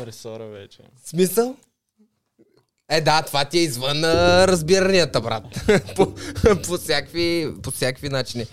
[0.00, 0.78] извън ресора вече.
[1.04, 1.56] Смисъл?
[2.88, 5.44] Е, да, това ти е извън а, разбиранията, брат.
[5.96, 6.14] по,
[6.66, 8.46] по, всякакви, по всякакви начини.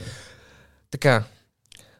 [0.91, 1.23] Така.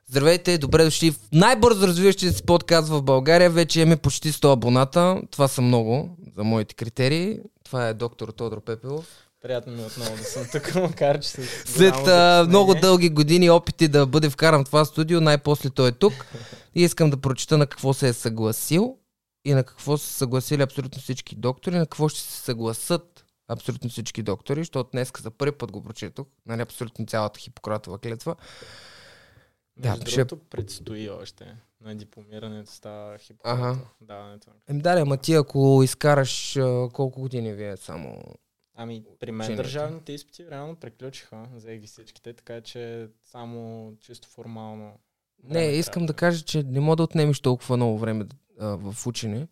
[0.09, 3.49] Здравейте, добре дошли в най-бързо развиващия се подкаст в България.
[3.49, 5.21] Вече имаме почти 100 абоната.
[5.31, 7.39] Това са много за моите критерии.
[7.63, 9.05] Това е доктор Тодор Пепелов.
[9.41, 11.29] Приятно ми е отново да съм тук, макар че
[11.65, 15.91] След а, много дълги години опити да бъде вкаран в това студио, най-после той е
[15.91, 16.13] тук.
[16.75, 18.97] И искам да прочита на какво се е съгласил
[19.47, 23.89] и на какво са се съгласили абсолютно всички доктори, на какво ще се съгласат абсолютно
[23.89, 28.35] всички доктори, защото днес за първи път го прочетох, нали, абсолютно цялата хипократова клетва.
[29.77, 31.55] Да, Между ще- другото, предстои още.
[31.81, 33.17] На дипломирането става Ага.
[33.19, 33.79] хипократа.
[34.01, 34.49] Даването.
[34.49, 36.57] на- Ем, да, ама ти ако изкараш
[36.93, 38.21] колко години вие само...
[38.75, 39.63] Ами, при мен Учението.
[39.63, 41.47] държавните изпити реално приключиха.
[41.53, 44.99] Взех ги всичките, така че само чисто формално.
[45.43, 46.19] Не, искам да трябва.
[46.19, 48.25] кажа, че не мога да отнемеш толкова много време
[48.59, 49.47] а, в учене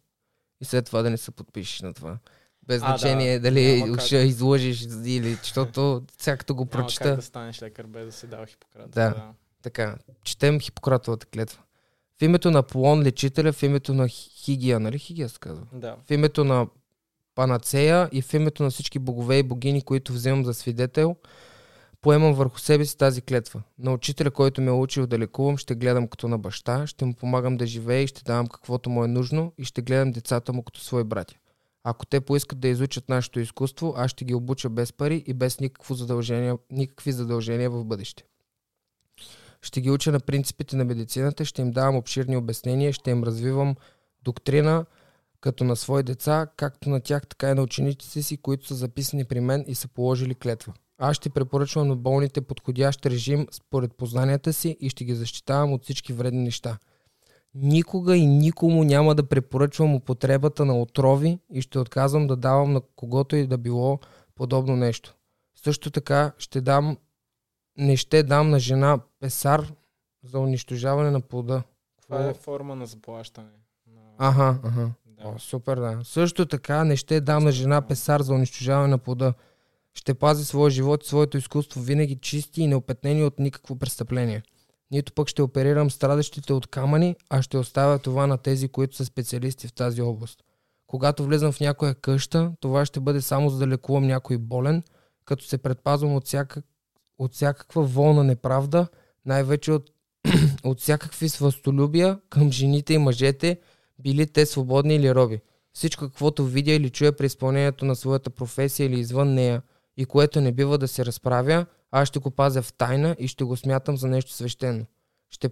[0.61, 2.17] и след това да не се подпишеш на това.
[2.67, 4.05] Без А, да, значение дали няма как.
[4.05, 8.11] ще излъжеш или, защото сега като го Няма как прочета, да станеш лекар без да
[8.11, 8.91] си дал хипократ.
[8.91, 9.33] Да.
[9.61, 11.61] така, четем Хипократовата клетва.
[12.19, 15.65] В името на Полон лечителя, в името на Хигия, нали Хигия се казва?
[15.73, 15.95] да.
[16.07, 16.67] В името на
[17.35, 21.15] Панацея и в името на всички богове и богини, които вземам за свидетел,
[22.05, 23.61] поемам върху себе си тази клетва.
[23.79, 27.13] На учителя, който ме е учил да лекувам, ще гледам като на баща, ще му
[27.13, 30.63] помагам да живее и ще давам каквото му е нужно и ще гледам децата му
[30.63, 31.35] като свои братя.
[31.83, 35.59] Ако те поискат да изучат нашето изкуство, аз ще ги обуча без пари и без
[35.59, 38.23] никакво задължение, никакви задължения в бъдеще.
[39.61, 43.75] Ще ги уча на принципите на медицината, ще им давам обширни обяснения, ще им развивам
[44.23, 44.85] доктрина,
[45.41, 49.25] като на свои деца, както на тях, така и на учениците си, които са записани
[49.25, 50.73] при мен и са положили клетва.
[50.97, 55.83] Аз ще препоръчвам на болните подходящ режим според познанията си и ще ги защитавам от
[55.83, 56.77] всички вредни неща.
[57.53, 62.81] Никога и никому няма да препоръчвам употребата на отрови и ще отказвам да давам на
[62.81, 63.99] когото и да било
[64.35, 65.15] подобно нещо.
[65.55, 66.97] Също така ще дам,
[67.77, 69.73] не ще дам на жена песар
[70.23, 71.63] за унищожаване на плода.
[72.01, 73.49] Това е форма на заплащане.
[74.17, 74.91] Аха, аха.
[75.05, 75.27] Да.
[75.27, 75.99] О, супер, да.
[76.03, 79.33] Също така не ще дам на жена песар за унищожаване на плода.
[79.95, 84.43] Ще пази своя живот и своето изкуство винаги чисти и неопетнени от никакво престъпление.
[84.91, 89.05] Нито пък ще оперирам страдащите от камъни, а ще оставя това на тези, които са
[89.05, 90.43] специалисти в тази област.
[90.87, 94.83] Когато влезам в някоя къща, това ще бъде само за да лекувам някой болен,
[95.25, 96.65] като се предпазвам от, всякак,
[97.17, 98.87] от всякаква волна неправда,
[99.25, 99.89] най-вече от,
[100.63, 103.59] от всякакви свъстолюбия към жените и мъжете,
[103.99, 105.41] били те свободни или роби.
[105.73, 109.61] Всичко, каквото видя или чуя при изпълнението на своята професия или извън нея
[109.97, 113.43] и което не бива да се разправя, аз ще го пазя в тайна и ще
[113.43, 114.85] го смятам за нещо свещено.
[115.29, 115.49] Ще,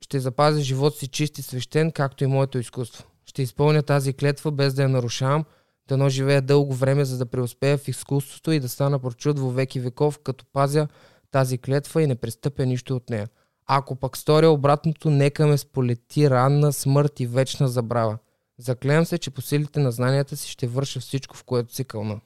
[0.00, 3.04] ще запазя живот си чист и свещен, както и моето изкуство.
[3.26, 5.44] Ще изпълня тази клетва без да я нарушавам,
[5.88, 9.80] дано живея дълго време, за да преуспея в изкуството и да стана прочуд во веки
[9.80, 10.88] веков, като пазя
[11.30, 13.28] тази клетва и не престъпя нищо от нея.
[13.66, 18.18] Ако пък сторя обратното, нека ме сполети ранна смърт и вечна забрава.
[18.58, 22.20] Заклевам се, че по силите на знанията си ще върша всичко, в което си кълна.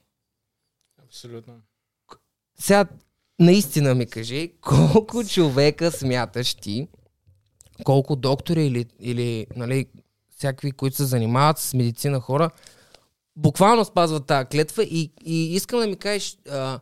[1.16, 1.54] Абсолютно.
[2.58, 2.84] Сега,
[3.40, 6.88] наистина ми кажи, колко човека смяташ ти,
[7.84, 9.86] колко доктори или, или нали,
[10.36, 12.50] всякакви, които се занимават с медицина хора,
[13.36, 16.80] буквално спазват тази клетва и, и искам да ми кажеш, а,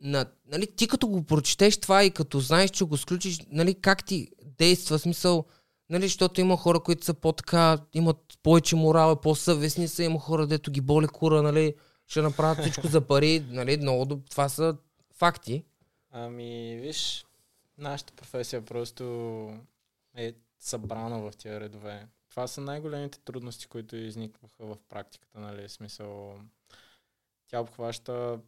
[0.00, 4.04] на, нали, ти като го прочетеш това и като знаеш, че го сключиш, нали, как
[4.04, 4.28] ти
[4.58, 5.44] действа, смисъл,
[5.90, 10.70] нали, защото има хора, които са по-така, имат повече морал, по-съвестни са, има хора, дето
[10.70, 11.74] ги боли кура, нали,
[12.06, 14.76] ще направят всичко за пари, нали, много, това са
[15.14, 15.64] факти.
[16.10, 17.26] Ами, виж,
[17.78, 19.04] нашата професия просто
[20.16, 22.08] е събрана в тия редове.
[22.30, 26.40] Това са най-големите трудности, които изникваха в практиката, нали, смисъл.
[27.48, 28.40] Тя обхваща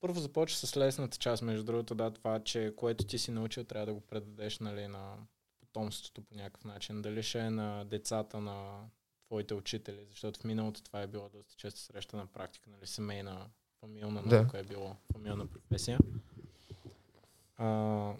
[0.00, 3.86] първо започва с лесната част, между другото, да, това, че което ти си научил, трябва
[3.86, 5.16] да го предадеш, нали, на
[5.60, 7.02] потомството по някакъв начин.
[7.02, 8.88] Дали ще е на децата на
[9.26, 13.50] твоите учители, защото в миналото това е било доста често среща на практика, нали, семейна,
[13.80, 14.36] фамилна Да.
[14.40, 15.98] наука е било фамилна професия.
[17.56, 18.12] А,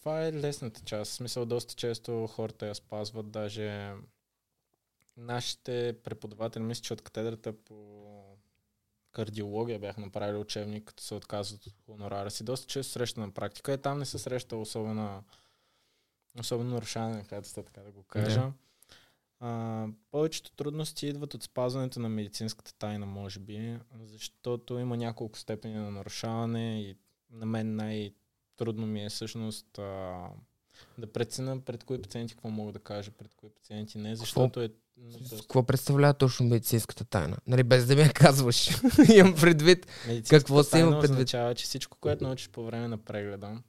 [0.00, 1.10] това е лесната част.
[1.10, 3.30] В смисъл, доста често хората я спазват.
[3.30, 3.94] Даже
[5.16, 8.36] нашите преподаватели, мисля, че от катедрата по
[9.12, 12.44] кардиология бяха направили учебник, като се отказват от хонорара си.
[12.44, 13.72] Доста често среща на практика.
[13.72, 15.24] Е, там не се среща особено,
[16.40, 18.40] особено нарушаване на така да го кажа.
[18.40, 18.52] Да.
[19.40, 25.74] А, повечето трудности идват от спазването на медицинската тайна, може би, защото има няколко степени
[25.74, 26.96] на нарушаване и
[27.30, 30.26] на мен най-трудно ми е всъщност а,
[30.98, 34.70] да преценя пред кои пациенти какво мога да кажа, пред кои пациенти не, защото е
[35.30, 37.36] Какво представлява точно медицинската тайна?
[37.46, 38.70] Нали, без да ми я казваш.
[39.14, 39.86] Имам предвид.
[40.30, 41.10] Какво се има предвид?
[41.10, 43.62] означава, че всичко, което научиш по време на прегледа,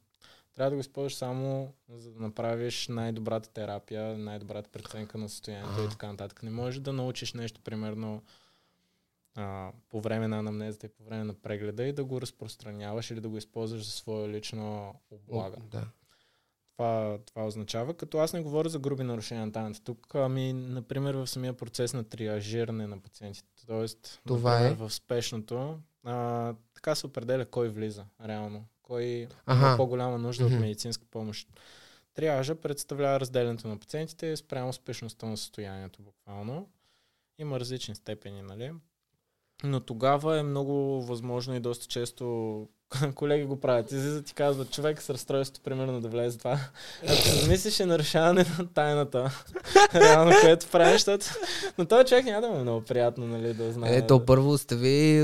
[0.56, 5.90] трябва да го използваш само за да направиш най-добрата терапия, най-добрата преценка на състоянието и
[5.90, 6.44] така нататък.
[6.44, 8.24] Не можеш да научиш нещо, примерно,
[9.36, 13.22] а, по време на анамнезата и по време на прегледа и да го разпространяваш или
[13.22, 15.58] да го използваш за своя лично облага.
[15.72, 15.88] Да.
[16.74, 19.84] Това, това означава, като аз не говоря за груби нарушения на тайната.
[19.84, 23.66] Тук, ами, например, в самия процес на триажиране на пациентите.
[23.68, 24.76] Тоест, Това например, е?
[24.76, 28.66] в спешното, а, така се определя кой влиза, реално.
[28.84, 29.78] Кой има Аха.
[29.78, 30.54] по-голяма нужда Мгм.
[30.56, 31.48] от медицинска помощ.
[32.14, 36.70] Триажа представлява разделянето на пациентите спрямо спешността на състоянието, буквално.
[37.38, 38.72] Има различни степени, нали?
[39.64, 42.26] Но тогава е много възможно и доста често
[43.16, 43.92] колеги го правят.
[43.92, 46.60] Излизат и казват, човек с разстройство, примерно да влезе това.
[47.04, 49.44] Ако се замислиш е нарушаване на тайната.
[49.96, 51.26] Реално, което правиш, защото...
[51.78, 53.96] Но този човек няма да му е много приятно, нали, да знае.
[53.96, 55.24] Ето, първо остави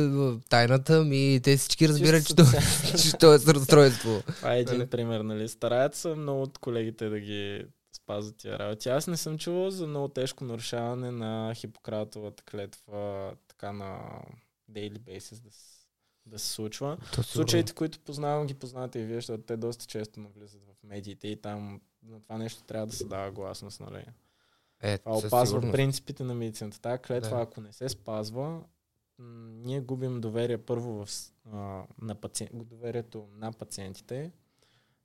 [0.49, 1.39] тайната ми.
[1.43, 2.33] Те всички разбират, че,
[2.97, 4.21] че то е с разстройство.
[4.27, 4.89] Това е един Нали?
[4.89, 5.47] пример, нали?
[5.47, 7.65] Стараят се много от колегите да ги
[7.95, 8.89] спазват тия работи.
[8.89, 13.97] Аз не съм чувал за много тежко нарушаване на Хипократовата клетва така на
[14.71, 15.76] daily basis да, с-
[16.27, 16.97] да се случва.
[17.15, 21.27] То Случаите, които познавам, ги познавате и вие, защото те доста често навлизат в медиите
[21.27, 24.06] и там на това нещо трябва да се дава гласност, нали?
[24.81, 25.71] Е, Това опазва сигурност.
[25.71, 26.81] принципите на медицината.
[26.81, 27.41] Тая клетва, Да.
[27.41, 28.62] ако не се спазва,
[29.19, 31.09] ние губим доверие първо в,
[31.45, 31.57] а,
[32.01, 34.31] на пациент, доверието на пациентите.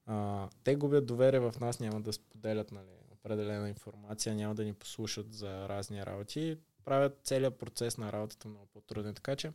[0.06, 4.72] А, те губят доверие в нас, няма да споделят нали, определена информация, няма да ни
[4.72, 6.56] послушат за разни работи.
[6.84, 9.14] Правят целият процес на работата много по-труден.
[9.14, 9.52] Така че,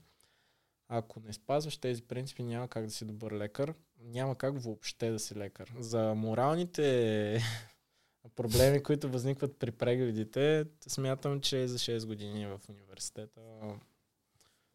[0.89, 3.73] ако не спазваш тези принципи, няма как да си добър лекар.
[3.99, 5.73] Няма как въобще да си лекар.
[5.79, 7.41] За моралните
[8.35, 13.41] проблеми, които възникват при прегледите, смятам, че за 6 години в университета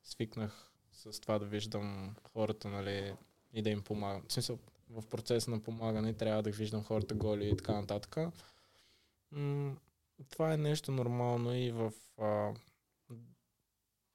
[0.02, 3.14] свикнах с това да виждам хората, нали,
[3.52, 4.22] и да им помагам.
[4.28, 4.58] В смисъл,
[4.90, 8.16] в процеса на помагане трябва да виждам хората голи и така нататък.
[9.30, 9.76] М-
[10.30, 12.52] това е нещо нормално и в а,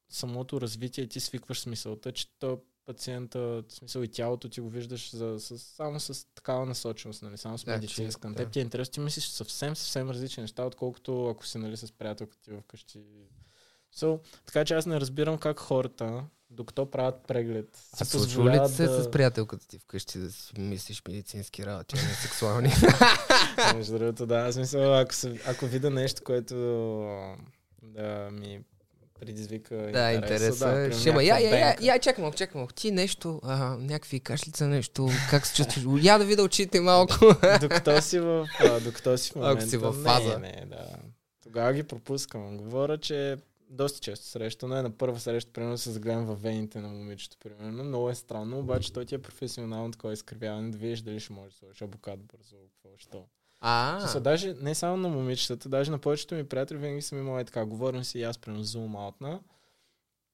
[0.09, 4.69] самото развитие ти свикваш с мисълта, че то пациента, в смисъл и тялото ти го
[4.69, 8.27] виждаш за, с, само с такава насоченост, нали, само с Да, медицинска.
[8.27, 8.43] На да.
[8.43, 11.91] теб ти е интересно, ти мислиш съвсем, съвсем различни неща, отколкото ако си нали, с
[11.91, 12.99] приятелката ти вкъщи.
[13.95, 18.73] So, така че аз не разбирам как хората, докато правят преглед, А случва ли ти
[18.73, 19.03] се да...
[19.03, 22.69] с приятелката ти вкъщи да си мислиш медицински работи, а не сексуални?
[23.75, 24.35] Между другото, да.
[24.35, 26.55] Аз мисля, ако, се, ако видя нещо, което
[27.83, 28.61] да ми
[29.19, 30.65] предизвика да, интереса.
[30.65, 32.73] да, примерно ще ма, я, я, я, я, чакай малко, чакай малко.
[32.73, 36.03] Ти нещо, а, някакви кашлица, нещо, как се чувстваш?
[36.03, 37.13] Я да видя очите малко.
[37.61, 39.67] докато си в, а, докато си в Ако момента.
[39.67, 40.39] си във фаза.
[40.39, 40.85] Не, не, да.
[41.43, 42.57] Тогава ги пропускам.
[42.57, 43.37] Говоря, че
[43.69, 47.83] доста често срещано е на първа среща, примерно се загледам във вените на момичето, примерно.
[47.83, 51.49] Много е странно, обаче той ти е професионално такова изкривяване, да видиш дали ще може
[51.49, 53.25] да сложиш абокат бързо, какво, що.
[53.59, 57.39] А, Са, даже не само на момичетата, даже на повечето ми приятели винаги съм имал
[57.39, 57.65] е така.
[57.65, 59.39] Говорим си и аз примерно зум аутна.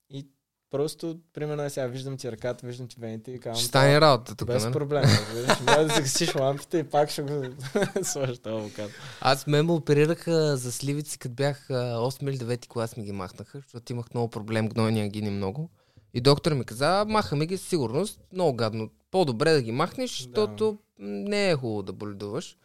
[0.09, 0.27] И
[0.71, 3.55] просто, примерно, сега виждам ти ръката, виждам ти вените и казвам.
[3.55, 5.03] ще стане работа тук, Без проблем.
[5.03, 5.59] разбираш.
[5.59, 7.43] Може да загасиш лампите и пак ще го
[8.03, 8.91] сложиш авокат.
[9.21, 13.11] Аз ме ме оперираха за сливици, като бях а, 8 или 9 клас ми ги
[13.11, 15.69] махнаха, защото имах много проблем, гнойни ангини много.
[16.13, 18.89] И доктор ми каза, махаме ги със сигурност, много гадно.
[19.11, 22.57] По-добре да ги махнеш, защото м, не е хубаво да боледуваш.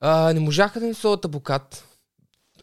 [0.00, 1.84] А, не можаха да сложат абокат.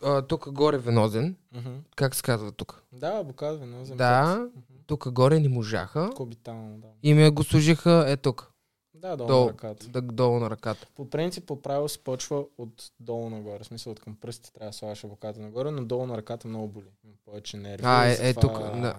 [0.04, 1.36] А, тук горе венозен.
[1.52, 1.70] Мгм.
[1.96, 2.84] Как се казва тук?
[2.92, 3.98] Да, авокат венозен.
[3.98, 4.48] Да,
[4.88, 6.10] тук горе не можаха.
[6.16, 6.88] Кобитално, да.
[7.04, 8.52] И ми го служиха е тук,
[8.94, 9.88] Да, долу долу, на ръката.
[9.88, 10.88] да, долу на ръката.
[10.96, 13.64] По принцип, по правило се почва от долу нагоре.
[13.64, 16.68] В смисъл от към пръстите трябва да слагаш авоката нагоре, но долу на ръката много
[16.68, 16.90] боли.
[17.26, 17.84] Повече нерви.
[17.86, 18.60] А, е, е тук.
[18.60, 18.96] На,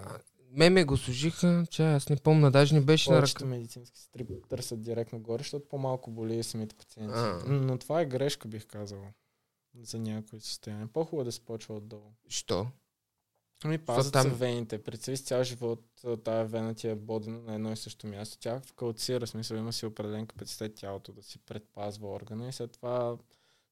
[0.56, 3.44] ме ме го служиха, че аз не помня, даже не беше на ръка.
[3.44, 7.14] медицински сестри търсят директно горе, защото по-малко боли самите пациенти.
[7.16, 7.42] А.
[7.46, 9.02] Но това е грешка, бих казал.
[9.82, 10.86] За някои състояния.
[10.86, 12.12] По-хубаво да се почва отдолу.
[12.28, 12.66] Що?
[13.64, 14.82] Ами пазят там- вените.
[14.82, 15.84] Представи си цял живот
[16.24, 18.38] тая вена ти е бодена на едно и също място.
[18.40, 23.16] Тя калцира, смисъл има си определен капацитет тялото да си предпазва органа и след това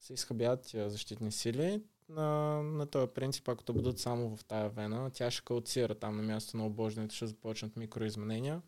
[0.01, 1.83] се изхъбяват тия защитни сили.
[2.09, 6.17] На, на този принцип, ако те бъдат само в тая вена, тя ще калцира там
[6.17, 8.63] на място на обождането, ще започнат микроизменения.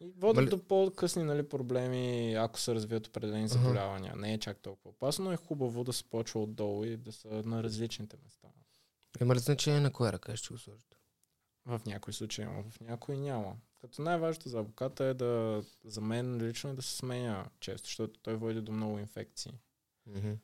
[0.00, 4.16] И водят Мали- до по-късни нали, проблеми, ако се развият определени заболявания.
[4.16, 7.28] Не е чак толкова опасно, но е хубаво да се почва отдолу и да са
[7.28, 8.48] на различните места.
[9.20, 10.96] Има ли значение на коя ръка ще го сложите?
[11.66, 13.56] В някои случаи има, в някои няма.
[13.80, 18.20] Като най-важното за авоката е да, за мен лично е да се сменя често, защото
[18.20, 19.52] той води до много инфекции.
[20.14, 20.36] Е,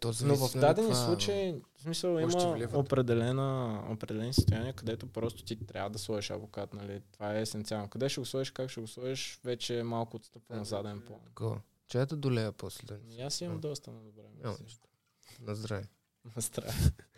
[0.00, 5.44] то Но в нали, дадени каква- случаи, в смисъл, има определена, определени състояния, където просто
[5.44, 7.00] ти трябва да сложиш авокат, нали?
[7.12, 7.88] Това е есенциално.
[7.88, 11.20] Къде ще го сложиш, как ще го сложиш, вече е малко отстъпва на заден план.
[11.24, 11.60] Такова.
[11.88, 14.22] Чая да долея после да И аз имам доста на добре.
[15.40, 15.84] На здраве.
[16.36, 16.72] На здраве.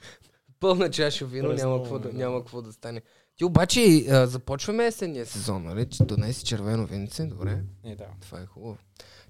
[0.61, 3.03] Пълна чаша вино, няма какво, да, няма какво да стане.
[3.37, 5.89] Ти обаче а, започваме есенния сезон, нали?
[5.89, 7.65] Че донеси червено винце, добре.
[7.85, 8.07] Не, да.
[8.21, 8.79] Това е хубаво.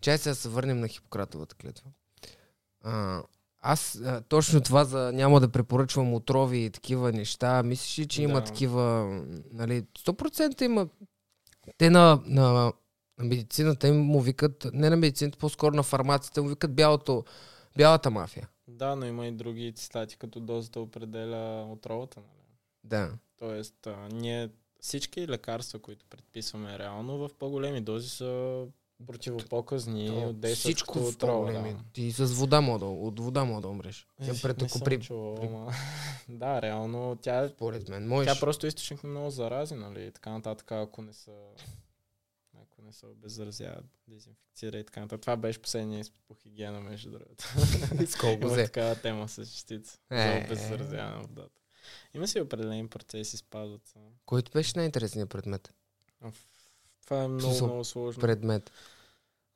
[0.00, 1.90] Чай сега се върнем на Хипократовата клетва.
[2.84, 3.22] А,
[3.60, 7.62] аз а, точно това за няма да препоръчвам отрови и такива неща.
[7.62, 8.44] Мислиш ли, че има Да.
[8.44, 9.04] такива,
[9.52, 10.88] нали, 100% има.
[11.78, 12.72] Те на, на, на
[13.18, 17.24] медицината им му викат, не на медицината, по-скоро на фармацията му викат бялото,
[17.76, 18.48] бялата мафия.
[18.68, 22.20] Да, но има и други цитати, като дозата определя отровата.
[22.20, 22.56] Нали?
[22.84, 23.12] Да.
[23.38, 24.48] Тоест, а, ние
[24.80, 28.64] всички лекарства, които предписваме реално, в по-големи дози са
[29.06, 31.32] противопоказни То, от действат всичко отрова.
[31.32, 31.72] по-големи.
[31.72, 31.80] Да.
[31.92, 34.06] Ти с вода мога да, от вода мога да умреш.
[34.20, 35.00] Е, Тя пред ако при...
[35.00, 35.74] чувал, при-
[36.28, 38.40] да, реално тя, Според мен, тя можеш.
[38.40, 40.02] просто е източник на много зарази, нали?
[40.02, 41.32] И така нататък, ако не са
[42.62, 43.76] ако не се обеззаразява,
[44.08, 45.20] дезинфекцира и така нататък.
[45.20, 47.44] Това беше последния изпит по хигиена, между другото.
[48.06, 50.44] С колко Има такава тема с частица за Е.
[50.44, 51.60] обеззаразяване на водата.
[52.14, 53.98] Има си определени процеси, спазват се.
[54.26, 55.72] Който беше най-интересният предмет?
[56.20, 56.34] В-
[57.04, 58.20] Това е много, Смисъл, много сложно.
[58.20, 58.70] Предмет.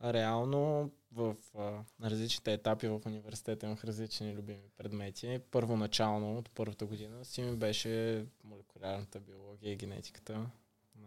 [0.01, 1.61] А реално в а,
[2.01, 5.41] на различните етапи в университета имах различни любими предмети.
[5.51, 10.47] Първоначално, от първата година, си ми беше молекулярната биология и генетиката.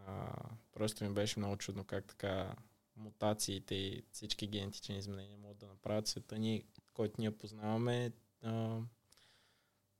[0.07, 0.33] А,
[0.71, 2.55] просто ми беше много чудно как така
[2.95, 8.11] мутациите и всички генетични изменения могат да направят света ни, който ние познаваме,
[8.43, 8.77] а,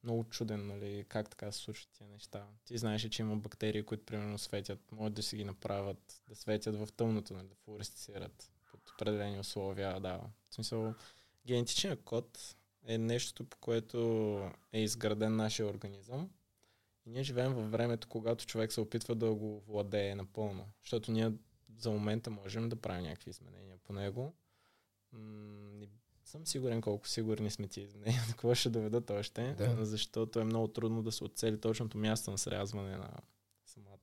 [0.03, 2.48] много чуден, нали, как така се случват тия неща.
[2.65, 6.75] Ти знаеш, че има бактерии, които примерно светят, могат да си ги направят, да светят
[6.75, 10.22] в тъмното, нали, да флуоресцират под определени условия, да.
[10.50, 10.93] В смисъл,
[11.46, 12.55] генетичният код
[12.86, 13.98] е нещото, по което
[14.74, 16.29] е изграден нашия организъм.
[17.05, 20.65] И ние живеем във времето, когато човек се опитва да го владее напълно.
[20.84, 21.31] Защото ние
[21.77, 24.34] за момента можем да правим някакви изменения по него.
[25.12, 25.86] М,
[26.31, 29.85] съм сигурен колко сигурни сме ти изменения, на какво ще доведат още, Да.
[29.85, 33.09] защото е много трудно да се оцели точното място на срязване на
[33.65, 33.97] самата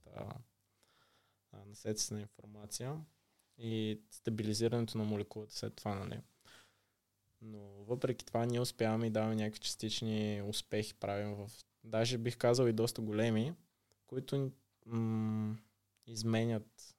[1.52, 2.96] а, наследствена информация
[3.58, 6.20] и стабилизирането на молекулата след това, нали.
[7.42, 11.50] Но въпреки това ние успяваме и даваме някакви частични успехи, правим в,
[11.84, 13.54] даже бих казал и доста големи,
[14.06, 14.52] които
[14.86, 15.56] м-
[16.06, 16.96] изменят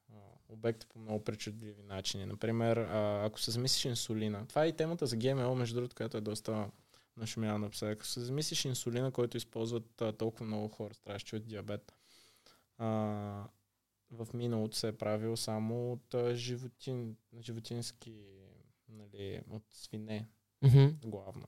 [0.50, 2.26] обекта по много причудливи начини.
[2.26, 6.18] Например, а, ако се замислиш инсулина, това е и темата за ГМО, между другото, която
[6.18, 6.72] е доста
[7.18, 7.96] нашумяна напоследък.
[7.96, 11.94] Ако се замислиш инсулина, който използват а, толкова много хора, страдащи от диабет,
[12.78, 12.88] а,
[14.12, 18.16] в миналото се е правил само от а, животин, животински,
[18.90, 20.28] нали, от свине
[20.62, 20.86] Мгм.
[21.06, 21.48] главно.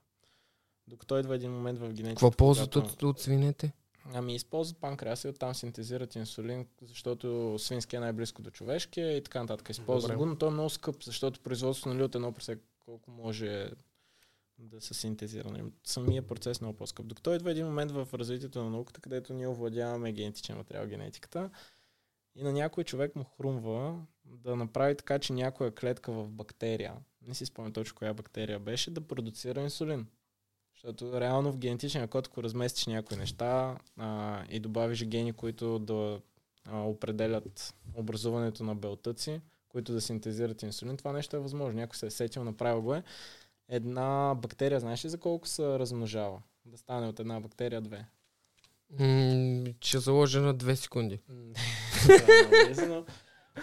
[0.88, 2.10] Докато идва един момент в генетиката.
[2.10, 3.72] Какво ползват когато- от, от свинете?
[4.14, 9.42] Ами използват панкреаса и оттам синтезират инсулин, защото свински е най-близко до човешкия и така
[9.42, 9.70] нататък.
[9.70, 13.72] Използват го, но той е много скъп, защото производството нали, от едно пресек колко може
[14.58, 15.66] да се синтезира.
[15.84, 17.08] Самия процес е много по-скъп.
[17.08, 21.50] Докато идва един момент в развитието на науката, където ние овладяваме генетичен материал, генетиката
[22.36, 26.94] и на някой човек му хрумва да направи така, че някоя клетка в бактерия,
[27.28, 30.08] не си спомням точно коя бактерия беше, да продуцира инсулин.
[30.84, 36.22] Защото реално в генетичния код, ако разместиш някои неща а, и добавиш гени, които да
[36.66, 41.80] а, определят образуването на белтъци, които да синтезират инсулин, това нещо е възможно.
[41.80, 43.04] Някой се е сетил, направил го е.
[43.70, 46.42] Една бактерия, знаеш ли за колко се размножава?
[46.66, 48.06] Да стане от една бактерия две.
[49.00, 51.20] М, ще заложа на 2 секунди.
[52.76, 53.06] Да,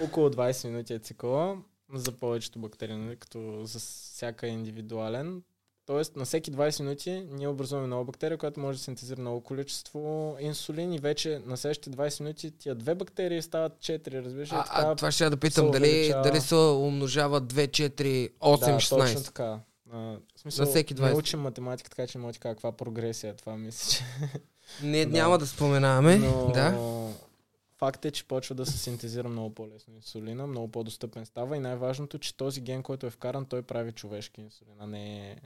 [0.02, 1.58] Около 20 минути е цикъла
[1.94, 5.42] за повечето бактерии, нали, като за всяка е индивидуален.
[5.88, 10.36] Тоест на всеки 20 минути ние образуваме нова бактерия, която може да синтезира много количество
[10.40, 14.52] инсулин и вече на следващите 20 минути тия две бактерии стават 4, разбираш?
[14.52, 16.22] А, а, това ще я да питам, дали, увеличава.
[16.22, 18.88] дали се умножава 2, 4, 8, да, 16?
[18.90, 19.60] точно така.
[19.92, 21.14] А, в смисъл, На всеки не 20.
[21.14, 24.04] учим математика, така че не мога да ти кажа каква прогресия е това, мисля, че
[24.82, 25.12] Не, Да.
[25.12, 26.16] няма да споменаваме.
[26.16, 26.78] Но Да.
[27.78, 32.18] факт е, че почва да се синтезира много по-лесно инсулина, много по-достъпен става и най-важното,
[32.18, 35.36] че този ген, който е вкаран, той прави човешки инсулин, а не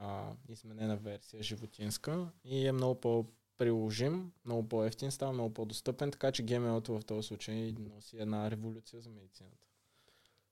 [0.00, 6.42] а, изменена версия животинска и е много по-приложим, много по-ефтин става, много по-достъпен, така че
[6.42, 9.66] ГМО-то в този случай носи една революция за медицината.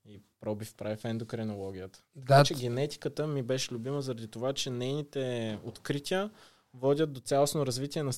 [0.05, 2.03] И пробив прави в ендокринологията.
[2.17, 6.31] Да, Така че генетиката ми беше любима заради това, че нейните открития
[6.75, 8.13] водят до цялостно развитие на,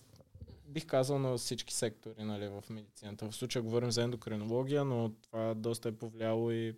[0.67, 3.31] бих казал, на всички сектори нали, в медицината.
[3.31, 6.77] В случая говорим за ендокринология, но това доста е повлияло и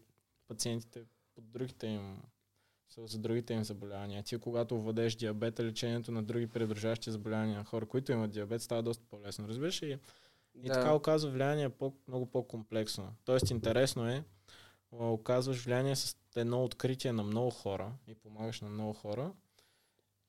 [0.49, 1.03] пациентите
[1.35, 2.23] под другите им.
[2.95, 4.23] Са за другите им заболявания.
[4.23, 8.83] Ти когато введеш диабета, лечението на други придружаващи заболявания на хора, които имат диабет, става
[8.83, 9.49] доста по-лесно.
[9.49, 9.99] Разбираш ли?
[10.55, 10.75] И Да.
[10.75, 13.15] така оказва влияние по, много по-комплексно.
[13.25, 14.25] Тоест интересно е,
[14.93, 19.33] оказваш влияние с едно откритие на много хора и помагаш на много хора.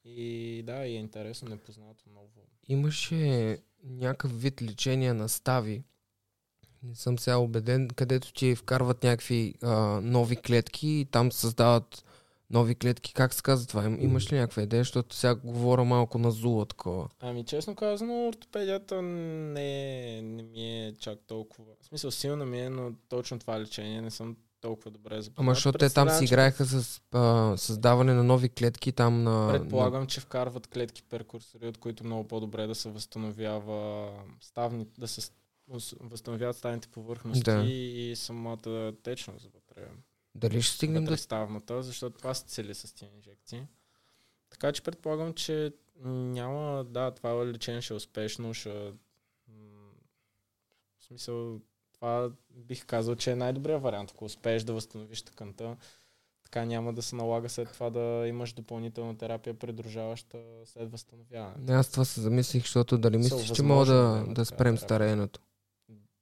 [0.06, 2.48] И да, и е интересно, непознато ново.
[2.68, 5.84] Имаше някакъв вид лечение на стави.
[6.84, 12.06] Не съм сега убеден, където ти вкарват някакви а, нови клетки и там създават
[12.50, 13.14] нови клетки.
[13.14, 13.84] Как се казва това?
[13.86, 14.82] Им- Имаш ли някаква идея?
[14.82, 17.08] Защото сега говоря малко на зула такова.
[17.20, 21.72] Ами честно казано, ортопедията не, не ми е чак толкова.
[21.82, 25.40] В смисъл силна ми е, но точно това лечение не съм толкова добре запознат.
[25.40, 29.50] Ама защото те там си играеха с а, създаване на нови клетки там на...
[29.52, 34.10] Предполагам, че вкарват клетки перкурсори, от които много по-добре да се възстановява
[34.42, 35.30] ставни, да се
[36.02, 37.64] възстановяват ставните повърхности Да.
[37.66, 39.88] и самата течност вътре.
[40.36, 41.18] Дали ще стигнем вътре да...
[41.18, 43.68] ставната, защото това се цели с тези инжекции.
[44.50, 45.74] Така че предполагам, че
[46.04, 48.94] няма, да, това лечение ще е успешно, ще...
[51.00, 51.60] В смисъл,
[51.94, 54.12] това бих казал, че е най-добрият вариант.
[54.12, 55.78] Ако успееш да възстановиш тъканта,
[56.44, 61.56] така няма да се налага след това да имаш допълнителна терапия, придружаваща след възстановяване.
[61.60, 64.78] Не, Аз това се замислих, защото дали Са мислиш, че мога да да, така спрем
[64.78, 65.40] стареенето?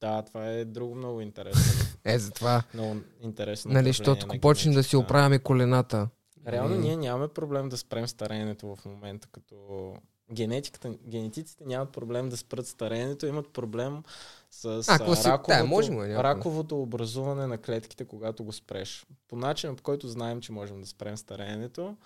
[0.03, 1.61] Да, това е друго много интересно.
[2.05, 2.63] Е, затова.
[2.73, 3.71] много интересно.
[3.71, 6.09] Нали, защото ако почнем да си оправяме колената.
[6.47, 9.93] Реално нали, ние нямаме проблем да спрем стареенето в момента, като
[10.33, 14.03] генетиката, генетиците нямат проблем да спрат стареенето, имат проблем
[14.51, 16.23] с А, раковото, да, можем, някакво.
[16.23, 19.05] раковото образуване на клетките, когато го спреш.
[19.27, 21.97] По начина, по който знаем, че можем да спрем стареенето,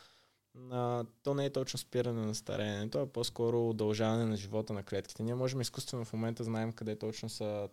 [0.72, 5.24] а, то не е точно спиране на стареенето, а по-скоро удължаване на живота на клетките.
[5.24, 7.70] Ние можем изкуствено в момента знаем къде точно са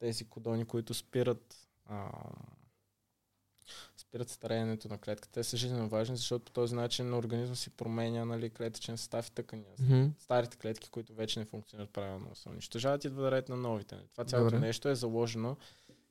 [0.00, 2.10] тези кодони, които спират а,
[3.96, 5.32] спират стареенето на клетката.
[5.32, 9.32] Те са жизненно важни, защото по този начин организма си променя нали, клетъчен състав и
[9.32, 9.74] тъкания.
[9.80, 10.06] Мгм.
[10.18, 13.96] Старите клетки, които вече не функционират правилно, се унищожават и идва ред на новите.
[14.12, 14.66] Това цялото Добре.
[14.66, 15.56] нещо е заложено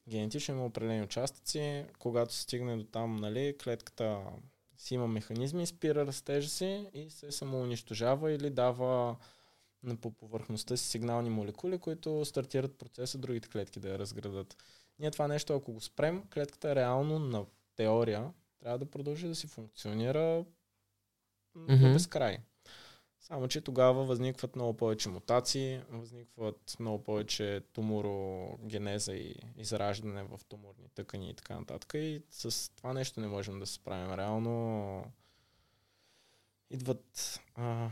[0.09, 1.85] генетично има определени участъци.
[1.99, 4.21] Когато се стигне до там, нали, клетката
[4.77, 9.15] си има механизми, спира растежа си и се самоунищожава или дава
[10.01, 14.57] по повърхността си сигнални молекули, които стартират процеса другите клетки да я разградат.
[14.99, 19.47] Ние това нещо, ако го спрем, клетката реално на теория трябва да продължи да си
[19.47, 20.45] функционира
[21.55, 21.83] м, Мгм.
[21.83, 22.37] до безкрай.
[23.19, 30.89] Само, че тогава възникват много повече мутации, възникват много повече туморогенеза и израждане в туморни
[30.95, 31.93] тъкани и така нататък.
[31.93, 34.13] И с това нещо не можем да се справим.
[34.13, 35.03] Реално
[36.69, 37.39] идват...
[37.55, 37.89] А,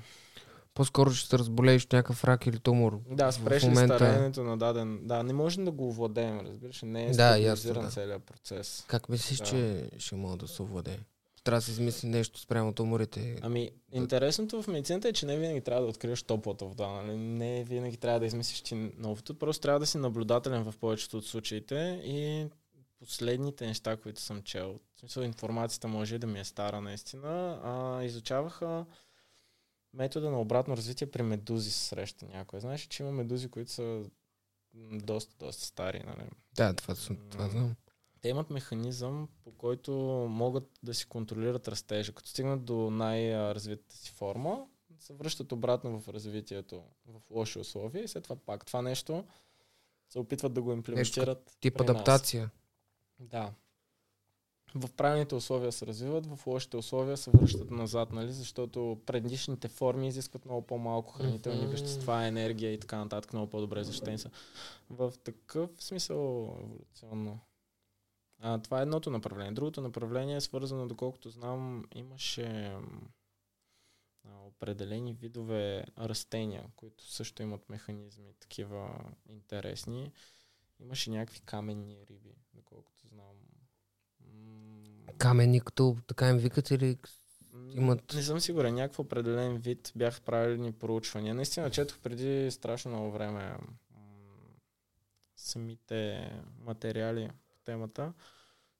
[0.77, 2.99] По-скоро ще се разболееш от някакъв рак или тумор.
[3.11, 4.99] да, спреш момента- стареенето на даден...
[5.03, 6.81] Да, не можем да го овладеем, разбираш.
[6.81, 7.89] Не е Да, ясно, да.
[7.89, 8.85] целият процес.
[8.87, 9.45] Как мислиш, Да.
[9.45, 10.99] че ще мога да се овладее?
[11.43, 13.39] Трябва да се измисли нещо спрямо туморите.
[13.41, 16.87] Ами, интересното в медицината е, че не винаги трябва да откриеш топлата вода.
[16.87, 17.17] Нали?
[17.17, 19.33] Не винаги трябва да измислиш ти новото.
[19.35, 22.47] Просто трябва да си наблюдателен в повечето от случаите и
[22.99, 28.03] последните неща, които съм чел, в смисъл информацията може да ми е стара наистина, а,
[28.03, 28.85] изучаваха
[29.93, 32.59] метода на обратно развитие при медузи се среща някой.
[32.59, 34.03] Знаеш, че има медузи, които са
[34.91, 36.03] доста, доста стари.
[36.05, 36.29] Нали?
[36.55, 36.95] Да, това,
[37.29, 37.75] това знам.
[38.21, 39.91] те имат механизъм, по който
[40.29, 42.13] могат да си контролират растежа.
[42.13, 44.65] Като стигнат до най-развитата си форма,
[44.99, 49.23] се връщат обратно в развитието в лоши условия и след това пак това нещо
[50.09, 51.57] се опитват да го имплементират.
[51.59, 51.89] Тип при нас.
[51.89, 52.49] адаптация.
[53.19, 53.53] Да.
[54.75, 58.31] В правилните условия се развиват, в лошите условия се връщат назад, нали?
[58.31, 61.71] защото предишните форми изискват много по-малко хранителни Мгм.
[61.71, 64.29] вещества, енергия и така нататък, много по-добре защитени са.
[64.89, 67.39] В такъв смисъл еволюционно.
[68.39, 69.51] А, това е едното направление.
[69.51, 72.45] Другото направление е свързано, доколкото знам, имаше
[74.25, 80.11] а, определени видове растения, които също имат механизми такива интересни.
[80.79, 83.35] Имаше някакви каменни риби, доколкото знам.
[85.07, 86.97] М, Камени, като така им викат или...
[87.69, 88.75] имат- Не съм сигурен.
[88.75, 91.35] Някакъв определен вид бях правили проучвания.
[91.35, 93.57] Наистина четох преди страшно много време
[95.35, 98.13] самите материали по темата.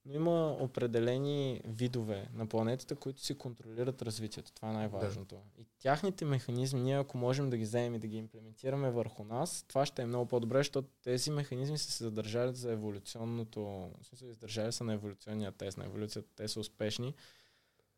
[0.08, 4.52] Но има определени видове на планетата, които си контролират развитието.
[4.52, 5.36] Това е най-важното.
[5.58, 9.66] И тяхните механизми, ние ако можем да ги вземем и да ги имплементираме върху нас,
[9.68, 14.72] това ще е много по-добре, защото тези механизми са се задържали за еволюционното, смисъл издържали
[14.72, 17.14] са на еволюционния тест, на еволюцията, те са успешни.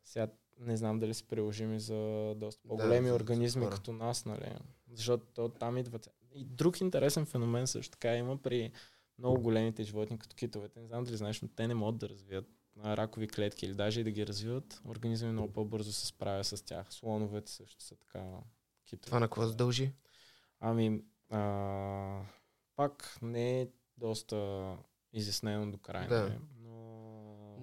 [0.04, 0.28] Сега
[0.60, 3.74] не знам дали са приложими за доста по-големи за организми хора.
[3.74, 4.52] като нас, нали?
[4.92, 5.98] Защото то, там идва.
[6.34, 8.72] И друг интересен феномен също така има при
[9.20, 10.80] много големите животни, като китовете.
[10.80, 12.46] Не знам дали знаеш, но те не могат да развият
[12.84, 16.94] ракови клетки или даже и да ги развиват, организъм много по-бързо се справя с тях.
[16.94, 18.24] Слоновете също са така
[18.86, 19.06] китове.
[19.06, 19.92] Това на какво задължи?
[20.60, 22.22] Ами, а,
[22.76, 24.76] пак не е доста
[25.12, 26.08] изяснено до край.
[26.08, 26.38] Да.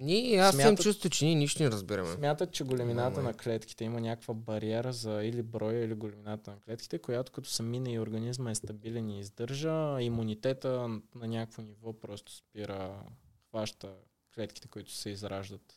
[0.00, 2.14] Ние, аз Смятат- имам чувство, че ние нищо не разбираме.
[2.14, 6.98] смятат, че големината на клетките има някаква бариера за или броя, или големината на клетките,
[6.98, 10.70] която като са мине и организма е стабилен и издържа, имунитета
[11.14, 13.02] на някакво ниво просто спира,
[13.50, 13.94] хваща
[14.34, 15.74] клетките, които се израждат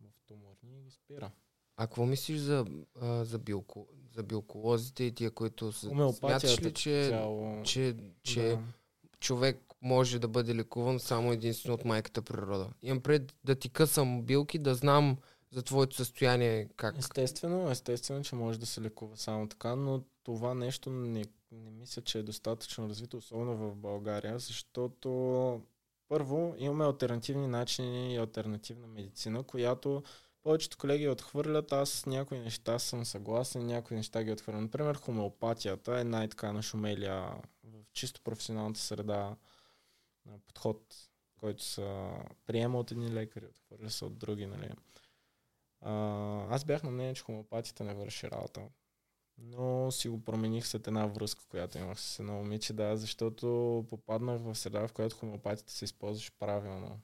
[0.00, 1.30] в туморни и ги спира.
[1.76, 2.66] А какво мислиш за,
[3.00, 6.12] а, за, билко, за билколозите и тия, които са...
[6.12, 8.58] Смяташ ли, че, цяло, че, че да.
[9.20, 12.68] човек може да бъде лекуван само единствено от майката природа?
[12.82, 15.16] Имам пред да ти късам билки, да знам
[15.50, 16.98] за твоето състояние как.
[16.98, 22.02] Естествено, естествено, че може да се лекува само така, но това нещо не, не мисля,
[22.02, 25.08] че е достатъчно развито, особено в България, защото
[26.08, 30.02] първо имаме альтернативни начини и альтернативна медицина, която
[30.42, 31.72] повечето колеги отхвърлят.
[31.72, 34.62] Аз с някои неща съм съгласен, някои неща ги отхвърлям.
[34.62, 39.36] Например, хомеопатията е най-така нашумелия в чисто професионалната среда
[40.46, 40.94] подход,
[41.36, 42.10] който се
[42.46, 44.70] приема от едни лекари, отхвърля се от други, нали.
[45.80, 45.92] А,
[46.54, 48.68] аз бях на мнение, че хомеопатията не върши работа.
[49.38, 54.40] Но си го промених след една връзка, която имах с едно момиче, да, защото попаднах
[54.40, 57.00] в среда, в която хомеопатията се използваше правилно.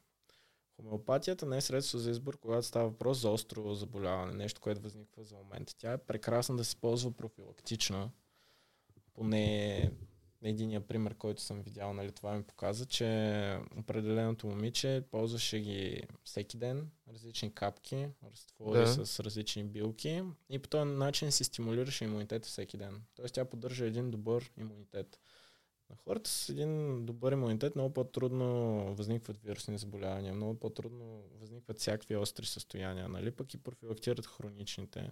[0.77, 5.25] Хомеопатията не е средство за избор, когато става въпрос за остро заболяване, нещо, което възниква
[5.25, 5.75] за момента.
[5.79, 8.11] Тя е прекрасна да се ползва профилактично.
[9.15, 9.91] Поне
[10.45, 16.57] единия пример, който съм видял, нали, това ми показа, че определеното момиче ползваше ги всеки
[16.57, 19.07] ден, различни капки, разтвори Да.
[19.07, 23.03] с различни билки и по този начин си стимулираше имунитета всеки ден.
[23.15, 25.21] Тоест тя поддържа един добър имунитет.
[25.91, 28.47] На хората с един добър имунитет много по-трудно
[28.95, 33.31] възникват вирусни заболявания, много по-трудно възникват всякакви остри състояния, нали?
[33.31, 35.11] Пък и профилактират хроничните.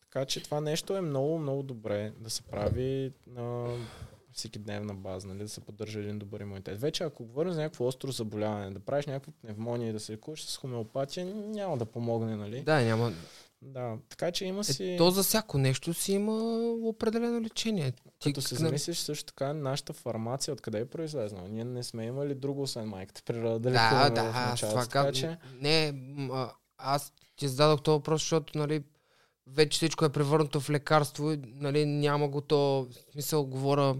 [0.00, 3.76] Така че това нещо е много, много добре да се прави на
[4.36, 6.80] всеки дневна база, нали, да се поддържа един добър имунитет.
[6.80, 10.44] Вече ако говорим за някакво остро заболяване, да правиш някаква пневмония и да се лекуваш
[10.44, 12.60] с хомеопатия, няма да помогне, нали?
[12.60, 13.12] Да, няма.
[13.62, 14.92] Да, така че има си...
[14.92, 16.32] Е, то за всяко нещо си има
[16.82, 17.92] определено лечение.
[18.18, 21.48] Ти, Като се замислиш също така, нашата фармация откъде е произлезна?
[21.48, 23.58] Ние не сме имали друго, освен майката природа.
[23.58, 25.36] Да, Да, да, аз това така че...
[25.60, 25.94] Не,
[26.78, 28.82] аз ти зададох този въпрос, защото, нали,
[29.46, 33.96] вече всичко е превърнато в лекарство нали, няма го то, в смисъл, говоря,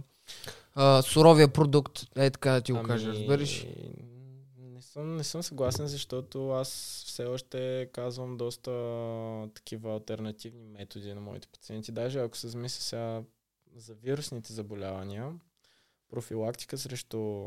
[0.74, 3.64] а, суровия продукт, е така да ти го кажа, разбираш?
[3.64, 6.68] Ами, Не съм, не съм съгласен, защото аз
[7.06, 8.70] все още казвам доста
[9.54, 11.92] такива альтернативни методи на моите пациенти.
[11.92, 13.22] Даже ако се замисля сега
[13.76, 15.32] за вирусните заболявания,
[16.08, 17.46] профилактика срещу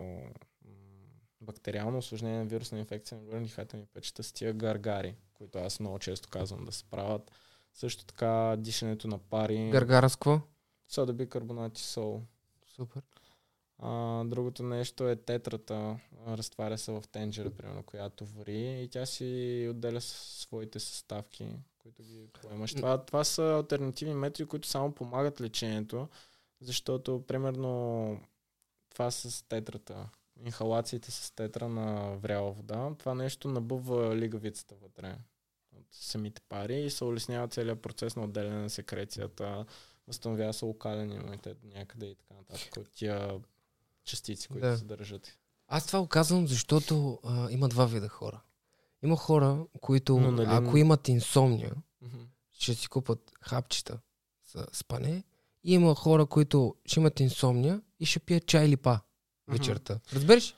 [1.41, 5.99] бактериално осложнение на вирусна инфекция на големи дихателни пътища с тия гаргари, които аз много
[5.99, 7.31] често казвам да се правят.
[7.73, 10.39] Също така дишането на пари, Гаргара с какво?
[10.87, 12.21] сода бикарбонат и сол.
[12.79, 13.03] Супер.
[13.77, 15.99] А, другото нещо е тетрата.
[16.27, 22.27] Разтваря се в тенджера, примерно, която вари и тя си отделя своите съставки, които ги
[22.41, 22.73] поемаш.
[22.73, 26.09] Това, това са альтернативни методи, които само помагат лечението,
[26.61, 28.21] защото, примерно,
[28.89, 30.09] това с тетрата,
[30.45, 35.15] инхалациите с тетра на вряла вода, това нещо набъва лигавицата вътре
[35.77, 39.65] от самите пари и се улеснява целият процес на отделяне на секрецията,
[40.09, 43.31] възстановява се локален имунитет някъде и така нататък от тия
[44.05, 44.77] частици, които Да.
[44.77, 45.37] се държат.
[45.67, 48.41] Аз това го казвам, защото а, има два вида хора.
[49.03, 52.17] Има хора, които, Но, нали, ако имат инсомния, Мгм.
[52.51, 53.99] ще си купат хапчета
[54.51, 55.23] за спане.
[55.63, 58.99] И има хора, които ще имат инсомния и ще пият чай или па
[59.47, 59.99] вечерта.
[60.13, 60.55] Разбираш?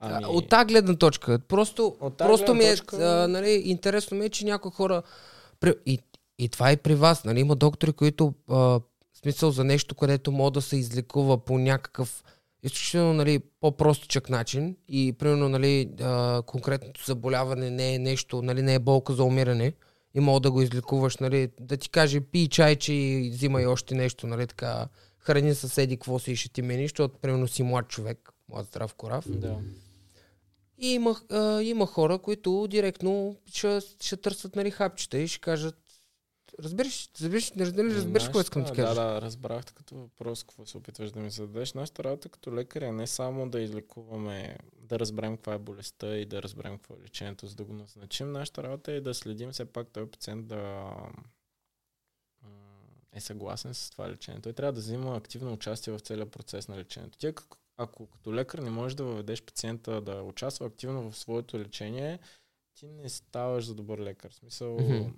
[0.00, 0.26] Ами.
[0.26, 1.38] От тази гледна точка.
[1.38, 5.02] Просто, просто ми е, точка- а, нали, интересно ми е, че някои хора...
[5.86, 5.98] И,
[6.38, 7.24] и това е при вас.
[7.24, 7.40] Нали?
[7.40, 8.80] Има доктори, които а,
[9.18, 12.24] в смисъл за нещо, където може да се излекува по някакъв
[12.62, 18.74] изключително нали, по-простичък начин и примерно нали, а, конкретното заболяване не е нещо, нали, не
[18.74, 19.72] е болка за умиране
[20.14, 24.26] и мога да го излекуваш, нали, да ти каже пий чайче и взимай още нещо,
[24.26, 28.30] нали, така, храни съседи, какво си и ще ти мени, защото примерно си млад човек,
[28.48, 29.24] млад здрав корав.
[29.28, 29.56] Да.
[30.78, 35.87] И има, а, има хора, които директно ще, ще търсят нали, хапчета и ще кажат
[36.62, 38.94] Разбираш, разбираш, не разбираш, разбираш какво искам да кажа.
[38.94, 41.74] Да, да, разбрах като въпрос, какво се опитваш да ми зададеш.
[41.74, 46.26] Нашата работа като лекар е не само да излекуваме, да разберем каква е болестта и
[46.26, 48.32] да разберем какво е лечението, за да го назначим.
[48.32, 50.92] Нашата работа е да следим все пак този пациент да
[53.12, 54.40] е съгласен с това лечение.
[54.40, 57.18] Той трябва да взима активно участие в целия процес на лечението.
[57.18, 57.32] Ти
[57.76, 62.18] ако, като лекар не можеш да въведеш пациента да участва активно в своето лечение,
[62.74, 64.30] ти не ставаш за добър лекар.
[64.30, 65.10] В смисъл, Мгм.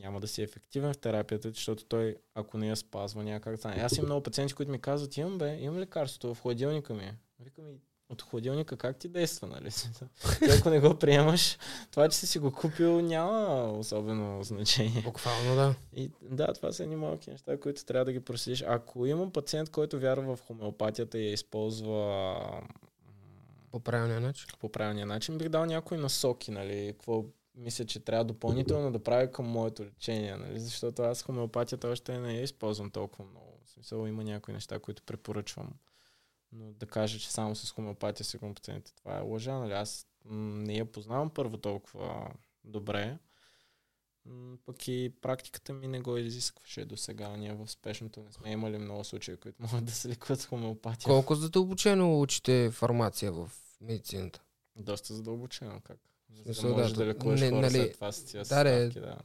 [0.00, 3.82] Няма да си ефективен в терапията, защото той, ако не я спазва, няма как стане.
[3.82, 7.04] Аз имам много пациенти, които ми казват, имам бе, имам лекарството в хладилника ми.
[7.04, 7.14] е».
[7.40, 7.74] Викам ми,
[8.08, 9.70] от хладилника как ти действа, нали?
[10.38, 11.58] Ти ако не го приемаш,
[11.90, 15.02] това, че си си го купил, няма особено значение.
[15.02, 15.74] Буквално да.
[15.96, 18.64] И да, това са едни малки неща, които трябва да ги проследиш.
[18.66, 22.36] Ако имам пациент, който вярва в хомеопатията и я използва
[23.70, 24.46] По правилния начин.
[24.58, 29.32] по правилния начин, бих дал някои насоки, нали, какво мисля, че трябва допълнително да прави
[29.32, 33.60] към моето лечение, нали, защото аз хомеопатията още не я използвам толкова много.
[33.64, 35.70] В смисъл има някои неща, които препоръчвам.
[36.52, 40.74] Но да кажа, че само с хомеопатия си пациентите, това е лъжа, нали, аз не
[40.74, 42.30] я познавам първо толкова
[42.64, 43.18] добре,
[44.66, 47.36] пък и практиката ми не го изискваше до сега.
[47.36, 51.04] Ние в спешното не сме имали много случаи, които могат да се лекуват с хомеопатия.
[51.04, 54.42] Колко задълбочено учите фармация в медицината?
[54.76, 55.98] Доста задълбочено, как?
[56.36, 58.90] За смисъл, да можеш да, да, лекуваш не, хора нали, след това с тия да,
[59.00, 59.16] да.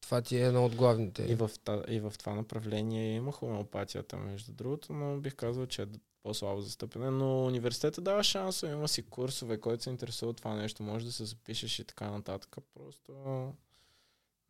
[0.00, 1.22] Това ти е едно от главните.
[1.22, 1.50] И в,
[1.88, 5.86] и в това направление има хомеопатията, между другото, но бих казал, че е
[6.22, 7.10] по-слабо застъпена.
[7.10, 11.12] Но университета дава шансове, има си курсове, който се интересува от това нещо, може да
[11.12, 12.56] се запишеш и така нататък.
[12.74, 13.12] Просто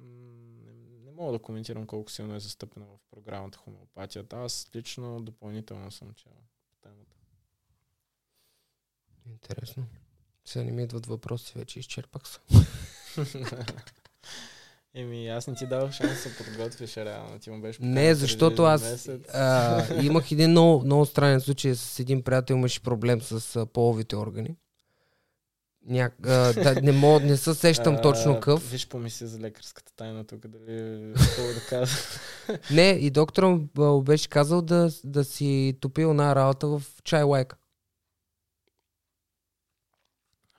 [0.01, 0.73] не,
[1.05, 4.37] не мога да коментирам колко силно е застъпена в програмата хомеопатията.
[4.37, 6.33] Аз лично допълнително съм чел
[6.83, 7.17] темата.
[9.27, 9.87] Интересно.
[10.45, 12.39] Сега не ми идват въпроси, вече изчерпах се.
[14.95, 17.39] Еми, аз не ти дадох шанс да се подготвиш реално.
[17.39, 22.23] Ти му беше Не, защото аз а, имах един много, много странен случай с един
[22.23, 24.57] приятел, имаше проблем с а, половите органи.
[25.87, 28.71] Ня, а, да, не, мога, не се сещам А, точно къв.
[28.71, 30.99] Виж, помисли за лекарската тайна тук, дали
[31.35, 31.97] хубаво да кажа.
[32.71, 37.25] Не, и доктора му беше казал да, да си топи една работа в чай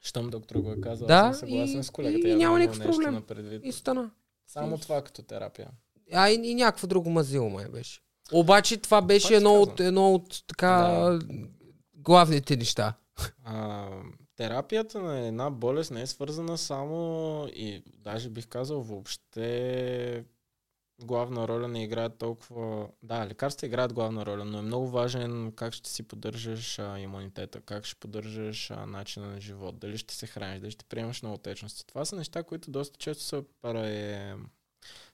[0.04, 2.18] Щом доктор го е казал, Да, аз съм съгласен и- с колегата.
[2.20, 3.14] и явно няма никакъв проблем.
[3.14, 3.62] на предвид.
[3.66, 4.12] И стана.
[4.48, 5.70] Само това като терапия.
[6.14, 8.02] А и, и някакво друго мазило май беше.
[8.34, 11.20] Обаче това беше Пак едно от, едно от така Да.
[11.96, 12.94] главните неща.
[13.44, 13.88] А,
[14.36, 17.06] терапията на една болест не е свързана само
[17.48, 20.24] и даже бих казал въобще
[21.04, 22.90] главна роля не играят толкова...
[23.04, 27.62] Да, лекарства играят главна роля, но е много важен как ще си поддържаш а, имунитета,
[27.62, 31.38] как ще поддържаш а, начина на живот, дали ще се храниш, дали ще приемаш много
[31.38, 31.88] течности.
[31.88, 34.36] Това са неща, които доста често са паре...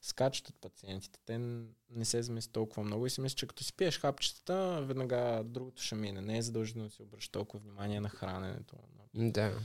[0.01, 1.19] скачат от пациентите.
[1.25, 1.37] Те
[1.89, 5.81] не се замислят толкова много и си мислят, че като си пиеш хапчетата, веднага другото
[5.81, 6.21] ще мине.
[6.21, 8.75] Не е задължително да си обръща толкова внимание на храненето.
[9.13, 9.59] Да.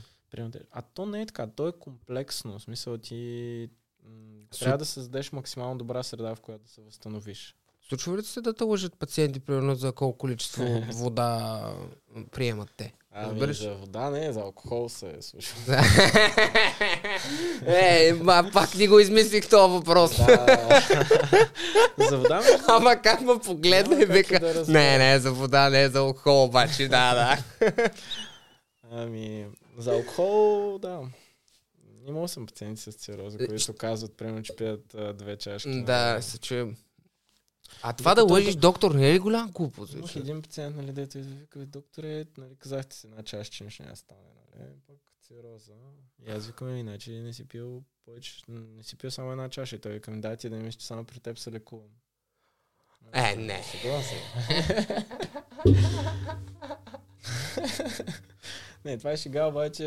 [0.71, 2.59] А то не е така, то е комплексно.
[2.59, 3.69] В смисъл ти
[4.05, 7.55] м, трябва да създадеш максимално добра среда, в която да се възстановиш.
[7.89, 11.61] Случва ли се да те лъжат пациенти, примерно за колко количество вода
[12.31, 12.93] приемат те?
[13.17, 13.61] Ами Разбираш?
[13.61, 15.55] за вода не, за алкохол се е случва.
[17.65, 20.17] е, ма, пак ни го измислих този въпрос.
[20.17, 20.83] Да.
[22.09, 25.89] за вода ме Ама как ме погледна и вика, да не, не, за вода, не,
[25.89, 27.37] за алкохол, обаче, да, да.
[28.91, 29.45] Ами,
[29.77, 30.99] за алкохол, да.
[32.05, 35.69] Имал съм пациенти с цироза, Е, които казват, примерно, че пият а, две чашки.
[35.69, 36.77] на Да, се чуем.
[37.81, 39.93] А това да лъжиш доктор не е ли голям глупост?
[39.93, 43.51] Имах един пациент, нали, дето идва и вика, "Бе, докторе, нали, казахте си една чаша,
[43.51, 44.19] че нищо няма стане,
[44.55, 45.73] нали, пък цироза.
[46.27, 49.75] И аз викам, иначе не си пил повече, не си пил само една чаша.
[49.75, 51.89] И той викам, да, ти да мислиш, че само при теб се лекувам.
[53.13, 53.63] Е, не.
[53.63, 54.17] Съгласен.
[58.85, 59.83] не, това е шега, обаче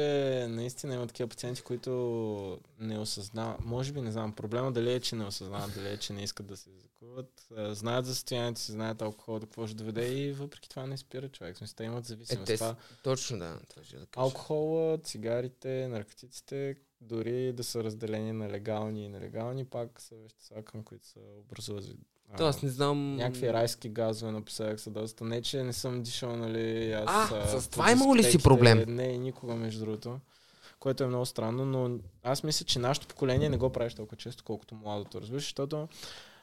[0.48, 3.64] наистина има такива пациенти, които не осъзнават.
[3.64, 4.33] Може би не знам.
[4.33, 7.46] Проблема дали е, че не осъзнават, дали е, че не искат да се излекуват.
[7.57, 10.96] А, Знаят за състоянието си, знаят алкохол до какво ще доведе и въпреки това не
[10.96, 11.57] спира човек.
[11.57, 12.51] Смисъл, те имат зависимост.
[12.51, 13.61] Е, това, Точно, да.
[13.68, 14.24] Това ще да кажа.
[14.24, 20.83] алкохола, цигарите, наркотиците, дори да са разделени на легални и нелегални, пак са вещества, към
[20.83, 21.96] които са образували.
[22.37, 23.17] То аз не знам...
[23.17, 25.25] Някакви райски газове напоследък са доста.
[25.25, 27.33] Не, че не съм дишал, нали, аз...
[27.33, 28.85] А, с това имало ли си проблем?
[28.88, 30.21] Не, никога, между другото.
[30.81, 34.45] Което е много странно, но аз мисля, че нашето поколение не го правиш толкова често,
[34.45, 35.88] колкото младото, разбираш, защото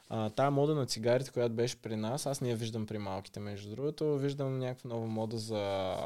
[0.08, 3.40] а, тая мода на цигарите, която беше при нас, аз не я виждам при малките,
[3.40, 4.18] между другото.
[4.18, 5.96] Виждам някаква нова мода за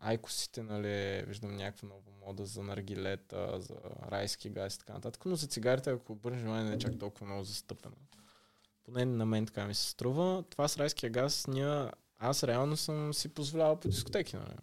[0.00, 3.74] айкосите, нали, виждам някаква нова мода за наргилета, за
[4.10, 7.26] райски газ и така нататък, но за цигарите, ако обърнеш внимание, не е чак толкова
[7.26, 7.94] много застъпено.
[8.84, 10.44] Поне на мен така ми се струва.
[10.50, 11.86] Това с райския газ, ние,
[12.18, 14.56] аз реално съм си позволявал по дискотеки, нали.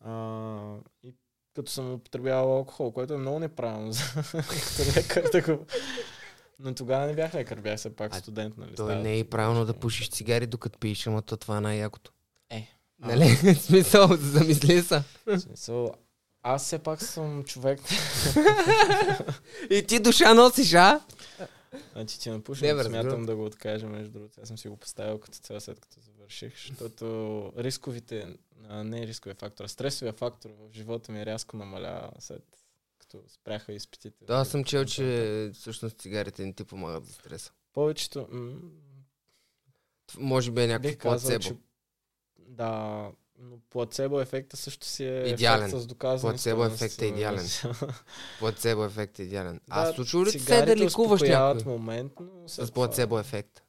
[0.00, 1.14] А, и
[1.54, 4.02] като съм употребявал алкохол, което е много неправилно за
[4.96, 5.66] лекар да го...
[6.58, 8.74] Но тогава не бях лекар, бях все пак студент, нали?
[8.74, 12.12] Той не е и правилно да пушиш цигари докато пиеш, ама то това е най-якото.
[12.50, 12.68] Е.
[12.98, 13.54] Нали?
[13.60, 15.02] Смисъл, замисли са.
[15.38, 15.94] Смисъл,
[16.42, 17.80] Аз все пак съм човек.
[19.70, 21.00] И ти душа носиш, а?
[21.92, 24.40] Значи ти Не, бе, смятам да го откажа, между другото.
[24.42, 28.36] Аз съм си го поставил като цел след като завърших, защото рисковите,
[28.68, 32.44] а, не рисковия фактор, а стресовия фактор в живота ми рязко намаля след
[32.98, 34.24] като спряха изпитите.
[34.24, 37.52] Да, аз съм чел, че всъщност цигарите не ти помагат за стреса.
[37.72, 38.60] Повечето, м-
[40.18, 41.42] Може би е някакво казал, плацебо.
[41.42, 41.56] че
[42.38, 45.64] да, но плацебо ефекта също си е Идеален.
[45.64, 47.46] ефект с доказани Плацебо ефектът е идеален.
[48.38, 49.60] Плацебо ефект е идеален.
[49.70, 52.44] А Да, случва ли се да лекуваш някой моментно.
[52.46, 53.62] с това- плацебо ефект?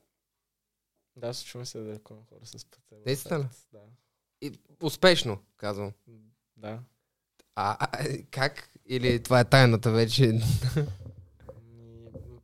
[1.15, 3.79] Да, случва се да лекувам хора с плацебо Наистина ефект, Да.
[4.41, 5.91] И, успешно, казвам.
[6.57, 6.79] Да.
[7.55, 8.69] А, а е, как?
[8.85, 10.39] Или това е тайната вече?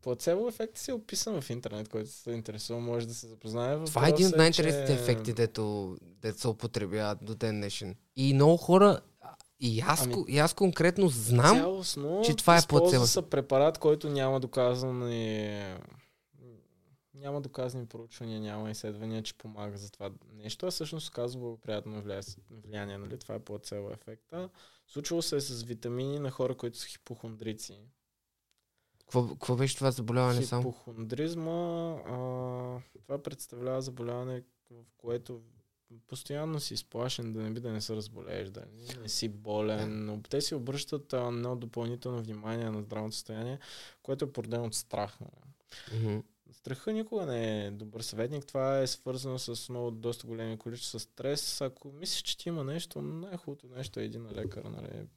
[0.07, 3.83] Плацебо ефект си е описан в интернет, който се интересува, може да се запознае.
[3.85, 7.95] Това е един от най-интересните че- ефекти, дето, дето се употребяват до ден днешен.
[8.15, 8.99] И много хора,
[9.59, 13.07] и аз, Ами, и аз конкретно знам, Цялостно, че това е плацебо.
[13.07, 15.63] се препарат, който няма доказани
[17.13, 22.21] няма доказани проучвания, няма изследвания, че помага за това нещо, а всъщност оказва благоприятно влия-
[22.63, 22.97] влияние.
[22.97, 23.19] Нали?
[23.19, 24.49] Това е плацебо ефекта.
[24.87, 27.79] Случвало се е с витамини на хора, които са хипохондрици.
[29.07, 30.71] Какво, какво беше това заболяване само?
[30.71, 31.51] Хипохондризма,
[32.05, 32.17] а,
[33.01, 35.41] това представлява заболяване, в което
[36.07, 40.05] постоянно си изплашен, да не би да не се разболееш, да не, не си болен.
[40.05, 43.59] Но те си обръщат а, едно допълнително внимание на здравото състояние,
[44.03, 45.19] което е породено от страх.
[45.93, 46.17] Мгм.
[46.51, 48.45] Страха никога не е добър съветник.
[48.45, 51.61] Това е свързано с много доста големи количества стрес.
[51.61, 54.63] Ако мислиш, че ти има нещо, най-хубавото нещо е един на лекар.
[54.63, 55.07] Нали?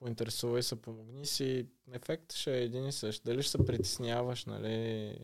[0.00, 1.66] Поинтересувай се, помогни си.
[1.92, 3.24] Ефектът ще е един и същ.
[3.24, 5.18] Дали ще се притесняваш, нали?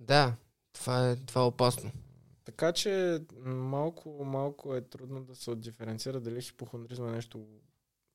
[0.00, 0.36] Да,
[0.72, 1.90] това е, това е опасно.
[2.44, 7.46] Така че малко, малко е трудно да се отдиференцира дали хипохондризма е нещо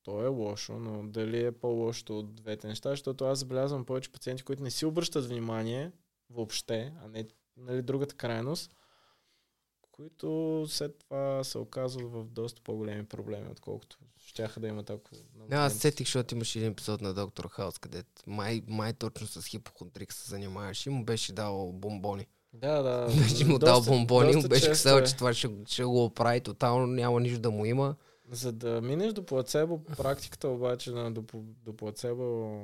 [0.02, 4.42] то е лошо, но дали е по-лошо от двете неща, защото аз забелязвам повече пациенти,
[4.42, 5.92] които не си обръщат внимание
[6.30, 8.74] въобще, а не нали, другата крайност,
[9.96, 15.10] които след това се оказват в доста по-големи проблеми, отколкото щяха да имат ако...
[15.50, 19.46] Не, аз сетих, защото имаше един епизод на Доктор Хаус, където май, май точно с
[19.46, 22.26] хипохондрик се занимаваш и му беше дал бомбони.
[22.52, 23.06] Да, да.
[23.06, 25.04] Беше му дал доста- бомбони и му беше казал, е.
[25.04, 27.96] че това ще, ще го оправи тотално, няма нищо да му има.
[28.30, 31.24] За да минеш до плацебо, практиката обаче на до,
[31.64, 32.58] до плацебо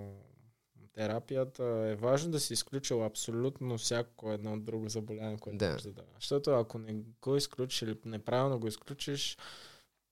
[0.92, 5.72] терапията е важно да си изключил абсолютно всяко едно друго заболяване, което Да.
[5.72, 6.08] може да дава.
[6.14, 9.38] Защото ако не го изключиш или неправилно го изключиш,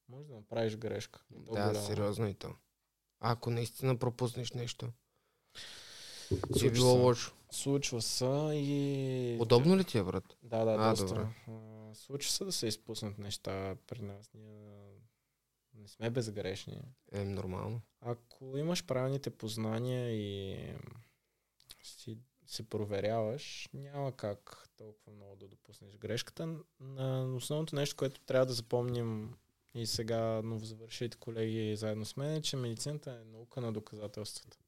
[0.08, 1.20] може да направиш грешка.
[1.30, 1.74] Да, голяма.
[1.74, 2.48] сериозно и то.
[3.20, 4.88] Ако наистина пропуснеш нещо,
[6.56, 6.98] си е било се.
[6.98, 7.34] лошо.
[7.50, 9.36] Случва се и...
[9.40, 10.36] Удобно ли ти е, брат?
[10.42, 11.06] Да, да, А, доста.
[11.06, 11.26] добре.
[11.94, 14.30] Случва се да се изпуснат неща при нас.
[14.34, 14.77] Ние
[15.88, 16.80] не сме безгрешни.
[17.12, 17.80] Е, нормално.
[18.00, 20.56] Ако имаш правилните познания и
[21.82, 26.56] си, се проверяваш, няма как толкова много да допуснеш грешката.
[26.80, 29.34] На основното нещо, което трябва да запомним
[29.74, 34.58] и сега новозавършите колеги заедно с мен, е, че медицината е наука на доказателствата.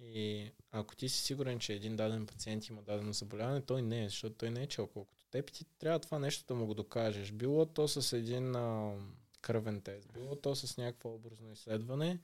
[0.00, 4.08] И ако ти си сигурен, че един даден пациент има дадено заболяване, той не е,
[4.08, 5.52] защото той не е чел колкото теб.
[5.52, 7.32] Ти трябва това нещо да му го докажеш.
[7.32, 8.96] Било то с един а,
[9.44, 12.20] кръвен тест, било то с някакво образно изследване,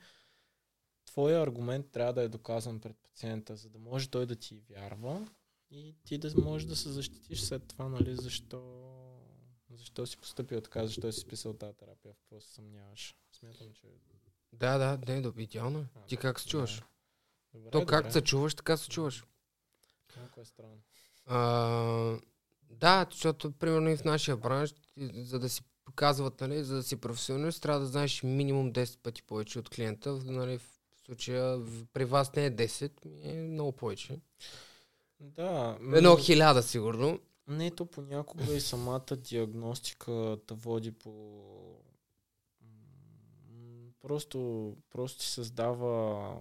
[1.05, 5.29] твоя аргумент трябва да е доказан пред пациента, за да може той да ти вярва
[5.71, 8.91] и ти да можеш да се защитиш след това, нали, защо,
[9.71, 13.17] защо си поступил така, защо си писал тази терапия, в какво се съмняваш.
[13.33, 13.87] Смятам, че...
[14.53, 15.87] Да, да, не, да, идеално.
[15.95, 16.83] А, Ти как се чуваш?
[17.55, 18.13] Добре, То как добре.
[18.13, 19.25] се чуваш, така се чуваш.
[20.17, 20.83] Малко е странно.
[21.27, 22.19] А,
[22.71, 24.75] да, защото примерно и в нашия бранш,
[25.15, 29.23] за да си показват, нали, за да си професионалист, трябва да знаеш минимум 10 пъти
[29.23, 30.13] повече от клиента.
[30.25, 30.63] Нали, в
[31.07, 31.59] случая
[31.93, 34.21] при вас не е 10, ми е много повече.
[35.21, 35.79] Да.
[35.95, 37.19] Едно м, хиляда сигурно.
[37.49, 41.13] Не, то понякога и самата диагностика те води по...
[44.03, 46.35] Просто, просто ти създава...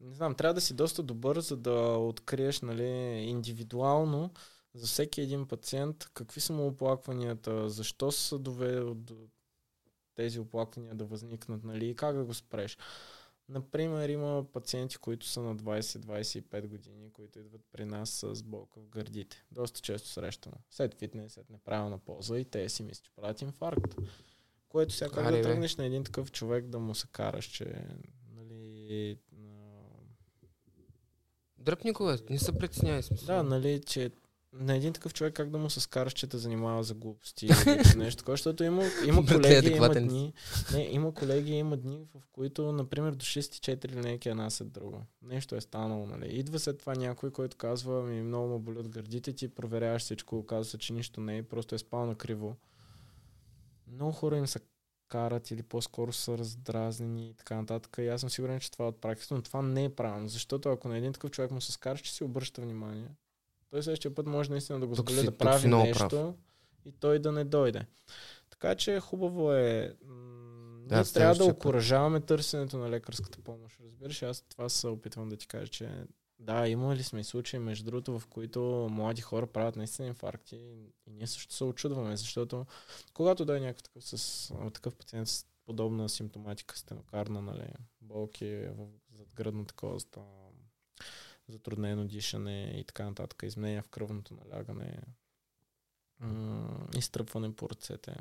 [0.00, 2.86] Не знам, трябва да си доста добър, за да откриеш нали,
[3.28, 4.30] индивидуално
[4.74, 9.16] за всеки един пациент какви са му оплакванията, защо са довели до
[10.14, 12.78] тези оплаквания да възникнат нали, и как да го спреш.
[13.48, 18.88] Например, има пациенти, които са на 20-25 години, които идват при нас с болка в
[18.88, 19.44] гърдите.
[19.52, 20.56] Доста често срещано.
[20.70, 23.94] След фитнес, след неправилна полза и те си мислят, че правят инфаркт.
[24.68, 27.86] Което сега как да тръгнеш на един такъв човек да му се караш, че
[28.36, 29.46] нали, а,
[31.58, 33.26] Дръпникове, не се притеснявай смисъл.
[33.26, 34.10] да, нали, че
[34.60, 37.96] на един такъв човек как да му се скараш, че те занимава за глупости или
[37.96, 40.32] нещо такова, защото има, има колеги, има дни,
[40.72, 44.98] не, има колеги, има дни, в които, например, до 6-4 линейки една след друга.
[45.22, 46.38] Нещо е станало, нали.
[46.38, 50.64] Идва след това някой, който казва, ми много му болят гърдите ти, проверяваш всичко, оказва
[50.64, 52.56] се, че нищо не е, просто е спал на криво.
[53.86, 54.60] Много хора им са
[55.08, 57.96] карат или по-скоро са раздразнени и така нататък.
[57.98, 60.68] И аз съм сигурен, че това е от практиката, но това не е правилно, защото
[60.68, 63.08] ако на един такъв човек му се скараш, че си обръща внимание,
[63.74, 66.34] той следващия път може наистина да го заболи да прави нещо прав.
[66.84, 67.86] и той да не дойде.
[68.50, 69.96] Така че хубаво е.
[70.86, 73.80] Да, ние трябва да окоръжаваме търсенето на лекарската помощ.
[73.84, 75.90] Разбираш, аз това се опитвам да ти кажа, че
[76.38, 80.56] да, има ли сме случаи, между другото, в които млади хора правят наистина инфаркти
[81.06, 82.66] и ние също се очудваме, защото
[83.14, 87.68] когато да е някакъв такъв, с, такъв пациент с подобна симптоматика, стенокарна, нали,
[88.00, 90.18] болки в задгръдната кост,
[91.48, 95.02] затруднено дишане и така нататък, изменения в кръвното налягане,
[96.96, 98.16] изтръпване по ръцете.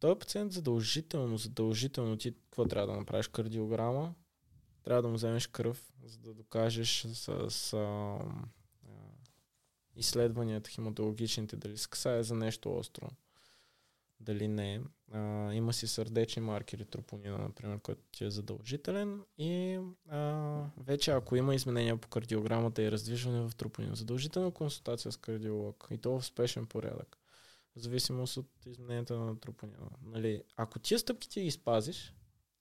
[0.00, 3.28] Той пациент задължително, задължително ти какво трябва да направиш?
[3.28, 4.14] Кардиограма,
[4.82, 8.18] трябва да му вземеш кръв, за да докажеш с, с а,
[9.96, 13.10] изследванията хематологичните дали се касае за нещо остро
[14.20, 14.80] дали не.
[15.12, 21.36] А, има си сърдечни маркери, тропонина, например, който ти е задължителен и а, вече ако
[21.36, 26.26] има изменения по кардиограмата и раздвижване в тропонина, задължителна консултация с кардиолог и то в
[26.26, 27.18] спешен порядък,
[27.76, 29.88] в зависимост от измененията на тропонина.
[30.02, 32.14] Нали, ако тия стъпки ти ги спазиш,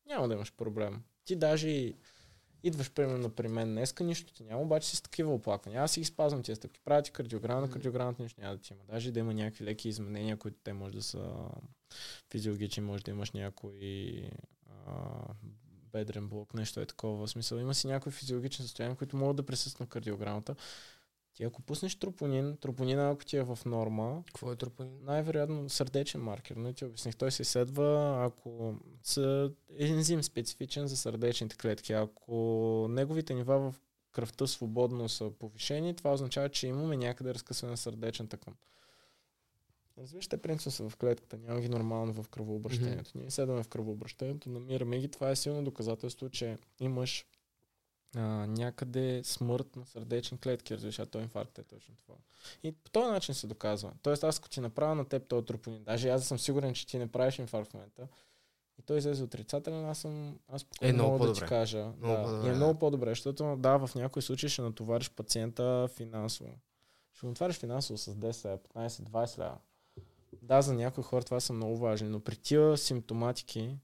[0.05, 1.03] няма да имаш проблем.
[1.25, 1.95] Ти даже и
[2.63, 5.83] идваш примерно при мен днеска, нищо ти няма, обаче си с такива оплаквания.
[5.83, 6.79] Аз си ги спазвам тези стъпки.
[6.85, 8.81] Правя ти кардиограма, на кардиограмата нищо няма да ти има.
[8.91, 11.31] Даже да има някакви леки изменения, които те може да са
[12.31, 13.73] физиологични, може да имаш някой
[14.87, 14.93] а,
[15.91, 17.27] бедрен блок, нещо е такова.
[17.27, 20.55] В смисъл, има си някои физиологични състояния, които могат да присъстват на кардиограмата.
[21.37, 24.23] Ти ако пуснеш тропонин, тропонина ако ти е в норма...
[24.25, 24.99] Какво е тропонин?
[25.03, 27.15] Най-вероятно сърдечен маркер, но ти обясних.
[27.15, 31.93] Той се изследва, ако са ензим специфичен за сърдечните клетки.
[31.93, 33.75] Ако неговите нива в
[34.11, 38.53] кръвта свободно са повишени, това означава, че имаме някъде разкъсване на сърдечен към.
[39.97, 43.09] Разбираш, те принцип са в клетката, няма ги нормално в кръвообращението.
[43.09, 43.19] Mm-hmm.
[43.19, 45.07] Ние седаме в кръвообращението, намираме ги.
[45.07, 47.25] Това е силно доказателство, че имаш
[48.15, 52.15] а, някъде смърт на сърдечни клетки, разбираш, той инфаркт е точно това.
[52.63, 53.91] И по този начин се доказва.
[54.01, 56.97] Тоест аз ако ти направя на теб този тропонин, даже аз съм сигурен, че ти
[56.97, 58.07] не правиш инфаркт в момента,
[58.79, 61.39] и той излезе отрицателен, аз съм, аз е, много мога по-добре.
[61.39, 61.91] да ти кажа.
[62.01, 65.89] Много да, по-добре, и е много по-добре, защото да, в някои случаи ще натовариш пациента
[65.95, 66.49] финансово.
[67.13, 69.57] Ще го натовариш финансово с 10, 15, 20 лева.
[70.41, 73.77] Да, за някои хора това са много важни, но при тия симптоматики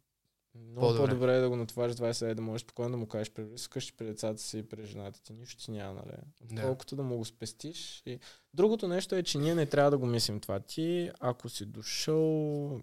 [0.55, 3.31] много по-добре, по-добре е да го натовариш 20 лева, да можеш спокойно да му кажеш
[3.31, 5.33] при вкъщи при децата си и при жената ти.
[5.33, 6.17] Нищо ти няма, нали?
[6.41, 6.61] Да.
[6.61, 8.03] Колкото да му го спестиш.
[8.05, 8.19] И...
[8.53, 10.59] Другото нещо е, че ние не трябва да го мислим това.
[10.59, 12.81] Ти, ако си дошъл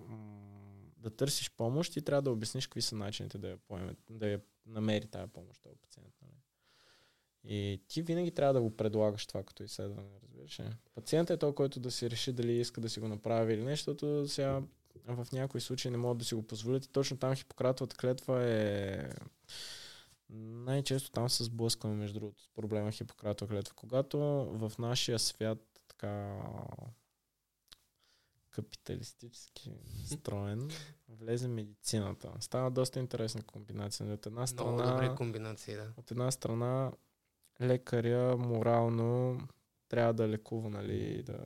[0.97, 4.41] да търсиш помощ, ти трябва да обясниш какви са начините да я, поеме, да я
[4.67, 6.15] намери тази помощ, този пациент.
[6.23, 6.33] Нали?
[7.45, 10.61] И ти винаги трябва да го предлагаш това като изследване, разбираш?
[10.95, 13.91] Пациентът е той, който да си реши дали иска да си го направи или нещо,
[13.91, 14.63] защото сега
[15.07, 19.11] в някои случаи не могат да си го позволят и точно там Хипократовата клетва е
[20.31, 23.75] най-често там се сблъскваме между другото с проблема Хипократова клетва.
[23.75, 24.19] Когато
[24.53, 26.43] в нашия свят така
[28.51, 29.73] капиталистически
[30.07, 30.71] строен,
[31.09, 32.33] влезе медицината.
[32.41, 34.13] Стана доста интересна комбинация.
[34.13, 35.93] От една страна, Много добри комбинации, да.
[35.97, 36.93] от една страна
[37.61, 39.41] лекаря морално
[39.89, 41.39] трябва да лекува, нали, да,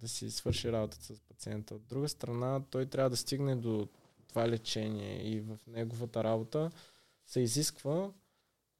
[0.00, 1.74] да си свърши работата с пациента.
[1.74, 3.88] От друга страна, той трябва да стигне до
[4.28, 6.70] това лечение и в неговата работа
[7.26, 8.10] се изисква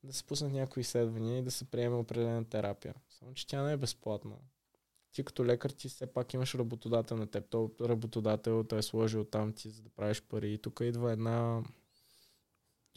[0.03, 2.95] да се пуснат някои изследвания и да се приеме определена терапия.
[3.09, 4.37] Само, че тя не е безплатна.
[5.13, 7.49] Ти като лекар ти все пак имаш работодател на теб.
[7.51, 10.53] То работодател той е сложил там ти, за да правиш пари.
[10.53, 11.63] И тук идва една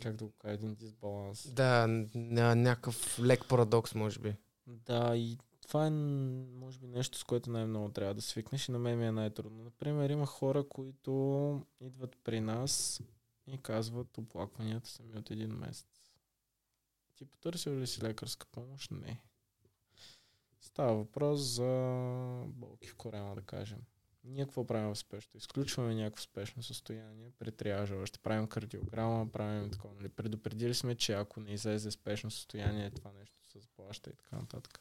[0.01, 1.53] как да го кажа, един дисбаланс.
[1.53, 4.35] Да, ня- някакъв лек парадокс, може би.
[4.67, 5.37] Да, и
[5.67, 9.05] това е, може би, нещо, с което най-много трябва да свикнеш и на мен ми
[9.05, 9.63] е най-трудно.
[9.63, 13.01] Например, има хора, които идват при нас
[13.47, 16.11] и казват, оплакванията са ми от един месец.
[17.15, 18.91] Ти потърсил ли си лекарска помощ?
[18.91, 19.21] Не.
[20.61, 21.63] Става въпрос за
[22.47, 23.79] болки в корема, да кажем.
[24.23, 25.37] Ние какво правим в спешно?
[25.37, 28.05] Изключваме някакво спешно състояние при триажа.
[28.05, 29.95] Ще правим кардиограма, правим такова.
[29.95, 30.09] Нали?
[30.09, 34.79] Предупредили сме, че ако не излезе спешно състояние, това нещо се заплаща и така нататък.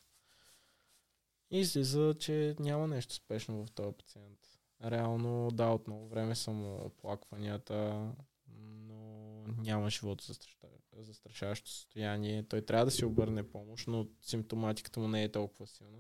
[1.53, 4.39] И излиза, че няма нещо спешно в този пациент.
[4.85, 8.09] Реално, да, от много време са му оплакванията,
[8.59, 8.97] но
[9.59, 10.25] няма живото
[10.99, 15.99] застрашаващо състояние, той трябва да си обърне помощ, но симптоматиката му не е толкова силна.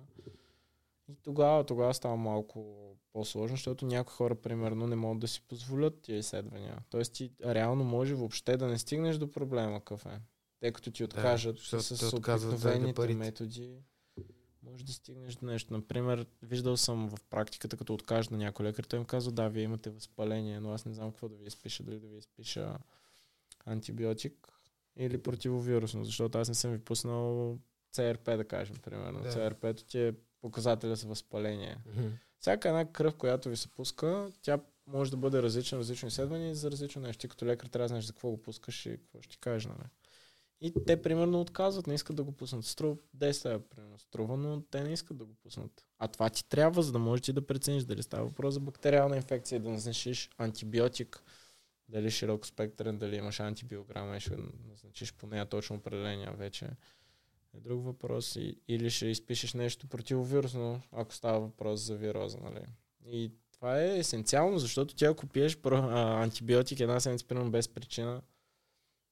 [1.08, 2.76] И тогава, тогава става малко
[3.12, 6.78] по-сложно, защото някои хора, примерно, не могат да си позволят тия изследвания.
[6.90, 10.20] Тоест ти реално може въобще да не стигнеш до проблема какъв е.
[10.60, 13.78] Тъй като ти откажат защото с обикновените методи,
[14.62, 15.72] може да стигнеш до нещо.
[15.72, 19.62] Например, виждал съм в практиката, като откажа на някой лекар, той им казва, да, вие
[19.62, 22.78] имате възпаление, но аз не знам какво да ви изпиша, дали да ви изпиша
[23.66, 24.48] антибиотик
[24.96, 27.58] или противовирусно, защото аз не съм ви пуснал
[27.94, 29.22] CRP, да кажем, примерно.
[29.22, 29.32] Да.
[29.32, 31.76] CRP-то ти е показателя за възпаление.
[31.86, 32.08] Мгм.
[32.38, 36.54] Всяка една кръв, която ви се пуска, тя може да бъде различна, различно изследване и
[36.54, 37.20] за различно нещо.
[37.20, 39.66] Ти като лекар трябва да знаеш за какво го пускаш и какво ще ти кажеш,
[39.66, 39.88] нали?
[40.64, 42.64] И те, примерно, отказват, не искат да го пуснат.
[42.64, 45.84] Струва 10 лева, примерно, струва, но те не искат да го пуснат.
[45.98, 49.16] А това ти трябва, за да можеш ти да прецениш дали става въпрос за бактериална
[49.16, 51.22] инфекция, да назначиш антибиотик,
[51.88, 54.36] дали широко спектърен, дали имаш антибиограма и ще
[54.68, 56.68] назначиш по нея точно определения вече.
[57.54, 58.36] Е друг въпрос.
[58.36, 62.66] И, или ще изпишеш нещо противовирусно, ако става въпрос за вироза, нали?
[63.06, 67.68] И това е есенциално, защото ти ако пиеш про- а, антибиотик една седмица, примерно без
[67.68, 68.22] причина,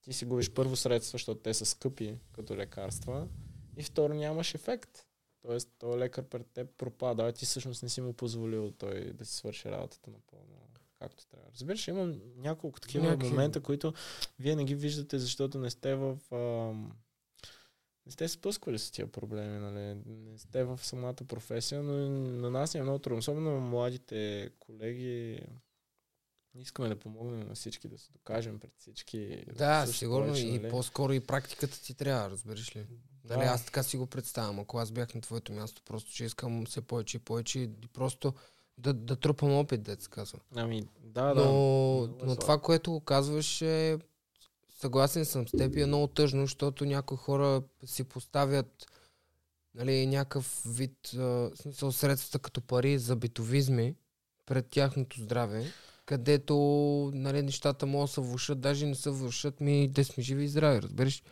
[0.02, 3.28] ти си губиш първо средства, защото те са скъпи като лекарства
[3.76, 5.06] и второ нямаш ефект.
[5.42, 9.24] Тоест, този лекар пред теб пропада, а ти всъщност не си му позволил той да
[9.24, 10.56] си свърши работата напълно
[10.98, 11.46] както трябва.
[11.54, 13.92] Разбираш, има няколко такива Някакви- момента, които
[14.38, 16.18] вие не ги виждате, защото не сте в...
[16.32, 16.92] ам,
[18.06, 19.98] не сте се спусквали с тия проблеми, нали?
[20.06, 23.18] Не сте в самата професия, но на нас е много трудно.
[23.18, 25.40] Особено младите колеги.
[26.58, 29.44] Искаме да помогнем на всички, да се докажем пред всички.
[29.56, 30.70] Да, сигурно повече, и нали?
[30.70, 32.86] по-скоро и практиката ти трябва, разбираш ли?
[33.24, 33.36] Да.
[33.36, 34.60] Нали, аз така си го представям.
[34.60, 38.34] Ако аз бях на твоето място, просто че искам все повече и повече и просто
[38.78, 40.38] да, да трупам опит, да се казва.
[40.54, 41.44] Ами, да, да.
[41.44, 41.50] но,
[42.04, 42.36] е но сложно.
[42.36, 43.98] това, което го казваш е
[44.80, 48.86] съгласен съм с теб и е много тъжно, защото някои хора си поставят
[49.74, 53.94] нали, някакъв вид, а, смисъл средствата като пари за битовизми
[54.46, 55.72] пред тяхното здраве,
[56.10, 56.54] където
[57.14, 60.48] нали, нещата могат да се влушат, даже не се влушат ми да сме живи и
[60.48, 61.22] здрави, разбираш?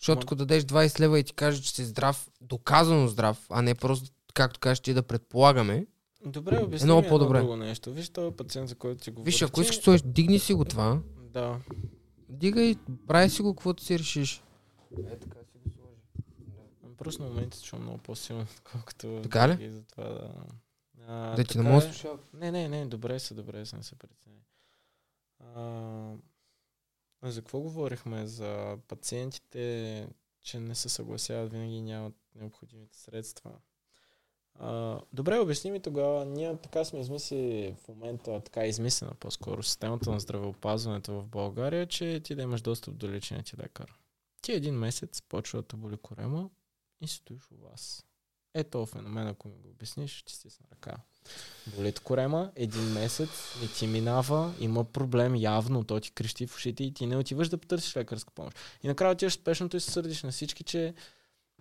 [0.00, 3.74] Защото ако дадеш 20 лева и ти каже, че си здрав, доказано здрав, а не
[3.74, 5.86] просто, както кажеш ти, да предполагаме.
[6.26, 7.40] Добре, обясни много ми едно по-добре.
[7.40, 7.92] друго нещо.
[7.92, 9.34] Виж този пациент, за който ти говориш.
[9.34, 11.58] Виж, ако искаш, стоиш, дигни си го това, Да.
[12.28, 12.76] Дигай,
[13.06, 14.42] прави си го, каквото си решиш.
[14.98, 16.96] Е, така си го сложи.
[16.98, 19.70] Просто на момента чувам много по-силно, отколкото Така ли?
[19.70, 20.30] затова да...
[21.06, 21.80] А, Да ти не е.
[21.80, 22.20] слушам.
[22.34, 24.40] Не, не, не, добре са, добре са, не се притесняй.
[27.22, 28.26] За какво говорихме?
[28.26, 30.08] За пациентите,
[30.42, 33.52] че не се съгласяват, винаги нямат необходимите средства.
[34.54, 36.24] А, добре, обясни ми тогава.
[36.24, 41.86] Ние така сме измислили в момента, така е измислена по-скоро системата на здравеопазването в България,
[41.86, 43.94] че ти да имаш достъп до личния ти лекар.
[44.42, 46.50] Ти един месец почва да те боли корема
[47.00, 48.06] и стоиш у вас.
[48.58, 50.96] Ето феномен, ако ми го обясниш, ще ти стисна ръка.
[51.76, 53.28] Болит корема, един месец,
[53.62, 57.48] не ти минава, има проблем явно, то ти крещи в ушите и ти не отиваш
[57.48, 58.58] да потърсиш лекарска помощ.
[58.82, 60.94] И накрая отиваш спешното и се сърдиш на всички, че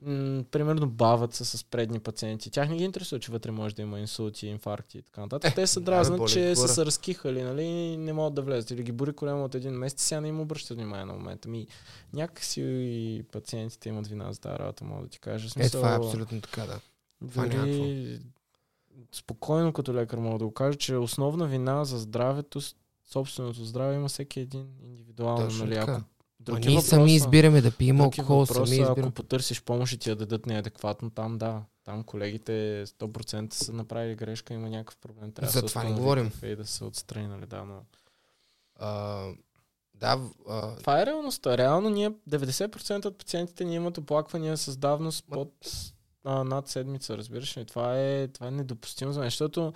[0.02, 2.52] м- примерно бават се с предни пациенти.
[2.52, 5.56] Тях не ги интересува, че вътре може да има инсулти, инфаркти и така нататък.
[5.56, 8.72] Те се дразнат, боли че са се разкихали, нали, не могат да влезат.
[8.72, 11.50] Или ги бори корема от един месец, сега не им обръщат внимание на момента.
[11.50, 11.68] Ми,
[12.14, 15.48] някакси и пациентите имат вина за тази работа, мога да ти кажа.
[15.48, 16.80] В Е, Смисъл, това е абсолютно така, да.
[17.30, 18.20] Това дори
[19.12, 22.60] спокойно като лекар мога да го кажа, че основна вина за здравето,
[23.12, 25.48] собственото здраве има всеки един индивидуално.
[25.48, 25.76] Точно нали?
[25.76, 25.92] така.
[25.92, 26.04] Ако
[26.48, 28.96] Ма други ние въпроса- сами избираме да пием алкохол, въпроса, сами избираме.
[29.00, 31.62] Ако потърсиш помощ и ти я дадат неадекватно, там да.
[31.84, 32.52] Там колегите
[32.88, 35.32] 100% са направили грешка, има някакъв проблем.
[35.32, 36.32] Трябва За да това не говорим.
[36.42, 37.46] е И да се отстрани, нали?
[37.46, 37.82] Да, но...
[38.78, 39.26] А,
[39.94, 40.20] да,
[40.50, 41.58] а, Това е реалността.
[41.58, 45.54] Реално ние 90% от пациентите ни имат оплаквания с давност Ма- под
[46.24, 47.66] а, над седмица, разбираш ли?
[47.66, 49.74] Това е, това е недопустимо за мен, защото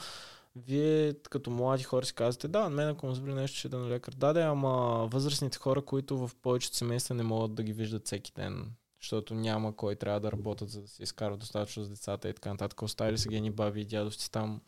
[0.68, 3.90] вие като млади хора си казвате, да, мен ако му заболи нещо, ще да на
[3.90, 4.14] лекар.
[4.14, 8.32] Да, да, ама възрастните хора, които в повечето семейства не могат да ги виждат всеки
[8.36, 12.34] ден, защото няма кой трябва да работят, за да се изкарват достатъчно с децата и
[12.34, 12.82] така нататък.
[12.82, 14.62] Оставили са ги едни баби и дядовци там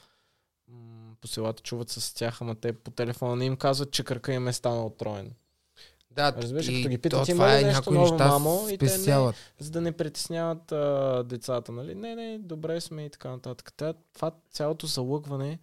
[0.68, 4.34] м, по селата чуват с тях, ама те по телефона не им казват, че кръка
[4.34, 5.34] им е станал троен.
[6.12, 9.72] да, Разбираш, като ги питат, има ли е нещо ново, мамо, и те не- за
[9.72, 11.96] да не притесняват а, децата, нали?
[11.96, 13.74] Не, не, добре сме и така нататък.
[13.78, 15.60] Та, това цялото залъгване,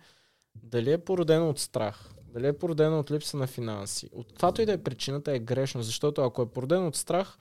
[0.62, 4.66] дали е породено от страх, дали е породено от липса на финанси, от каквато и
[4.66, 7.38] да е причината е грешно, защото ако е породено от страх,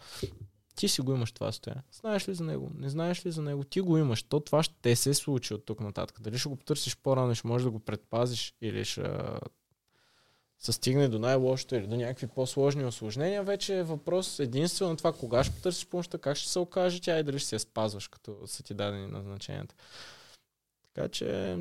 [0.75, 1.83] ти си го имаш това стоя.
[1.91, 2.71] Знаеш ли за него?
[2.75, 3.63] Не знаеш ли за него?
[3.63, 4.23] Ти го имаш.
[4.23, 6.21] То това ще се случи от тук нататък.
[6.21, 9.01] Дали ще го потърсиш по-рано, ще можеш да го предпазиш или ще
[10.59, 15.43] се стигне до най-лошото или до някакви по-сложни осложнения, вече е въпрос единствено това кога
[15.43, 18.63] ще потърсиш помощта, как ще се окаже тя и дали ще се спазваш, като са
[18.63, 19.75] ти дадени назначенията.
[20.93, 21.57] Така че,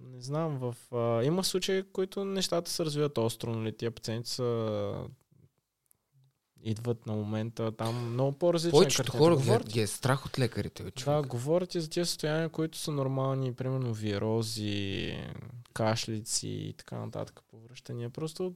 [0.00, 4.30] не знам, в, а, има случаи, в които нещата се развиват остро, нали, тия пациенти
[4.30, 4.92] са
[6.62, 8.78] идват на момента там много по-различни.
[8.78, 10.82] Повечето хора говорят, ги е страх от лекарите.
[10.82, 15.16] Бе, да, говорят и за тези състояния, които са нормални, примерно вирози,
[15.72, 18.10] кашлици и така нататък повръщания.
[18.10, 18.54] Просто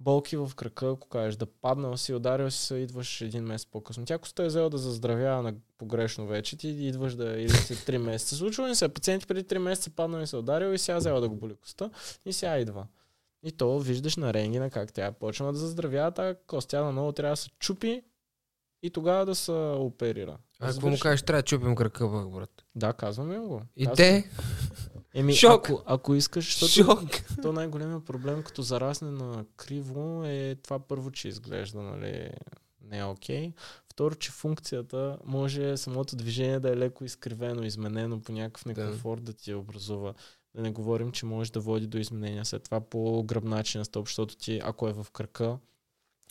[0.00, 4.04] болки в крака, ако кажеш да паднал си, ударил си се, идваш един месец по-късно.
[4.04, 7.98] Тя ако е взела да заздравява на погрешно вече, ти идваш да или след 3
[7.98, 8.36] месеца.
[8.36, 11.28] Случва ли се, пациенти преди 3 месеца паднал и се ударил и сега взела да
[11.28, 11.90] го боли коста
[12.24, 12.86] и сега идва.
[13.42, 17.36] И то виждаш на рентгена как тя почва да заздравява, тази костя много трябва да
[17.36, 18.02] се чупи
[18.82, 20.38] и тогава да се оперира.
[20.60, 22.64] А ако му кажеш, трябва да чупим кръка, брат.
[22.74, 23.62] Да, казваме го.
[23.76, 23.96] И Казвам.
[23.96, 24.30] те?
[25.14, 25.70] Еми, Шок.
[25.70, 27.10] Ако, ако искаш, защото Шок.
[27.42, 32.30] то най-големият проблем, като зарасне на криво, е това първо, че изглежда, нали,
[32.82, 33.48] не е окей.
[33.48, 33.52] Okay.
[33.88, 39.32] Второ, че функцията може самото движение да е леко изкривено, изменено по някакъв некомфорт да,
[39.32, 40.14] да ти образува.
[40.54, 44.36] Да не говорим, че може да води до изменения след това по гръбначен стълб, защото
[44.36, 45.58] ти, ако е в кръка,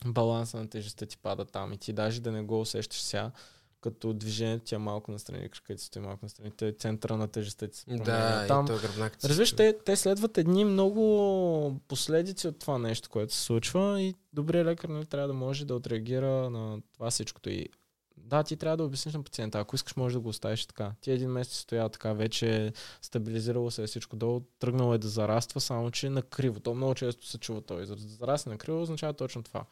[0.06, 3.30] баланса на тежестта ти пада там и ти даже да не го усещаш сега,
[3.80, 7.68] като движението ти е малко настрани, краката ти стои малко настрани, те центъра на тежестта
[7.68, 8.04] ти се променя.
[8.04, 13.10] Да, там, и то гръбнак Разбираш, те, те следват едни много последици от това нещо,
[13.10, 17.10] което се случва и добрият лекар не нали, трябва да може да отреагира на това
[17.10, 17.50] всичкото.
[17.50, 17.68] И
[18.16, 19.58] да, ти трябва да обясниш на пациента.
[19.58, 20.92] Ако искаш, може да го оставиш така.
[21.00, 22.72] Ти един месец стоял така, вече е
[23.02, 26.60] стабилизирало се е всичко долу, тръгнало е да зараства, само че на криво.
[26.60, 28.04] То много често се чува този израз.
[28.04, 29.64] Да зарасне на криво означава точно това.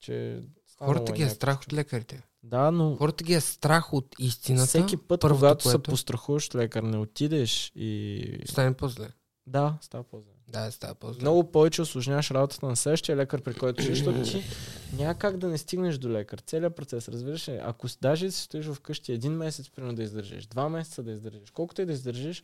[0.00, 0.42] Че
[0.78, 2.22] Хората ги е страх от лекарите.
[2.46, 2.96] Да, но...
[2.96, 4.66] Хората ги е страх от истината.
[4.66, 5.68] Всеки път, когато което...
[5.68, 8.38] се пострахуваш лекар, не отидеш и...
[8.46, 9.08] Стане по-зле.
[9.46, 10.32] Да, става по-зле.
[10.48, 11.20] Да, става по-зле.
[11.20, 14.44] Много повече осложняваш работата на следващия лекар, при който ще, защото ти
[14.92, 16.38] няма как да не стигнеш до лекар.
[16.38, 17.60] Целият процес, разбираш ли?
[17.62, 21.82] Ако даже си стоиш вкъщи един месец, примерно да издържиш, два месеца да издържиш, колкото
[21.82, 22.42] и да издържиш,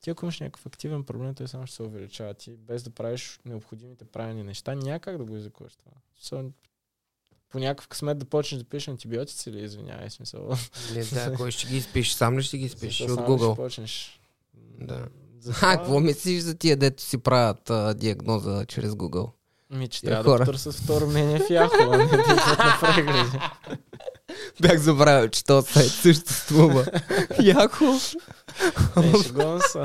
[0.00, 2.34] ти ако имаш някакъв активен проблем, той само ще се увеличава.
[2.34, 5.92] Ти без да правиш необходимите правилни неща, няма как да го излекуваш това
[7.52, 10.48] по някакъв късмет да почнеш да пишеш антибиотици или извинявай смисъл.
[10.94, 12.12] Не, да, кой ще ги изпишеш?
[12.12, 13.52] Сам ли ще ги изпишеш от Google?
[13.52, 14.20] Ще почнеш.
[14.80, 15.06] Да.
[15.62, 19.30] А, какво мислиш за тия, дето си правят а, диагноза чрез Google?
[19.70, 20.38] Ми, че трябва хора.
[20.38, 23.38] да потърсят второ мнение в Яхо, а не да на прегледи.
[24.60, 26.86] Бях забравил, че този сайт съществува.
[27.42, 27.84] Яхо?
[28.96, 29.82] Не, шегувам се.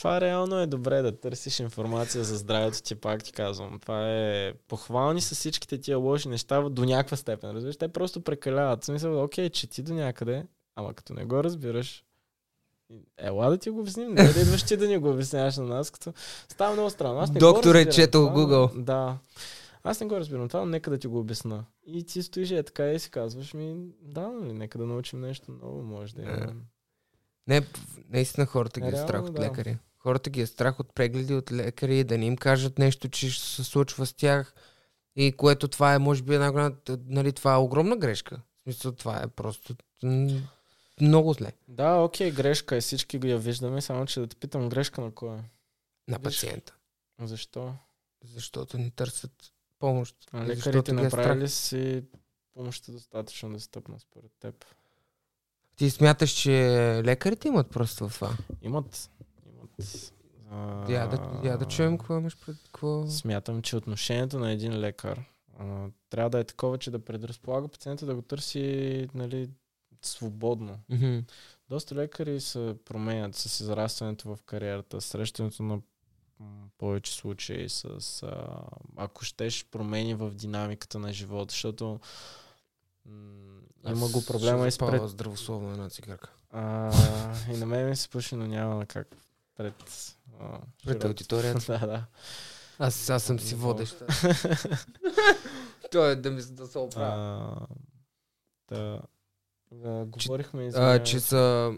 [0.00, 3.78] Това реално е добре да търсиш информация за здравето ти, пак ти казвам.
[3.80, 7.50] Това е похвални са всичките тия лоши неща до някаква степен.
[7.50, 8.82] Разбираш, те просто прекаляват.
[8.82, 10.46] В смисъл, окей, че ти до някъде,
[10.76, 12.04] ама като не го разбираш,
[13.18, 15.90] Ела да ти го обясним, не да идваш ти да ни го обясняваш на нас,
[15.90, 16.12] като
[16.48, 17.20] става много странно.
[17.20, 18.82] Аз не Доктор е четал Google.
[18.82, 19.18] Да.
[19.82, 21.64] Аз не го разбирам това, но нека да ти го обясна.
[21.86, 25.52] И ти стоиш е така и си казваш ми, да, нали, нека да научим нещо
[25.62, 26.54] ново, може да има.
[27.46, 27.66] Не,
[28.08, 29.78] наистина хората ги е страх от лекари.
[30.02, 33.46] Хората ги е страх от прегледи от лекари, да не им кажат нещо, че ще
[33.46, 34.54] се случва с тях.
[35.16, 36.72] И което това е, може би, една
[37.06, 38.40] нали, това е огромна грешка.
[38.56, 39.74] В смисъл, това е просто
[41.00, 41.52] много зле.
[41.68, 45.14] Да, окей, грешка е, всички го я виждаме, само че да те питам, грешка на
[45.14, 45.42] кой е?
[46.08, 46.74] На пациента.
[47.22, 47.74] Защо?
[48.24, 50.16] Защото ни търсят помощ.
[50.32, 52.02] А лекарите направили си
[52.54, 54.64] помощта достатъчно достъпна според теб?
[55.76, 56.50] Ти смяташ, че
[57.04, 58.36] лекарите имат просто това?
[58.62, 59.10] Имат.
[60.50, 63.06] А, я, да, я да чуем какво имаш пред какво.
[63.06, 65.24] Смятам, че отношението на един лекар
[65.58, 69.50] а, трябва да е такова, че да предразполага пациента да го търси нали,
[70.02, 70.78] свободно.
[70.90, 71.24] Mm-hmm.
[71.68, 75.80] Доста лекари се променят с израстването в кариерата, срещането на
[76.78, 78.62] повече случаи с, а,
[78.96, 82.00] ако щеш, промени в динамиката на живота, защото
[83.06, 85.08] м- има го проблема и спред...
[85.08, 86.32] здравословно една цигарка.
[86.50, 86.92] А,
[87.52, 89.16] и на мен ми се пуши, но няма как
[89.62, 90.16] пред...
[90.40, 91.78] А, пред аудиторията?
[91.80, 92.04] да, да.
[92.78, 94.02] Аз, аз съм си водещ.
[95.90, 97.66] Той е да ми да се оправя.
[98.68, 99.00] Да.
[99.72, 101.74] Да, говорихме че, а, че, са,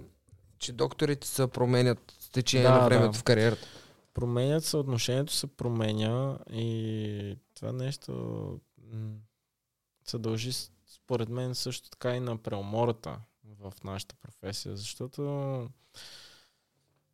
[0.59, 3.19] че докторите се променят с течение да, на времето да.
[3.19, 3.67] в кариерата.
[4.15, 8.13] Променят се, отношението се променя и това нещо
[8.93, 9.15] м-
[10.05, 10.53] се дължи
[10.87, 15.23] според мен също така и на преумората в нашата професия, защото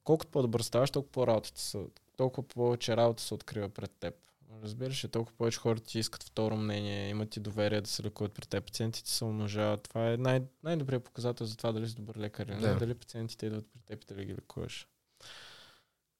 [0.08, 1.84] колкото по-добър ставаш, толкова по-работата са,
[2.16, 4.14] толкова повече работа се открива пред теб.
[4.62, 8.32] Разбираш ли, толкова повече хора ти искат второ мнение, имат ти доверие да се лекуват
[8.32, 8.64] при теб.
[8.64, 9.82] Пациентите се умножават.
[9.82, 12.76] Това е най- най-добрият показател за това дали си добър лекар или да.
[12.76, 14.88] дали пациентите идват при теб и дали ги лекуваш.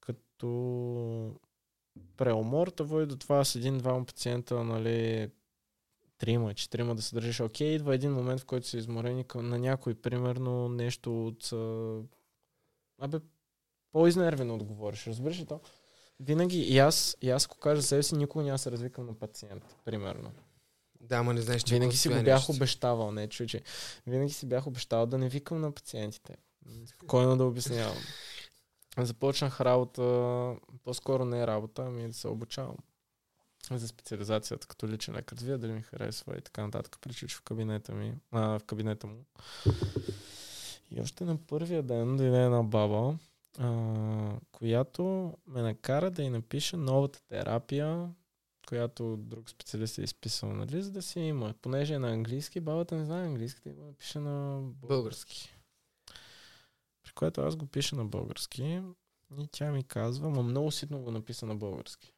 [0.00, 1.34] Като
[2.16, 5.30] преумор, води до това с един-двама пациента, нали,
[6.18, 9.58] трима, четирима да се държиш окей, идва един момент, в който са изморени към, на
[9.58, 11.52] някой, примерно, нещо от...
[13.00, 13.18] Абе,
[13.92, 15.60] по-изнервено отговориш, разбираш ли то?
[16.20, 19.76] Винаги, и аз, и аз ако кажа себе си, никога няма се развикам на пациент,
[19.84, 20.32] примерно.
[21.00, 23.62] Да, ма не знаеш, че Винаги си го бях обещавал, не чу, че
[24.06, 26.36] винаги си бях обещавал да не викам на пациентите.
[26.86, 27.96] Спокойно да обяснявам.
[28.98, 30.02] Започнах работа,
[30.84, 32.76] по-скоро не е работа, ами да се обучавам
[33.70, 35.36] за специализацията като личен лекар.
[35.42, 36.98] Вие дали ми харесва и така нататък.
[37.00, 39.24] Приключи в кабинета ми, а, в кабинета му.
[40.90, 43.18] И още на първия ден дойде една баба,
[44.52, 48.10] която ме накара да й напиша новата терапия,
[48.68, 51.54] която друг специалист е изписал, нали, за да си има.
[51.62, 55.54] Понеже е на английски, бабата не знае английски, да го напише на български.
[57.02, 58.82] При което аз го пиша на български
[59.38, 62.12] и тя ми казва, ма много ситно го написа на български.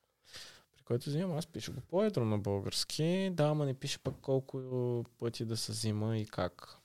[0.72, 5.04] При което взимам, аз пиша го по-едро на български, да, ама не пише пък колко
[5.18, 6.79] пъти да се взима и как.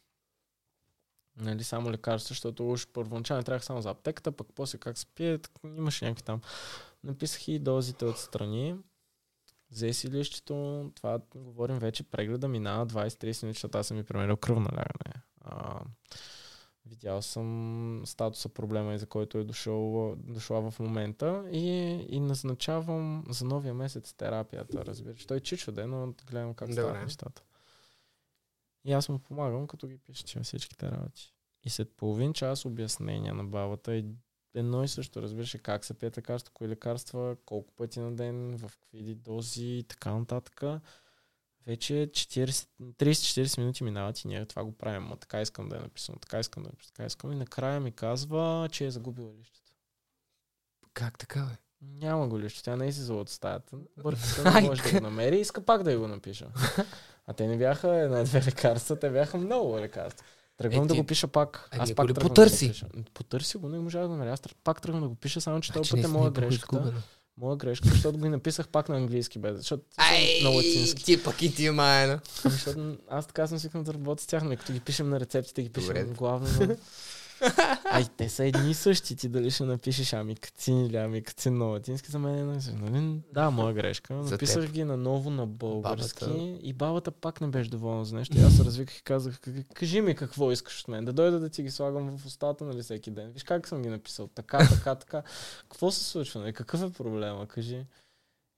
[1.38, 5.40] Нали, само лекарства, защото уж първоначално трябвах само за аптеката, пък после как се пие,
[5.64, 6.42] имаше някакви там.
[7.04, 8.76] Написах и дозите отстрани.
[9.72, 14.38] Взе си лището, това говорим вече, прегледа минава 20-30 минути, защото аз съм ми премерил
[14.38, 15.24] кръвно лягане.
[15.42, 15.82] А,
[16.86, 21.68] видял съм статуса проблема, и за който е дошъл, дошла в момента и,
[22.10, 25.26] и назначавам за новия месец терапията, разбираш.
[25.26, 27.42] Той чичо ден, но гледам как стават нещата.
[28.86, 31.34] И аз му помагам, като ги пиша, всичките работи.
[31.64, 34.06] И след половин час обяснения на бабата и
[34.54, 38.72] едно и също, разбираш как се пият лекарства, кои лекарства, колко пъти на ден, в
[38.80, 40.64] какви дози и така нататък.
[41.68, 45.04] Вече 30-40 минути минават и ние това го правим.
[45.04, 47.32] Ма така искам да е написано, така искам да е написано, така искам.
[47.32, 49.72] И накрая ми казва, че е загубила лището.
[50.94, 51.58] Как така, бе?
[51.82, 53.78] Няма го лищо, тя не е излизала от стаята.
[53.98, 56.52] Бърката не може да го намери и иска пак да го напиша.
[57.28, 60.26] А те не бяха една-две лекарства, те бяха много лекарства.
[60.58, 61.00] Тръгвам е, да ти...
[61.00, 61.70] го пиша пак.
[61.72, 62.66] Аз пак тръгвам потърси.
[62.68, 63.04] Да го пиша.
[63.14, 64.32] Потърси го, не можах да намеря.
[64.32, 66.94] Аз пак тръгвам да го пиша, само че този път е моя грешка.
[67.38, 71.04] Моя грешка, защото го написах пак на английски без, защото Ай, на латински.
[71.04, 72.20] Ти пък и ти майна.
[72.44, 75.64] Защото аз така съм свикнал да работя с тях, но като ги пишем на рецептите,
[75.64, 76.04] ги пишем Добре.
[76.04, 76.48] главно.
[77.92, 79.16] Ай, те са едни и същи.
[79.16, 83.22] Ти дали ще напишеш ами кацин или ами кацин на латински, за мен е нали?
[83.34, 84.14] Да, моя грешка.
[84.14, 86.58] Написах ги наново на български бабата.
[86.62, 88.38] и бабата пак не беше доволна за нещо.
[88.38, 89.40] И аз се развиках и казах,
[89.74, 91.06] кажи ми какво искаш от мен.
[91.06, 93.32] Да дойда да ти ги слагам в устата, нали, всеки ден.
[93.32, 94.28] Виж как съм ги написал.
[94.28, 95.24] Така, така, така.
[95.70, 96.42] Какво се случва?
[96.42, 96.54] Нали?
[96.54, 97.48] Какъв е проблема?
[97.48, 97.86] Кажи.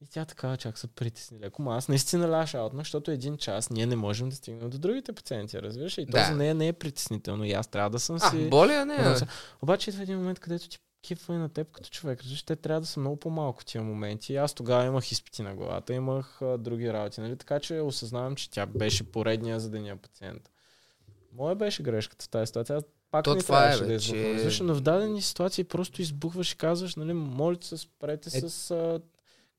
[0.02, 1.62] И тя така чак се притесни леко.
[1.62, 5.14] Ма аз наистина ляш аутна, защото един час ние не можем да стигнем до другите
[5.14, 5.98] пациенти, разбираш?
[5.98, 6.12] И да.
[6.12, 7.44] то за нея не е притеснително.
[7.44, 8.46] И аз трябва да съм си...
[8.46, 8.94] А, боли, а не.
[8.94, 9.28] А.
[9.62, 12.22] Обаче идва един момент, където ти кипва и на теб като човек.
[12.22, 14.36] Разбираш, те трябва да са много по-малко тия моменти.
[14.36, 17.22] Аз тогава имах изпити на главата, имах а, други работи.
[17.22, 17.38] Нали?
[17.38, 20.50] Така че осъзнавам, че тя беше поредния за деня пациент.
[21.34, 22.78] Моя беше грешката в тази ситуация.
[22.78, 24.64] Аз пак То не това е, да че...
[24.64, 28.42] но в дадени ситуации просто избухваш и казваш, нали, моля се, спрете е...
[28.42, 29.00] с а,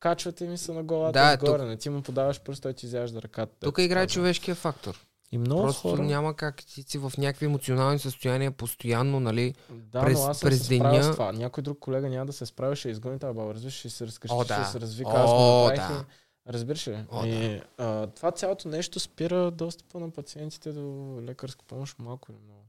[0.01, 1.59] качвате ми се на главата да, отгоре.
[1.59, 1.69] Тук...
[1.69, 3.57] Не ти му подаваш пръст, той ти изяжда ръката.
[3.61, 5.07] Тук играе човешкия фактор.
[5.33, 6.03] И много Просто хора...
[6.03, 9.55] няма как ти си в някакви емоционални състояния постоянно, нали?
[9.71, 11.03] Да, през, но аз през се деня.
[11.03, 11.33] С това.
[11.33, 14.35] Някой друг колега няма да се справи, ще изгони тази баба, разбираш, ще се разкажи,
[14.35, 14.55] О, да.
[14.55, 15.11] ще се развика.
[15.11, 16.05] О, аз го да.
[16.49, 17.05] Разбираш ли?
[17.13, 17.65] О, и, да.
[17.79, 22.65] а, това цялото нещо спира достъпа на пациентите до лекарска помощ малко или много.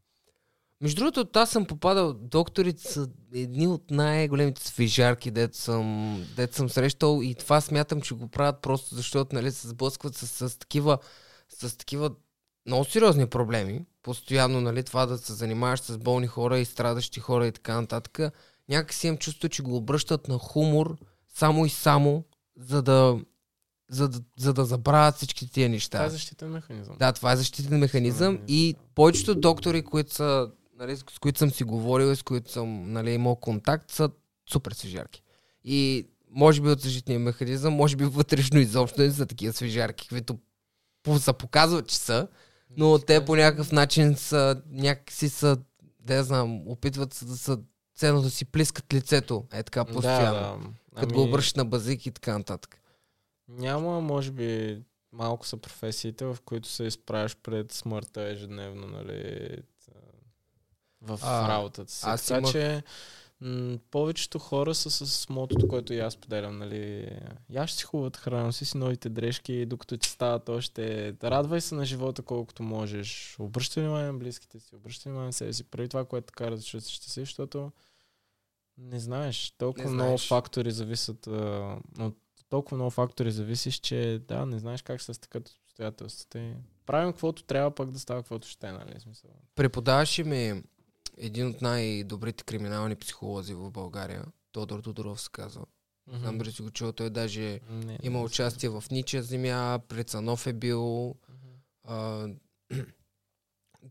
[0.81, 6.69] Между другото, аз съм попадал, докторите са едни от най-големите свежарки, дето съм, дето съм
[6.69, 10.97] срещал и това смятам, че го правят просто защото нали, се сблъскват с, с, такива,
[11.49, 12.11] с такива
[12.67, 13.85] много сериозни проблеми.
[14.03, 18.33] Постоянно нали, това да се занимаваш с болни хора и страдащи хора и така нататък.
[18.69, 20.97] Някак си имам чувство, че го обръщат на хумор
[21.33, 22.23] само и само,
[22.57, 23.19] за да,
[23.89, 25.97] за да, за да забравят всички тия неща.
[25.97, 26.95] Това е защитен механизъм.
[26.99, 31.63] Да, това е защитен механизъм и повечето доктори, които са нали, с които съм си
[31.63, 34.09] говорил и с които съм нали, имал контакт, са
[34.51, 35.23] супер свежарки.
[35.63, 40.39] И може би от защитния механизъм, може би вътрешно изобщо не са такива свежарки, които
[41.19, 42.27] са показват, че са,
[42.77, 45.57] но те по някакъв начин са, някакси са,
[45.99, 47.59] да знам, опитват се да са
[47.95, 50.57] ценно да си плискат лицето, е така постоянно.
[50.57, 50.73] Да, да.
[50.95, 51.13] Като ами...
[51.13, 52.81] го обръщат на базик и така нататък.
[53.47, 59.49] Няма, може би, малко са професиите, в които се изправяш пред смъртта ежедневно, нали?
[61.01, 62.03] В а, работата си.
[62.07, 62.51] Аз така имах...
[62.51, 62.83] че
[63.41, 67.11] м- повечето хора са с мотото, което и аз поделям, нали.
[67.49, 71.13] Я ще си хубавата храна, си си новите дрежки, докато ти стават още.
[71.23, 73.35] Радвай се на живота колкото можеш.
[73.39, 75.63] Обръщай внимание на близките си, обръщай внимание на себе си.
[75.63, 77.71] Прави това, което така разчуваш ще си, защото
[78.77, 80.27] Не знаеш, толкова Не много знаеш.
[80.27, 82.17] фактори зависят, а, от
[82.49, 86.53] толкова много фактори зависиш, че да, не знаеш как се стъкат обстоятелствата.
[86.85, 88.99] Правим каквото трябва, пък да става каквото ще, нали?
[88.99, 89.29] Смисъл.
[89.55, 90.63] Преподаваше ми
[91.19, 95.65] един от най-добрите криминални психолози в България, Тодор Тодоров се казва.
[96.07, 96.19] Мгм.
[96.19, 100.09] Знам дали си го чул, той даже Не, има не участие в Ничия земя, пред
[100.09, 101.15] Санов е бил.
[101.29, 101.49] Мгм.
[101.83, 102.27] А,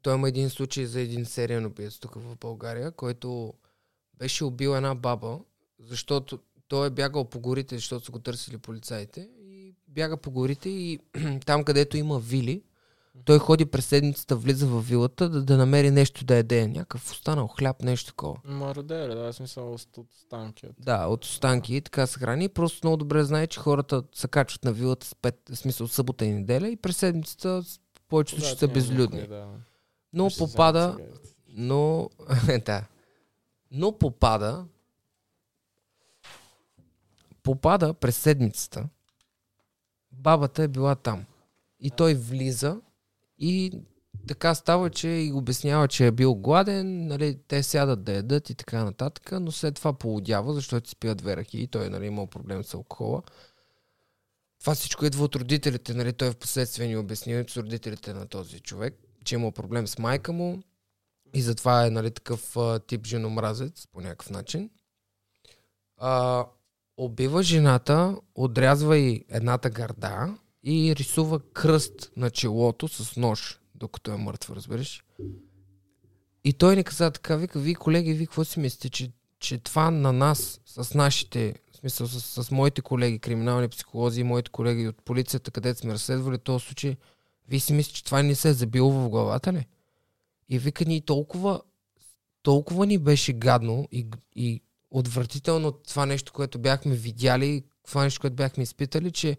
[0.03, 3.55] той има един случай за един сериен убиец тук в България, който
[4.19, 5.41] беше убил една баба,
[5.79, 9.29] защото той е бягал по горите, защото са го търсили полицаите.
[9.41, 10.99] И бяга по горите и
[11.47, 12.63] там, където има вили,
[13.25, 16.69] той ходи през седмицата, влиза в вилата да, да намери нещо да яде.
[16.69, 18.37] Някакъв останал хляб, нещо такова.
[18.45, 20.67] Марадер, да, в смисъл от останки.
[20.67, 20.73] От...
[20.79, 22.49] Да, от останки и така се храни.
[22.49, 26.33] Просто много добре знае, че хората се качват на вилата с пет, смисъл събота и
[26.33, 27.63] неделя и през седмицата
[28.09, 29.21] повечето Когато са безлюдни.
[29.21, 29.47] никой, да.
[30.13, 30.97] Но Ще попада,
[31.49, 32.11] но...
[32.67, 32.85] да.
[33.71, 34.65] Но попада...
[37.43, 38.89] Попада през седмицата.
[40.13, 41.25] Бабата е била там.
[41.81, 42.81] И той влиза
[43.39, 43.73] и
[44.29, 48.55] така става, че и обяснява, че е бил гладен, нали, те сядат да ядат и
[48.55, 52.27] така нататък, но след това полудява, защото си пият две ръки и той нали, имал
[52.27, 53.23] проблем с алкохола.
[54.61, 58.61] Това всичко идва от родителите, нали, той в последствие ни обясни с родителите на този
[58.61, 60.63] човек, че имал проблем с майка му
[61.35, 64.71] и затова е нали, такъв а, тип женомразец по някакъв начин.
[65.97, 66.47] А,
[66.97, 70.39] убива жената, отрязва и едната гърда
[70.71, 75.05] и рисува кръст на челото с нож, докато е мъртва, разбираш?
[76.45, 79.91] И той ни каза така, вика, вие колеги, вие какво си мислите, че, че това
[79.91, 84.89] на нас, с нашите, в смисъл с, с моите колеги, криминални психолози и моите колеги
[84.89, 86.97] от полицията, където сме разследвали този случай,
[87.49, 89.67] вие си мислите, че това ни се е забило в главата ли?
[90.49, 91.63] И вика ни толкова,
[92.43, 94.07] толкова ни беше гадно и,
[94.37, 99.37] и отвратително това нещо, което бяхме видяли, това нещо, което бяхме изпитали, че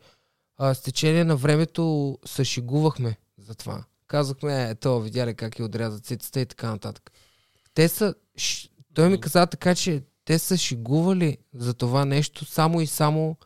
[0.59, 3.83] а, с течение на времето се шегувахме за това.
[4.07, 7.11] Казахме, е, то видяли как я отрязат цицата и така нататък.
[7.73, 12.81] Те са, ш- той ми каза така, че те са шегували за това нещо само
[12.81, 13.37] и само,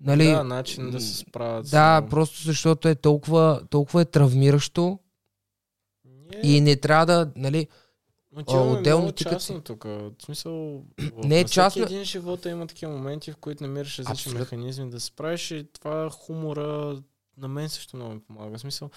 [0.00, 1.70] нали, да, начин да се справят.
[1.70, 2.10] да, него.
[2.10, 4.98] просто защото е толкова, толкова е травмиращо
[6.04, 7.66] Ние- и не трябва да, нали,
[8.42, 9.84] Отиваме отделно много ти като частно тук.
[9.84, 10.82] В смисъл,
[11.16, 11.82] Не е на всеки частно.
[11.82, 16.10] един живота има такива моменти, в които намираш различни механизми да се справиш и това
[16.10, 17.02] хумора
[17.36, 18.58] на мен също много ми помага.
[18.58, 18.90] В смисъл,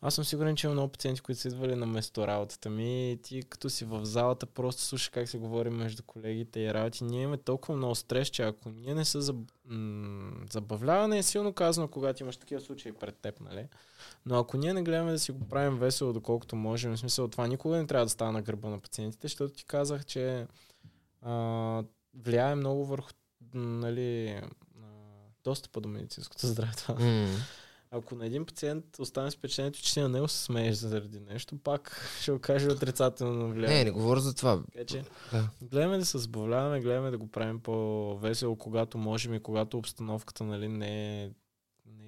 [0.00, 3.16] аз съм сигурен, че има много пациенти, които са идвали на место работата ми и
[3.16, 7.04] ти като си в залата просто слушаш как се говори между колегите и работи.
[7.04, 9.36] Ние имаме толкова много стрес, че ако ние не са заб...
[10.50, 13.68] забавляване е силно казано, когато имаш такива случаи пред теб, нали?
[14.26, 17.46] Но ако ние не гледаме да си го правим весело, доколкото можем, в смисъл това
[17.46, 20.46] никога не трябва да става на гърба на пациентите, защото ти казах, че
[21.22, 21.82] а,
[22.14, 23.10] влияе много върху
[23.54, 24.42] нали, а,
[25.44, 26.72] достъпа до медицинското здраве.
[26.76, 27.26] Това.
[27.96, 32.10] Ако на един пациент остане с впечатлението, че на него се смееш заради нещо, пак
[32.20, 33.78] ще окаже отрицателно влияние.
[33.78, 34.62] не, не говоря за това.
[34.72, 35.48] Така че Да.
[35.62, 40.68] гледаме да се забавляваме, гледаме да го правим по-весело, когато можем и когато обстановката нали,
[40.68, 41.30] не е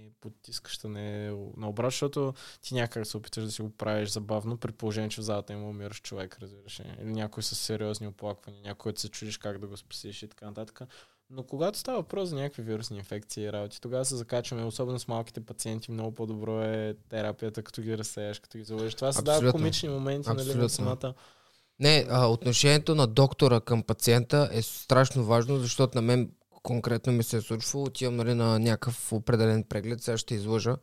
[0.09, 1.33] е потискаща, не е
[1.77, 5.53] защото ти някак се опиташ да си го правиш забавно, при положение, че в залата
[5.53, 6.81] има умиращ човек, разбираш.
[6.81, 6.97] ли.
[7.03, 10.47] Или някой с сериозни оплаквания, някой, който се чудиш как да го спасиш и така
[10.47, 10.81] нататък.
[11.31, 15.09] Но когато става въпрос за някакви вирусни инфекции и работи, тогава се закачваме, особено с
[15.09, 18.95] малките пациенти, много по-добро е терапията, като ги разсеяш, като ги заложиш.
[18.95, 20.63] Това се дава комични моменти, нали, Абсолютно.
[20.63, 21.15] на самата.
[21.81, 26.31] Не, а, отношението на доктора към пациента е страшно важно, защото на мен
[26.63, 27.85] конкретно ми се е случвало.
[27.85, 30.77] Отивам нали, на някакъв определен преглед, сега ще излъжа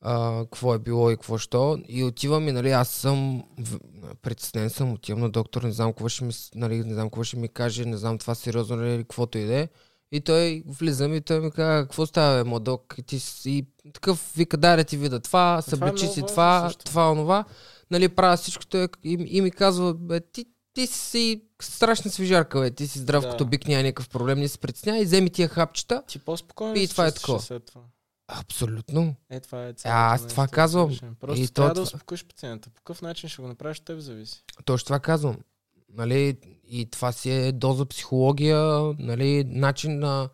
[0.00, 1.78] а, какво е било и какво що.
[1.88, 3.44] И отивам и нали, аз съм
[4.22, 7.36] притеснен съм, отивам на доктор, не знам какво ще ми, нали, не знам какво ще
[7.36, 9.68] ми каже, не знам това сериозно ли е или каквото и да е.
[10.12, 12.94] И той влизам и той ми казва, какво става, бе, модок?
[12.98, 16.84] И ти си и такъв вика, да ти вида това, събличи много си това, също.
[16.84, 17.44] това, онова.
[17.90, 22.70] Нали, правя всичко, той и, и ми казва, бе, ти, ти си страшна свижарка, бе,
[22.70, 23.30] ти си здрав Да.
[23.30, 26.02] като бик, няма никакъв проблем, не се притесняй, вземи тия хапчета.
[26.06, 27.42] Ти по-спокойно И това е такова.
[28.28, 29.14] Абсолютно.
[29.30, 30.98] Е, това е А, аз цялото това нещо, казвам.
[31.20, 32.70] Просто И и то трябва да успокоиш пациента.
[32.70, 34.44] По какъв начин ще го направиш, от теб зависи.
[34.64, 35.36] Точно това казвам.
[35.92, 36.36] Нали,
[36.68, 38.58] и това си е доза психология,
[38.98, 40.28] нали, начин на,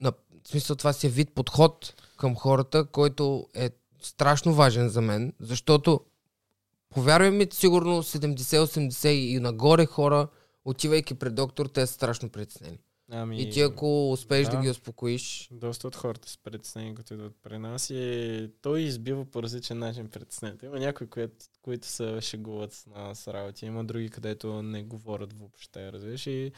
[0.00, 0.12] на
[0.44, 3.70] в смисъл това си е вид подход към хората, който е
[4.02, 6.00] страшно важен за мен, защото
[6.90, 10.28] повярвай ми, сигурно 70-80 и нагоре хора,
[10.64, 12.78] отивайки пред доктор, те са страшно притеснени.
[13.14, 14.62] Ами, И ти ако успееш да, да.
[14.62, 19.42] ги успокоиш, Доста от хората са притеснени, които идват при нас и той избива по
[19.42, 20.66] различен начин притеснението.
[20.66, 25.92] Има някои, които, които се шегуват с нас работи, има други, където не говорят въобще,
[25.92, 26.26] разбираш.
[26.26, 26.52] И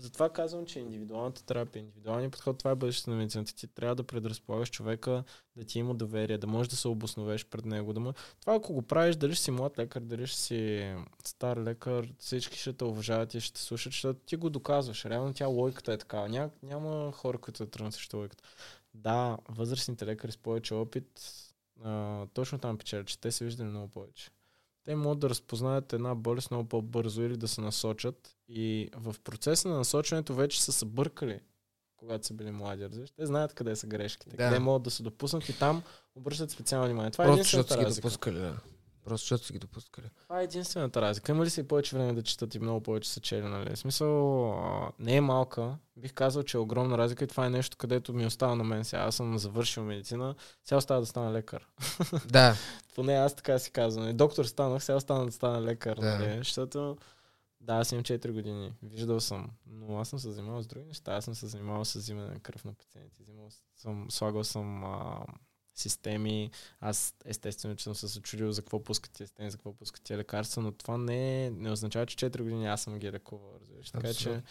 [0.00, 3.54] затова казвам, че индивидуалната терапия, индивидуалният подход, това е бъдещето на медицината.
[3.54, 5.24] Ти трябва да предразполагаш човека,
[5.56, 7.92] да ти има доверие, да можеш да се обосновеш пред него.
[7.92, 8.12] Да му...
[8.40, 10.94] Това ако го правиш, дали си млад лекар, дали си
[11.24, 15.04] стар лекар, всички ще те уважават и ще те слушат, защото ти го доказваш.
[15.04, 16.28] Реално тя логиката е такава.
[16.28, 18.44] Ня, няма хора, които да тръгнат срещу логиката.
[18.94, 21.20] Да, възрастните лекари с повече опит,
[21.84, 24.30] а, точно там печелят, че те са виждали много повече.
[24.84, 28.36] Те могат да разпознаят една болест много по-бързо или да се насочат.
[28.48, 31.40] И в процеса на насочването вече са се бъркали,
[31.96, 32.84] когато са били млади.
[32.84, 33.10] Разбираш?
[33.10, 34.44] Те знаят къде са грешките, Да.
[34.48, 35.82] къде могат да се допуснат и там
[36.14, 37.10] обръщат специално внимание.
[37.10, 38.56] Това е просто защото единствената са ги допускали, да.
[39.10, 40.06] Просто защото са ги допускали.
[40.22, 41.32] Това е единствената разлика.
[41.32, 43.76] Има ли си повече време да четат и много повече са чели, нали?
[43.76, 45.76] В смисъл, а, не е малка.
[45.96, 48.84] Бих казал, че е огромна разлика и това е нещо, където ми остава на мен.
[48.84, 50.34] Сега аз съм завършил медицина,
[50.64, 51.66] сега остава да стана лекар.
[52.26, 52.54] Да,
[52.94, 54.08] Поне аз така си казвам.
[54.08, 55.96] И Доктор станах, сега остана да стана лекар.
[55.96, 56.18] Да.
[56.18, 56.38] Нали?
[56.38, 56.96] Защото
[57.60, 58.72] да, аз имам 4 години.
[58.82, 59.50] Виждал съм.
[59.66, 61.12] Но аз съм се занимавал с други неща.
[61.12, 63.22] Аз съм се занимавал с взимане на кръв на пациенти.
[63.22, 65.24] Взимал съм, слагал съм а,
[65.74, 66.50] системи.
[66.80, 70.18] Аз естествено, че съм се зачудил за какво пускат тия системи, за какво пускат тия
[70.18, 73.60] лекарства, но това не, не означава, че 4 години аз съм ги лекувал.
[73.92, 74.42] Така че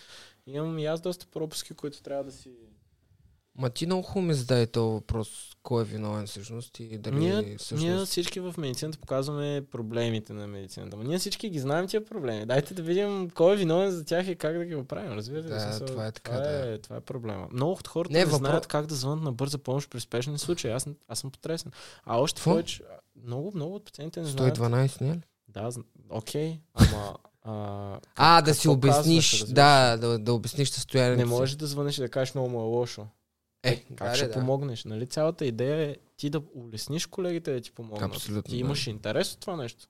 [0.47, 2.51] имам и аз доста пропуски, които трябва да си...
[3.59, 5.29] ма ти много хубаво ми зададе този въпрос,
[5.63, 7.83] кой е виновен всъщност и дали Ние, всъщност...
[7.83, 10.97] ние всички в медицината показваме проблемите на медицината.
[10.97, 12.45] Но ние всички ги знаем тия проблеми.
[12.45, 15.11] Дайте да видим кой е виновен за тях и как да ги оправим.
[15.11, 15.49] Разбирате ли?
[15.49, 16.69] Да, В смисъл, това е така, Това, да.
[16.69, 17.47] е, това е проблема.
[17.51, 20.39] Много от хората Не, не, въпро- знаят как да звънат на бърза помощ при спешни
[20.39, 20.71] случаи.
[20.71, 21.71] Аз, аз съм потресен.
[22.03, 22.83] А още повече,
[23.23, 24.57] много, много от пациентите не знаят.
[24.57, 25.21] 112, не е ли?
[25.47, 25.69] Да,
[26.09, 27.15] окей, ама...
[27.43, 30.01] А, А, да си обясниш, казваш, да, ли?
[30.01, 33.07] да, да обясниш състоянието не можеш да звъниш и да кажеш много му е лошо.
[33.63, 34.33] Е, Как да, ще да.
[34.33, 34.85] помогнеш?
[34.85, 35.07] Нали?
[35.07, 38.11] Цялата идея е ти да улесниш колегите да ти помогнат.
[38.11, 38.57] Абсолютно, Ти да.
[38.57, 39.87] имаш интерес от това нещо.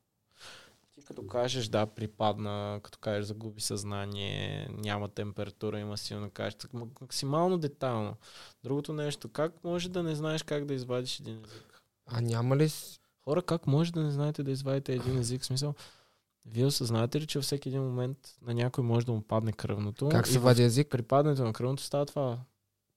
[0.95, 6.31] Ти като кажеш да, припадна, като кажеш загуби съзнание, няма температура, има силно
[6.73, 8.15] м- максимално детайлно.
[8.63, 11.81] Другото нещо, как може да не знаеш как да извадиш един език?
[12.05, 12.69] А няма ли...
[13.23, 15.41] Хора, как може да не знаете да извадите един език?
[15.41, 15.73] В смисъл,
[16.45, 20.09] вие осъзнавате ли, че във всеки един момент на някой може да му падне кръвното?
[20.09, 20.87] Как се вади език?
[20.89, 22.37] при падането на кръвното става това.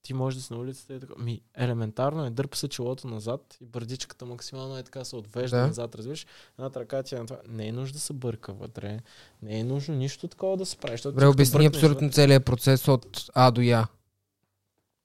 [0.02, 1.14] Ти можеш да си на улицата и така.
[1.18, 5.66] Ми, елементарно е, дърпа се челото назад и бърдичката максимално е така се отвежда Да.
[5.66, 6.26] назад, разбираш?
[6.58, 7.40] Едната ръка ти е на това.
[7.48, 9.00] Не е нужно да се бърка вътре.
[9.42, 10.96] Не е нужно нищо такова да се прави.
[11.04, 13.88] Добре, обясни абсолютно вътре- целият процес от А до Я.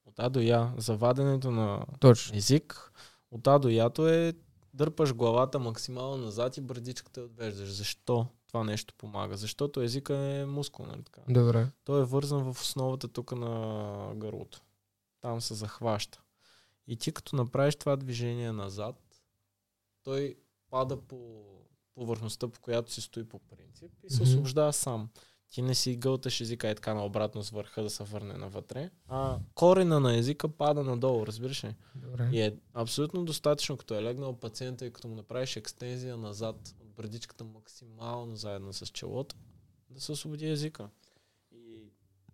[0.06, 2.38] От А до Я, за ваденето на Точно.
[2.38, 2.92] език,
[3.32, 4.34] от А до Ято е
[4.74, 7.70] дърпаш главата максимално назад и бърдичката отвеждаш.
[7.70, 9.38] Защо това нещо помага?
[9.38, 11.22] Защото езика е мускул, нали така?
[11.30, 11.68] Добре.
[11.84, 14.62] Той е вързан в основата тук на гърлото.
[15.22, 16.22] Там се захваща.
[16.88, 18.96] И ти като направиш това движение назад,
[20.04, 20.36] той
[20.70, 21.44] пада по
[21.96, 25.10] повърхността, по която си стои по принцип и се освобождава сам.
[25.52, 29.40] Ти не си гълташ езика и така наобратно с върха да се върне навътре, а
[29.54, 31.76] корена на езика пада надолу, разбираш ли?
[31.96, 32.30] Добре.
[32.34, 36.88] И е абсолютно достатъчно, като е легнал пациента и като му направиш екстензия назад от
[36.88, 39.36] брадичката максимално заедно с челото,
[39.90, 40.90] да се освободи езика.
[41.52, 41.92] И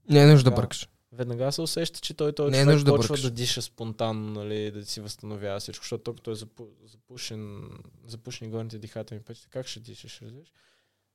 [0.09, 0.89] Не е нужда да бъркаш.
[1.13, 3.21] Веднага се усеща, че той, той Не е нужда да почва бъркаш.
[3.21, 7.69] да диша спонтанно, нали, да си възстановява всичко, защото той като е запу, запушен,
[8.05, 10.53] запушени горните дихателни пътища, как ще дишаш, разбираш?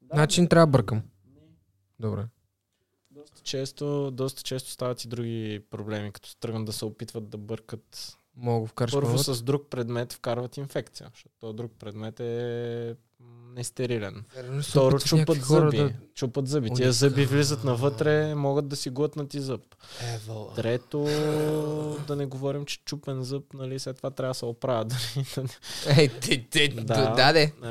[0.03, 1.03] Да, Значи не трябва да бъркам.
[1.34, 1.40] не.
[2.01, 2.26] Добре.
[3.11, 8.16] Доста често, доста често стават и други проблеми, като тръгнат да се опитват да бъркат
[8.36, 12.96] Мога да вкараш Първо с друг предмет вкарват инфекция, защото друг предмет е
[13.54, 14.24] нестерилен.
[14.36, 15.94] Верно Второ, чупат зъби.
[16.14, 16.70] Чупат зъби.
[16.70, 19.60] Тия зъби влизат навътре, могат да си глътнат и зъб.
[20.14, 20.54] Евала.
[20.54, 21.04] Трето,
[22.06, 24.84] да не говорим, че чупен зъб, нали, след това трябва да се оправя.
[24.84, 26.82] дали, да не- Ей, ти, ти, Да.
[26.82, 27.14] да.
[27.14, 27.52] да, де.
[27.62, 27.70] а,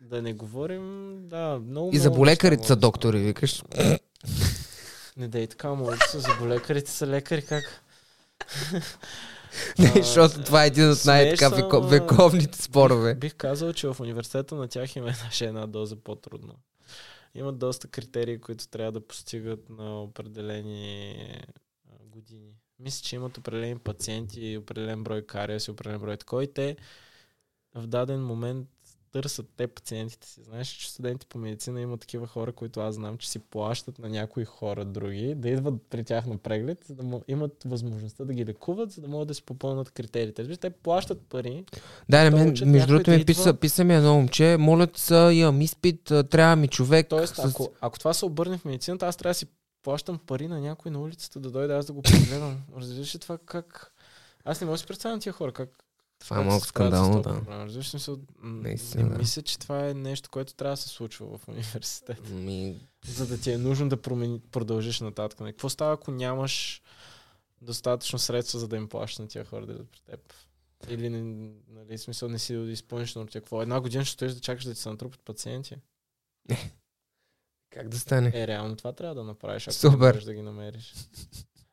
[0.00, 3.62] да не говорим, да, много И много заболекарите неща са да доктори, викаш.
[5.16, 7.64] Не дей така, моля се, заболекарите са лекари, как?
[9.78, 13.14] Не, защото това е един от най-така смешно, веко, ама- вековните спорове.
[13.14, 14.90] Бих казал, че в университета на тях
[15.30, 16.54] ще е една доза по-трудно.
[17.34, 21.16] Имат доста критерии, които трябва да постигат на определени
[22.14, 22.52] години.
[22.78, 26.76] Мисля, че имат определени пациенти, определен брой кариеси, определен брой такова и те
[27.74, 28.68] в даден момент
[29.14, 30.42] търсят те пациентите си.
[30.42, 34.08] Знаеш, че студенти по медицина има такива хора, които аз знам, че си плащат на
[34.08, 38.46] някои хора други, да идват при тях на преглед, за да имат възможността да ги
[38.46, 40.42] лекуват, за да могат да си попълнат критериите.
[40.42, 41.64] Виж, те плащат пари,
[42.08, 45.00] Да, не, мен, учат между другото ми идва- писа, писа ми едно момче, моля те
[45.00, 47.06] се, имам изпит, трябва ми човек.
[47.08, 47.44] Тоест, с...
[47.44, 49.46] ако, ако това се обърне в медицината, аз трябва да си
[49.82, 52.62] плащам пари на някой на улицата да дойде аз да го прегледам.
[52.76, 53.92] Разбираш ли това как...
[54.44, 55.83] Аз не мога да си представя тия хора как...
[56.18, 57.42] Това е малко скандално, да.
[57.48, 59.18] Разбираш смисъл, Наистина, Не да.
[59.18, 62.28] мисля, че това е нещо, което трябва да се случва в университет.
[62.30, 65.40] Ми, За да ти е нужно да промени, продължиш нататък.
[65.40, 66.82] Нали, Какво става, ако нямаш
[67.62, 70.34] достатъчно средства, за да им плащаш на тия хора да идват при теб?
[70.88, 71.10] Или,
[71.68, 73.26] нали, смисъл не си да изпълниш на.
[73.26, 73.62] Какво?
[73.62, 75.76] Една година ще стоиш да чакаш да ти се натрупат пациенти.
[77.70, 78.32] как да стане?
[78.34, 79.98] Е, реално това трябва да направиш, ако Супер.
[79.98, 80.94] не можеш да ги намериш.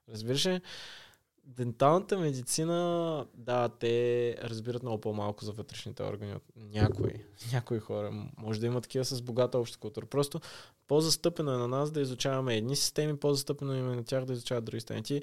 [0.10, 0.62] Разбираш ли?
[1.44, 8.12] Денталната медицина, да, те разбират много по-малко за вътрешните органи от някои, някои хора.
[8.38, 10.06] Може да има такива с богата обща култура.
[10.06, 10.40] Просто
[10.88, 14.80] по-застъпено е на нас да изучаваме едни системи, по-застъпено е на тях да изучават други
[14.80, 15.04] системи.
[15.04, 15.22] Ти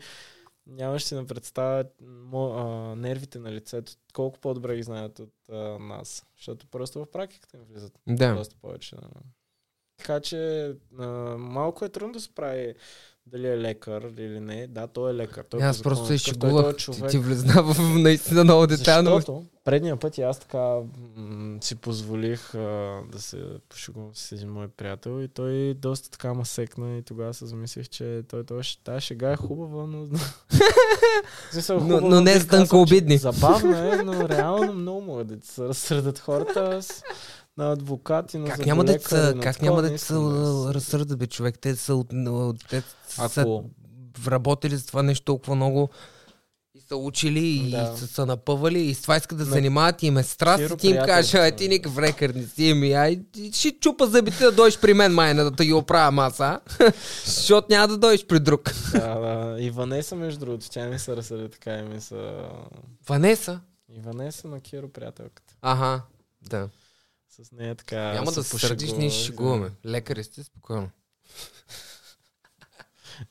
[0.67, 5.55] нямаш си да представя мо, а, нервите на лицето, колко по-добре ги знаят от а,
[5.79, 6.27] нас.
[6.37, 8.35] Защото просто в практиката им влизат Да.
[8.35, 8.97] доста повече.
[8.97, 9.09] да.
[9.97, 11.07] Така че а,
[11.39, 12.75] малко е трудно да се прави
[13.33, 14.67] дали е лекар или не.
[14.67, 15.45] Да, той е лекар.
[15.51, 16.77] Той Аз по просто се е той е изшегувах.
[16.77, 17.11] Ти, човек.
[17.11, 19.15] ти влезна в наистина много детайлно.
[19.15, 20.77] Защото предния път и аз така
[21.17, 26.35] м- си позволих а, да се пошегувам с един мой приятел и той доста така
[26.35, 30.07] ма секна и тогава се замислих, че той, той, тази шега е хубава, но...
[31.53, 33.19] Смисъл, Но- хубава, но не казал, че тънкообидни.
[33.19, 36.81] Забавна е, но реално много могат да ти се разсърдат хората
[37.59, 41.19] на адвокати, на Как няма да са, как няма да се искам да се- разсърдат,
[41.19, 41.59] бе, човек?
[41.59, 42.09] Те са, от,
[42.71, 43.65] те са Ако
[44.27, 45.89] работили за това нещо толкова много
[46.75, 47.97] и са учили и Да.
[47.97, 50.77] са, са напъвали и с това искат да се занимават и им е страст и
[50.77, 51.57] ти им кажа, ай да.
[51.57, 53.21] ти никакъв рекър не си, ми, ай
[53.53, 56.61] ще чупа зъбите да дойдеш при мен, майна, да те ги оправя аз, а?
[57.25, 58.73] Защото няма да дойдеш при друг.
[58.93, 59.57] да, да.
[59.61, 62.49] И Ванеса, между другото, тя не се разсъди така и ми са...
[63.09, 63.61] Ванеса?
[63.89, 65.55] И Ванеса на Киро приятелката.
[65.63, 66.03] Ага,
[66.43, 66.69] да.
[67.43, 68.13] С нея така.
[68.13, 69.71] Няма да се сърдиш, ние ще шегуваме.
[69.87, 70.91] Лекари сте, спокойно.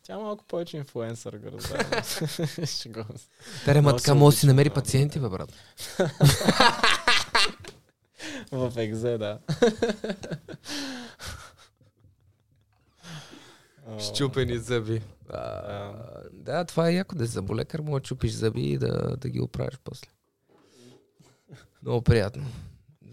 [0.03, 2.03] Тя е малко повече инфлуенсър, го разбирам.
[2.65, 3.27] Шегувам се.
[3.65, 5.53] Таре, ма Много така може да си намери пациенти, бе, брат.
[8.51, 9.39] В екзе, да.
[14.13, 15.01] Щупени зъби.
[15.29, 15.93] А,
[16.33, 19.41] да, това е яко да си зъболекар, може да чупиш зъби и да, да ги
[19.41, 20.07] оправиш после.
[21.83, 22.45] Много приятно.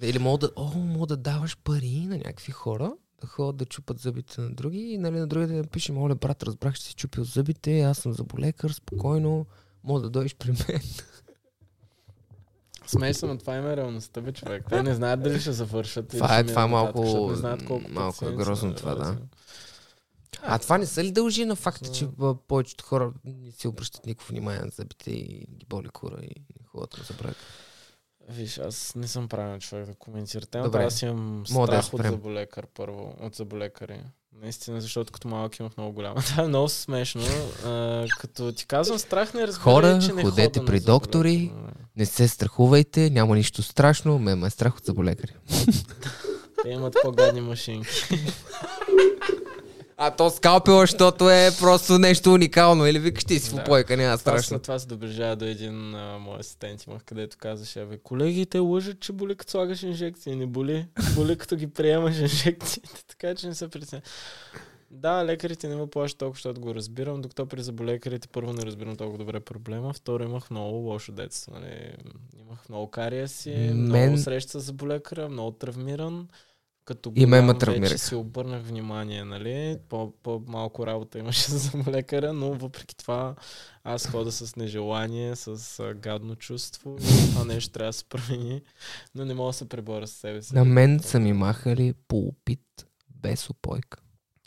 [0.05, 3.99] Или мога да, о, мога да даваш пари на някакви хора, да ходят да чупат
[3.99, 7.25] зъбите на други и нали, на другите да напишем, оле брат, разбрах, че си чупил
[7.25, 9.47] зъбите, аз съм зъболекар, спокойно,
[9.85, 10.81] мога да дойдеш при мен.
[12.87, 14.65] Смей се, но това им е реалността, бе, човек.
[14.69, 16.09] Те не знаят дали ще завършат.
[16.09, 19.17] Това е- това е малко- защото Не знаят колко малко е грозно това, да.
[20.43, 22.09] А това не се ли дължи на факта, че
[22.49, 26.67] повечето хора не си обръщат никакво внимание на зъбите и ги боли кура и не
[26.67, 27.37] ходят на забрак?
[28.29, 30.71] Виж, аз не съм правилен човек да коментира темата.
[30.71, 30.85] Добре.
[30.85, 33.15] Аз имам да страх от заболекар първо.
[33.21, 34.01] От заболекари.
[34.43, 36.15] Наистина, защото като малък имах много голяма.
[36.27, 37.23] Това е много смешно.
[37.65, 41.53] А, като ти казвам страх, не разбирай, Хора, че не ходете хода при доктори.
[41.97, 45.33] Не се страхувайте, няма нищо страшно, ме ме е страх от заболекари.
[46.63, 47.89] Те имат по-гадни машинки.
[49.97, 52.87] А то скалпел, защото е просто нещо уникално.
[52.87, 54.59] Или викаш ти си в опойка, няма страшно.
[54.59, 59.13] това се доближава до един а, мой асистент имах, където казваше, бе, колегите лъжат, че
[59.13, 60.37] боли като слагаш инжекции.
[60.37, 60.87] Не боли.
[61.15, 64.01] Боли като ги приемаш инжекциите, така че не се притесня.
[64.91, 68.97] Да, лекарите не ме плащат толкова, защото го разбирам, докато при заболекарите първо не разбирам
[68.97, 71.53] толкова добре проблема, второ имах много лошо детство.
[71.55, 71.93] Нали.
[72.41, 76.29] Имах много кариеси, Мен- много среща с заболекара, много травмиран.
[76.85, 79.79] Като И ме вече си обърнах внимание, нали?
[79.89, 83.35] По, по-малко работа имаше за заболекара, но въпреки това
[83.85, 86.97] аз хода с нежелание, с а, гадно чувство.
[87.31, 88.63] Това нещо трябва да се промени,
[89.15, 90.55] но не мога да се преборя с себе си.
[90.55, 93.99] На мен са ми махали по опит без опойка.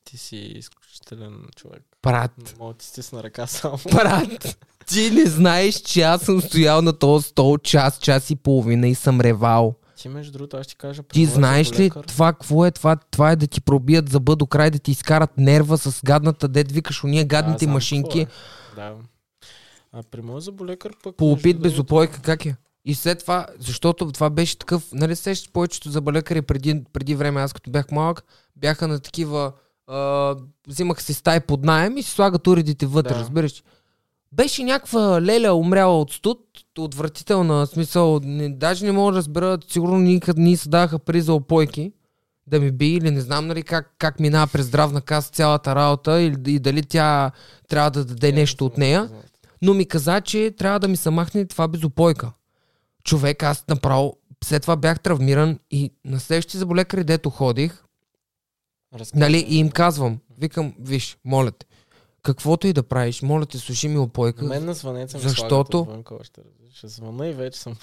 [0.03, 1.83] Ти си изключителен човек.
[2.03, 3.77] Брат, Мога ти стисна ръка само.
[3.91, 4.57] брат,
[4.87, 8.95] ти не знаеш, че аз съм стоял на този стол час, час и половина и
[8.95, 9.75] съм ревал.
[9.97, 11.03] Ти между другото, аз ще кажа.
[11.03, 12.71] Ти знаеш ли това какво е?
[12.71, 16.47] Това, това е да ти пробият зъба до край, да ти изкарат нерва с гадната,
[16.47, 18.19] дед викаш уния Да, гадните знам машинки.
[18.19, 18.27] е.
[18.75, 18.93] Да.
[19.93, 21.15] А при моя заболекар пък...
[21.15, 22.55] По опит без другото- опойка, как е?
[22.85, 27.41] И след това, защото това беше такъв, нали се сещаш повечето заболекари преди, преди време,
[27.41, 28.23] аз като бях малък,
[28.55, 29.51] бяха на такива,
[29.87, 30.35] а,
[30.67, 33.19] взимаха си стаи под найем и си слагат уредите вътре, Да.
[33.19, 33.63] разбираш.
[34.31, 36.39] Беше някаква леля умряла от студ,
[36.83, 41.33] отвратителна, смисъл, не, даже не мога да разбера, сигурно никъде ни се даваха пари за
[41.33, 41.91] опойки,
[42.47, 46.21] да ми би или не знам нали как, как минава през здравна каса цялата работа
[46.21, 47.31] и, и дали тя
[47.69, 49.09] трябва да даде нещо от нея
[49.61, 52.31] но ми каза, че трябва да ми се махне това безопойка.
[53.03, 57.83] Човек, аз направо, след това бях травмиран и на следващите заболекари, дето ходих,
[58.93, 59.19] Разказвай.
[59.19, 61.65] нали, и им казвам, викам, виж, моля те,
[62.23, 64.43] каквото и да правиш, моля те, слушай ми опойка.
[64.43, 66.03] На мен на звънеца Защото-.
[66.77, 67.75] Ще звъна и вече съм.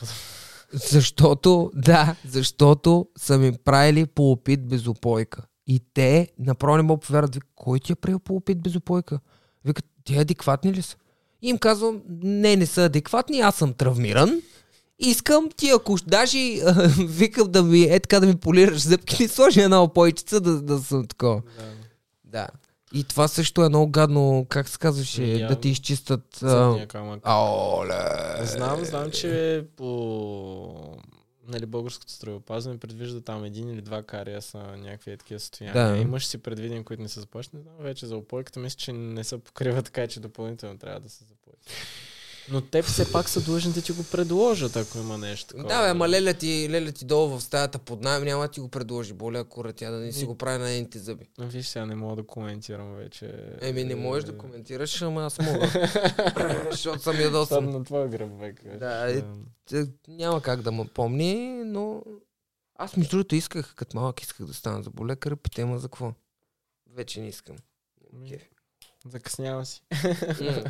[0.72, 5.42] Защото, да, защото са ми правили по опит без опойка.
[5.66, 7.38] И те направо не мога повярват.
[7.54, 9.20] Кой ти е правил по опит без опойка?
[9.64, 10.96] Вика, те адекватни ли са?
[11.42, 14.42] И им казвам, не, не са адекватни, аз съм травмиран.
[14.98, 19.28] Искам ти, ако даже а, викам да ми, е така да ми полираш зъбки, ми
[19.28, 21.42] сложи една опойчица да, да съм такова.
[21.58, 21.64] Да.
[22.24, 22.48] Да.
[22.92, 25.56] И това също е много гадно, как се казваше, Ми, да явно.
[25.56, 26.42] ти изчистят...
[26.42, 26.86] А...
[26.88, 27.22] Камък.
[27.26, 28.46] Оле!
[28.46, 30.96] Знам, знам, че по
[31.48, 35.88] нали, българското здравеопазване предвижда там един или два кариеса някакви е такива състояния.
[35.88, 35.96] Да.
[35.96, 37.62] Имаш си предвидени, които не са заплащани.
[37.62, 41.24] Знам вече за опойката, мисля, че не се покрива така, че допълнително трябва да се
[41.24, 41.72] заплати.
[42.50, 45.68] Но те все пак са длъжни да ти го предложат, ако има нещо такова.
[45.68, 48.60] Да, бе, ама леля ти, леля ти долу в стаята под найем, няма да ти
[48.60, 49.12] го предложи.
[49.12, 51.24] Боля, ако тя да не си го прави на нейните зъби.
[51.38, 53.32] Но Виж, сега не мога да коментирам вече.
[53.60, 55.70] Еми, не можеш да Е, коментираш, ама аз мога.
[56.70, 57.56] Защото съм ядосан.
[57.56, 58.78] Съм на твоя гръб, кажеш.
[58.78, 59.22] Да, е,
[59.66, 61.34] Т- Няма как да ме помни,
[61.64, 62.02] но...
[62.76, 66.12] Аз между другото исках, като малък исках да стана заболекар, питай ма за какво.
[66.94, 67.56] Вече не искам.
[68.28, 68.42] Кеф.
[69.06, 69.82] Закъснява си.
[70.40, 70.64] М.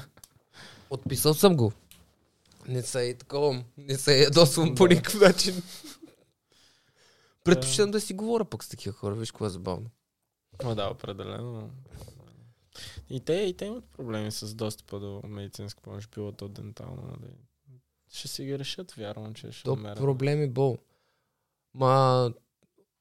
[0.91, 1.73] Отписал съм го.
[2.69, 4.95] Не се и такова, не се ядосвам по Да.
[4.95, 5.63] никакъв начин.
[7.45, 9.91] Предпочитам да си говоря пък с такива хора, виж какво е забавно.
[10.65, 11.71] Ма да, определено.
[13.11, 17.03] И те, и те имат проблеми с достъпа до медицинска помощ, било то дентално.
[17.03, 17.33] Нали.
[18.13, 19.99] Ще си ги решат, вярвам, че ще То намерят.
[19.99, 20.79] проблеми бол.
[21.75, 22.33] Ма,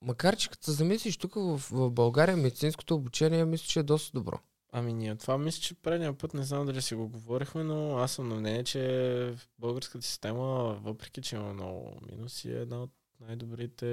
[0.01, 4.11] макар че като се замислиш тук в, в България, медицинското обучение мисля, че е доста
[4.13, 4.39] добро.
[4.75, 8.11] Ами ние това мисля, че предния път не знам дали си го говорихме, но аз
[8.11, 13.85] съм на мнение, че българската система, въпреки че има много минуси, е една от най-добрите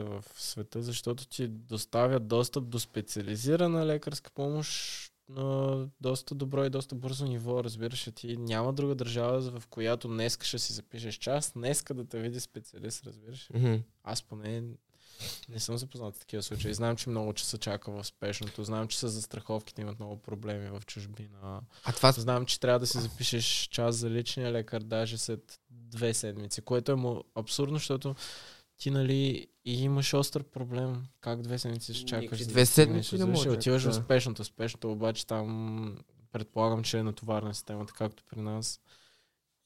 [0.00, 6.94] в света, защото ти доставят достъп до специализирана лекарска помощ на доста добро и доста
[6.94, 7.64] бързо ниво.
[7.64, 12.20] Разбираш, ти няма друга държава, в която днеска ще си запишеш час, днеска да те
[12.20, 13.50] види специалист, разбираш.
[13.54, 13.74] Мгм.
[14.04, 14.62] Аз поне
[15.48, 16.74] не съм запознат с такива случаи.
[16.74, 18.64] Знам, че много часа чака в спешното.
[18.64, 21.60] Знам, че с застраховките имат много проблеми в чужбина.
[21.84, 26.14] А това Знам, че трябва да си запишеш час за личния лекар даже след две
[26.14, 28.14] седмици, което е му абсурдно, защото
[28.76, 31.06] ти, нали, и имаш остър проблем.
[31.20, 32.22] Как две седмици ще чакаш?
[32.22, 33.92] Никакви за две да седмици ли, може, Отиваш в да.
[33.92, 34.44] спешното.
[34.44, 35.98] Спешното обаче там
[36.32, 38.80] предполагам, че е натоварена системата, както при нас.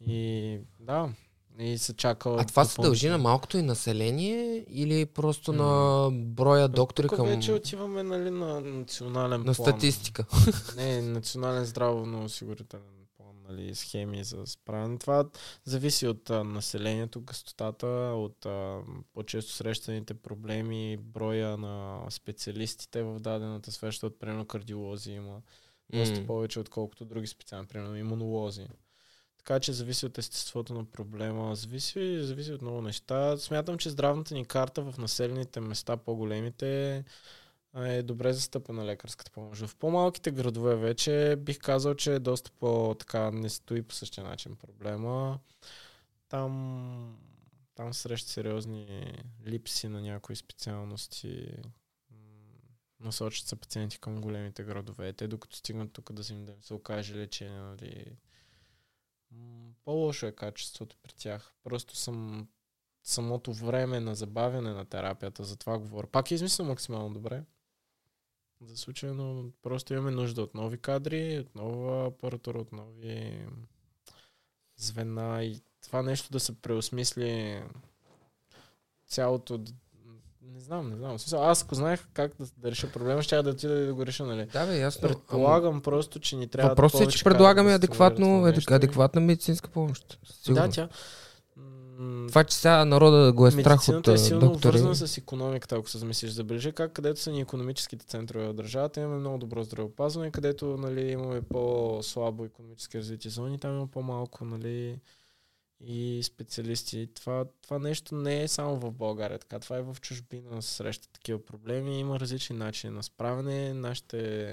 [0.01, 1.13] И да,
[1.59, 2.37] и се чака.
[2.39, 5.65] А това се дължи на малкото и население или просто М.
[5.65, 7.27] на броя доктори Тук към...
[7.27, 9.55] вече отиваме нали, на национален на план.
[9.55, 10.25] статистика.
[10.77, 12.83] Не, национален здравно осигурителен
[13.17, 14.99] план, нали, схеми за справяне.
[14.99, 15.25] Това
[15.65, 18.81] зависи от а, населението, гъстотата, от а,
[19.15, 25.41] по-често срещаните проблеми, броя на специалистите в дадената сфера, защото примерно кардиолози има
[25.93, 26.27] доста М.
[26.27, 28.67] повече, отколкото други специални, примерно имунолози.
[29.47, 33.37] Така че зависи от естеството на проблема, зависи, зависи от много неща.
[33.37, 37.05] Смятам, че здравната ни карта в населените места, по-големите,
[37.77, 39.67] е добре застъпена лекарската помощ.
[39.67, 44.57] В по-малките градове вече бих казал, че е доста по-така, не стои по същия начин
[44.57, 45.39] проблема.
[46.29, 47.17] Там,
[47.75, 49.15] там среща сериозни
[49.47, 51.49] липси на някои специалности.
[53.01, 55.13] Насочат се пациенти към големите градове.
[55.13, 58.17] Те докато стигнат тук да, си да им се окаже лечение, нали,
[59.85, 61.55] по-лошо е качеството при тях.
[61.65, 62.49] Просто съм
[63.03, 66.07] самото време на забавяне на терапията, за това говоря.
[66.07, 67.43] Пак е измислено максимално добре.
[68.61, 73.47] За случая, но просто имаме нужда от нови кадри, от нова апаратура, от нови
[74.77, 77.63] звена и това нещо да се преосмисли
[79.07, 79.65] цялото...
[80.57, 81.19] Не знам, не знам.
[81.19, 84.07] Смисъл, Аз ако знаех как да, да реша проблема, ще да отида и да го
[84.07, 84.47] реша, нали?
[84.53, 85.09] Да, бе, ясно.
[85.09, 90.19] Предполагам просто, че ни трябва Въпросът е, че предлагаме адекватно, адек, адекватна медицинска помощ.
[90.43, 90.67] Сигурно.
[90.67, 90.89] Да, тя...
[92.29, 94.69] Това, че сега народа го е страх от е силно доктори.
[94.69, 96.31] обвързана с економиката, ако се замислиш.
[96.31, 101.11] Забележи как където са ни економическите центрове в държавата, имаме много добро здравеопазване, където нали,
[101.11, 104.99] имаме по-слабо економически развити зони, там има по-малко нали,
[105.81, 107.09] и специалисти.
[107.15, 109.59] Това, това нещо не е само в България, така.
[109.59, 111.99] Това е в чужбина, се срещат такива проблеми.
[112.01, 113.75] Има различни начини на справяне.
[113.75, 114.51] Нашите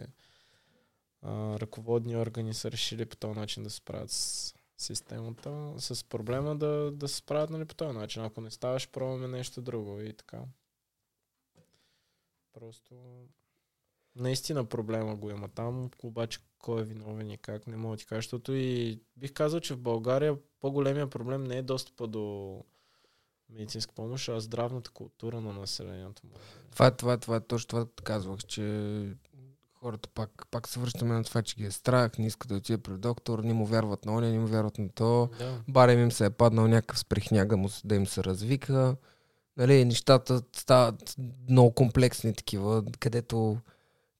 [1.21, 6.55] а, ръководни органи са решили по този начин да се справят с системата, с проблема
[6.55, 8.23] да, да се справят нали, по този начин.
[8.23, 10.41] Ако не ставаш, пробваме нещо друго и така.
[12.53, 12.95] Просто
[14.15, 18.05] наистина проблема го има там, обаче кой е виновен и как, не мога да ти
[18.05, 22.57] кажа, защото и бих казал, че в България по-големия проблем не е достъпа до
[23.49, 26.21] медицинска помощ, а здравната култура на населението.
[26.71, 29.15] Това, това, това, точно това казвах, че
[29.73, 32.83] хората пак, пак се връщаме на това, че ги е страх, не искат да отидат
[32.83, 35.29] при доктор, не му вярват на оня, не му вярват на то.
[35.39, 35.61] Да.
[35.67, 38.95] Барем им се е паднал някакъв спрехняга му, да им се развика.
[39.57, 41.15] Нали, нещата стават
[41.49, 43.57] много комплексни такива, където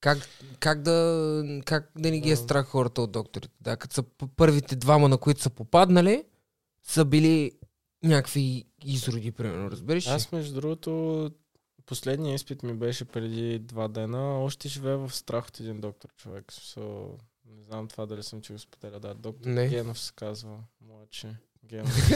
[0.04, 0.18] как,
[0.60, 3.56] как, да, как да не ги е страх хората от докторите.
[3.62, 4.04] Да, като са
[4.36, 6.24] първите двама, на които са попаднали,
[6.84, 7.52] са били
[8.04, 10.08] някакви изроди, примерно, разбираш?
[10.08, 11.32] Аз, между другото,
[11.86, 14.44] последния изпит ми беше преди два дена.
[14.44, 16.52] Още живея в страх от един доктор, човек.
[16.52, 19.00] Смисъл, не знам това дали съм че го споделя.
[19.00, 19.70] Да, доктор Не.
[19.70, 20.58] Генов се казва.
[20.88, 21.28] Младши.
[21.66, 21.98] Генов.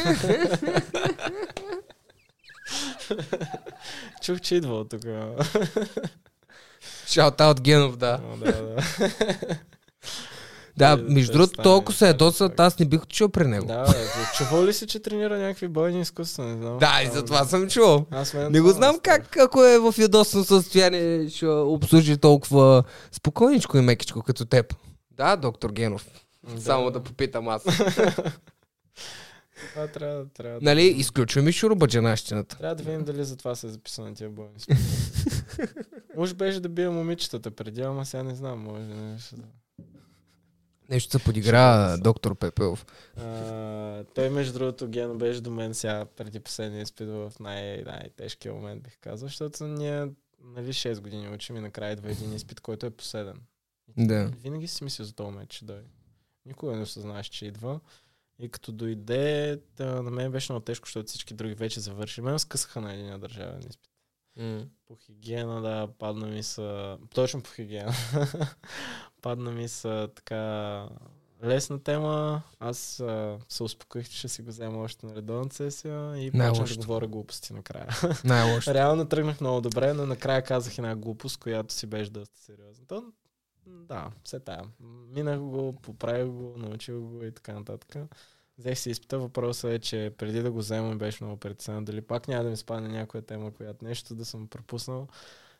[4.21, 5.03] Чух, че идва от тук.
[7.07, 8.19] Шаут аут Генов, да.
[8.25, 8.75] О, да, да.
[10.77, 12.59] Да, Те- между те другото, толкова се ядосват, човек.
[12.59, 13.67] аз не бих отишъл при него.
[13.67, 13.93] Да, бе,
[14.37, 16.43] чувал ли си, че тренира някакви бойни изкуства?
[16.43, 16.77] Не знам.
[16.77, 18.05] Да, и за това съм чувал.
[18.11, 19.19] Аз мен Не го знам страх.
[19.19, 24.75] как, ако е в ядосно състояние, ще обслужи толкова спокойничко и мекичко като теб.
[25.11, 26.05] Да, доктор Генов.
[26.57, 27.63] Само да попитам аз.
[29.69, 32.57] Това трябва, трябва, нали, изключваме шурубаджанащината.
[32.57, 34.75] трябва да видим дали за това са записани тия изкуства.
[36.15, 39.43] Може беше да бия момичетата преди, ама сега не знам, може нещо да...
[40.89, 42.85] Нещо се подигра Ще доктор Пепелов.
[43.17, 48.53] А, той, между другото, Гено беше до мен сега преди последния изпит в най- най-тежкия
[48.53, 50.07] момент, бих казал, защото ние
[50.43, 53.41] нали, 6 години учим и накрая идва един изпит, който е последен.
[53.97, 54.31] Да.
[54.43, 55.87] Винаги си мисля за този момент, че дойде.
[56.45, 57.79] Никога не осъзнаеш, че идва.
[58.39, 62.23] И като дойде, да, на мен беше много тежко, защото всички други вече завършили.
[62.23, 63.91] Мен ме скъсаха на един държавен изпит.
[64.85, 66.97] По хигиена, да, падна ми са...
[67.13, 67.93] Точно по хигиена.
[69.21, 70.89] падна ми са така
[71.43, 72.41] лесна тема.
[72.59, 76.69] Аз а, се успокоих, че ще си го взема още на редовна сесия и почнах
[76.69, 77.87] да говоря глупости накрая.
[78.23, 78.73] Най-лошо.
[78.73, 82.85] Реално тръгнах много добре, но накрая казах една глупост, която си беше доста сериозна.
[82.87, 83.03] То,
[83.67, 84.63] да, все тая.
[85.09, 87.95] Минах го, поправих го, научих го и така нататък.
[88.57, 89.19] Взех си изпита.
[89.19, 91.85] Въпросът е, че преди да го взема беше много притеснен.
[91.85, 95.07] Дали пак няма да ми спадне някоя тема, която нещо да съм пропуснал.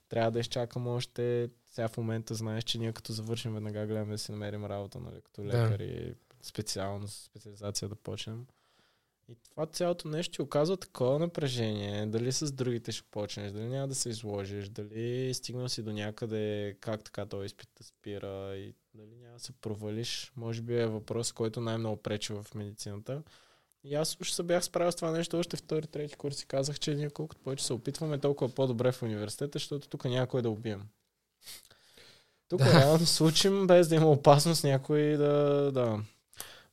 [0.10, 1.50] Трябва да изчакам още.
[1.72, 5.22] Сега в момента знаеш, че ние като завършим веднага гледаме да си намерим работа, нали,
[5.22, 5.48] като Да.
[5.48, 8.46] лекари, специално специализация да почнем.
[9.30, 12.06] И това цялото нещо ти оказва такова напрежение.
[12.06, 16.76] Дали с другите ще почнеш, дали няма да се изложиш, дали стигнал си до някъде,
[16.80, 20.32] как така този изпит да спира и дали няма да се провалиш.
[20.36, 23.24] Може би е въпрос, който най-много пречи в медицината.
[23.84, 26.80] И аз уж се бях справил с това нещо още втори, трети курс и казах,
[26.80, 30.84] че ние колкото повече се опитваме, толкова по-добре в университета, защото тук някой да убием.
[32.48, 32.80] Тук Да.
[32.80, 35.72] реално се учим без да има опасност някой да...
[35.74, 35.99] да.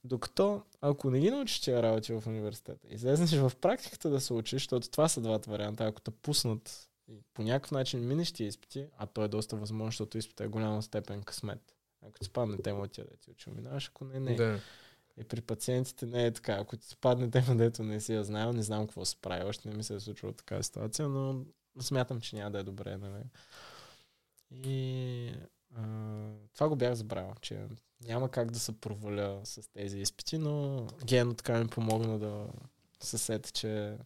[0.05, 4.63] Докато, ако не ги научиш тия работи в университета, излезнеш в практиката да се учиш,
[4.63, 5.85] защото това са двата варианта.
[5.85, 9.87] Ако те пуснат и по някакъв начин минеш тия изпити, а то е доста възможно,
[9.87, 11.77] защото изпита е голяма степен късмет.
[12.03, 14.35] Ако ти спадне тема тия да ти учил, минаваш, ако не, не.
[14.35, 14.61] Да.
[15.17, 16.53] И при пациентите не е така.
[16.53, 19.45] Ако ти спадне тема, дето не си я знаел, не знам какво се прави.
[19.45, 21.45] Още не ми се е случила такава ситуация, но
[21.81, 22.97] смятам, че няма да е добре.
[22.97, 23.23] Нали?
[24.51, 25.33] И
[25.77, 25.83] а,
[26.55, 27.67] това го бях забравил, че
[28.09, 32.47] няма как да се проваля с тези изпити, но Гено така ми помогна да
[33.01, 33.99] се сета, че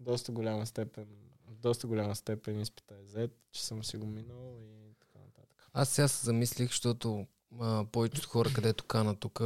[0.00, 1.06] доста голяма степен,
[1.50, 5.70] доста голяма степен изпита е взет, че съм си го минал и така нататък.
[5.72, 7.26] Аз сега се замислих, защото
[7.92, 9.40] повечето хора, където кана тук,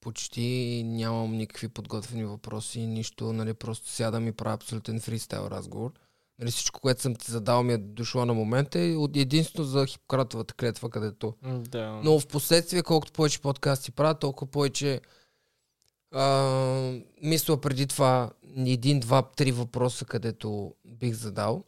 [0.00, 5.92] почти нямам никакви подготвени въпроси, нищо, нали, просто сядам и правя абсолютен фристайл разговор.
[6.38, 10.54] Нали, всичко, което съм ти задал ми е дошло на момента и единствено за Хипократовата
[10.54, 12.00] клетва, където Да.
[12.04, 15.00] Но в последствие, колкото повече подкасти правя, толкова повече
[16.14, 21.64] а, мисля преди това един, два, три въпроса, където бих задал.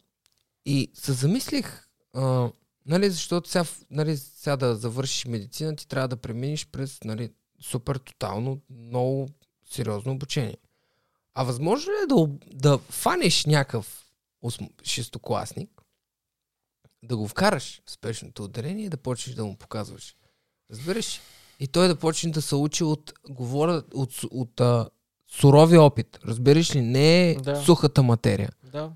[0.66, 2.51] И се замислих, а,
[2.86, 7.30] нали, защото сега, нали, сега да завършиш медицина, ти трябва да преминеш през нали,
[7.60, 9.28] супер тотално, много
[9.70, 10.56] сериозно обучение.
[11.34, 14.05] А възможно ли е да, да фанеш някакъв
[14.85, 15.70] шестокласник,
[17.02, 20.16] да го вкараш в спешното отделение и да почнеш да му показваш.
[20.70, 21.20] Разбираш?
[21.60, 24.89] И той да почне да се учи от, говоря, от, с- от а,
[25.28, 26.18] суровия опит.
[26.24, 26.81] Разбираш ли?
[26.81, 27.56] Не е Да.
[27.56, 28.51] сухата материя.
[28.64, 28.93] Да,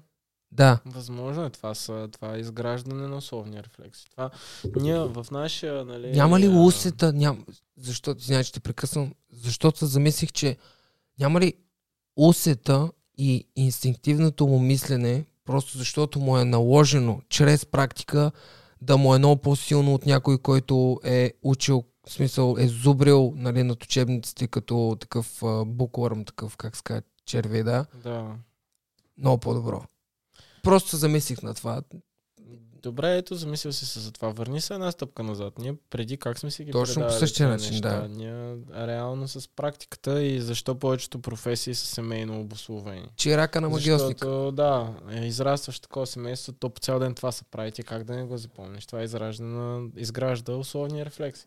[0.52, 0.78] Да.
[0.86, 1.50] Възможно е.
[1.50, 4.10] Това, са, това е изграждане на условни рефлекси.
[4.10, 4.30] Това,
[4.76, 6.12] ние в нашия, нали...
[6.12, 7.12] Няма ли а, усета?
[7.12, 7.46] Ням...
[7.76, 9.14] Защо, че те прекъсвам.
[9.32, 10.56] Защото се замислих, че
[11.18, 11.54] няма ли
[12.16, 18.30] усета и инстинктивното му мислене, просто защото му е наложено чрез практика
[18.82, 23.62] да му е много по-силно от някой, който е учил, в смисъл е зубрил нали,
[23.62, 27.86] над учебниците като такъв букварм, такъв, как се казва, червей, да.
[28.02, 28.36] Да.
[29.18, 29.82] Много по-добро.
[30.62, 31.82] Просто се замислих на това.
[32.82, 34.28] Добре, ето, замислил си се за това.
[34.28, 35.58] Върни се една стъпка назад.
[35.58, 38.00] Ние преди как сме си ги Точно по същия начин, неща?
[38.00, 38.08] да.
[38.08, 43.08] Ние реално с практиката и защо повечето професии са семейно обословени.
[43.16, 44.18] Чирака на магиосник.
[44.18, 48.04] Защото, да, е, израстваш такова семейство, то по цял ден това се прави, ти как
[48.04, 48.86] да не го запомниш.
[48.86, 51.46] Това изражда на, изгражда условни рефлекси.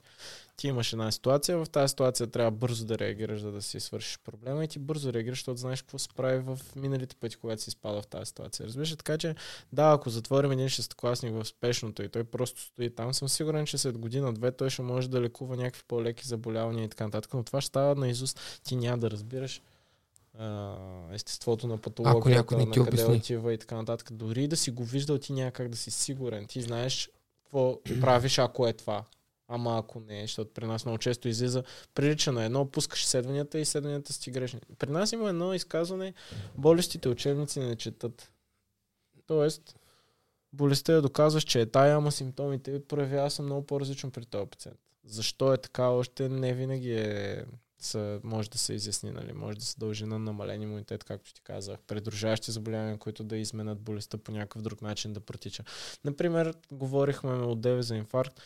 [0.64, 4.20] Ти имаш една ситуация, в тази ситуация трябва бързо да реагираш, за да си свършиш
[4.24, 7.70] проблема и ти бързо реагираш, защото знаеш какво се прави в миналите пъти, когато си
[7.70, 8.66] изпада в тази ситуация.
[8.66, 9.36] Разбираш, така че,
[9.74, 13.78] да, ако затворим един шестокласник в спешното и той просто стои там, съм сигурен, че
[13.78, 17.62] след година-две той ще може да лекува някакви по-леки заболявания и така нататък, но това
[17.62, 18.62] ще става на изуст.
[18.64, 19.62] Ти няма да разбираш
[21.12, 23.16] естеството на патологията, на къде обясни.
[23.16, 24.08] отива и така нататък.
[24.12, 26.46] Дори да си го виждал, ти няма как да си сигурен.
[26.48, 27.10] Ти знаеш
[27.44, 29.04] какво правиш, ако е това.
[29.48, 31.64] Ама ако не, защото при нас много често излиза,
[31.94, 34.60] прилича на едно, пускаш изследванията и изследванията са ти грешни.
[34.80, 36.14] При нас има едно изказване,
[36.58, 38.32] болестите учебници не четат.
[39.28, 39.76] Тоест,
[40.54, 44.80] болестта я доказваш, че е тая, ама симптомите проявява са много по-различно при този пациент.
[45.06, 47.46] Защо е така, още не винаги е,
[47.80, 49.34] са, може да се изясни, нали?
[49.34, 53.80] може да се дължи на намален имунитет, както ти казах, предружаващи заболявания, които да изменят
[53.80, 55.64] болестта по някакъв друг начин да протича.
[56.04, 58.42] Например, говорихме от деве за инфаркт,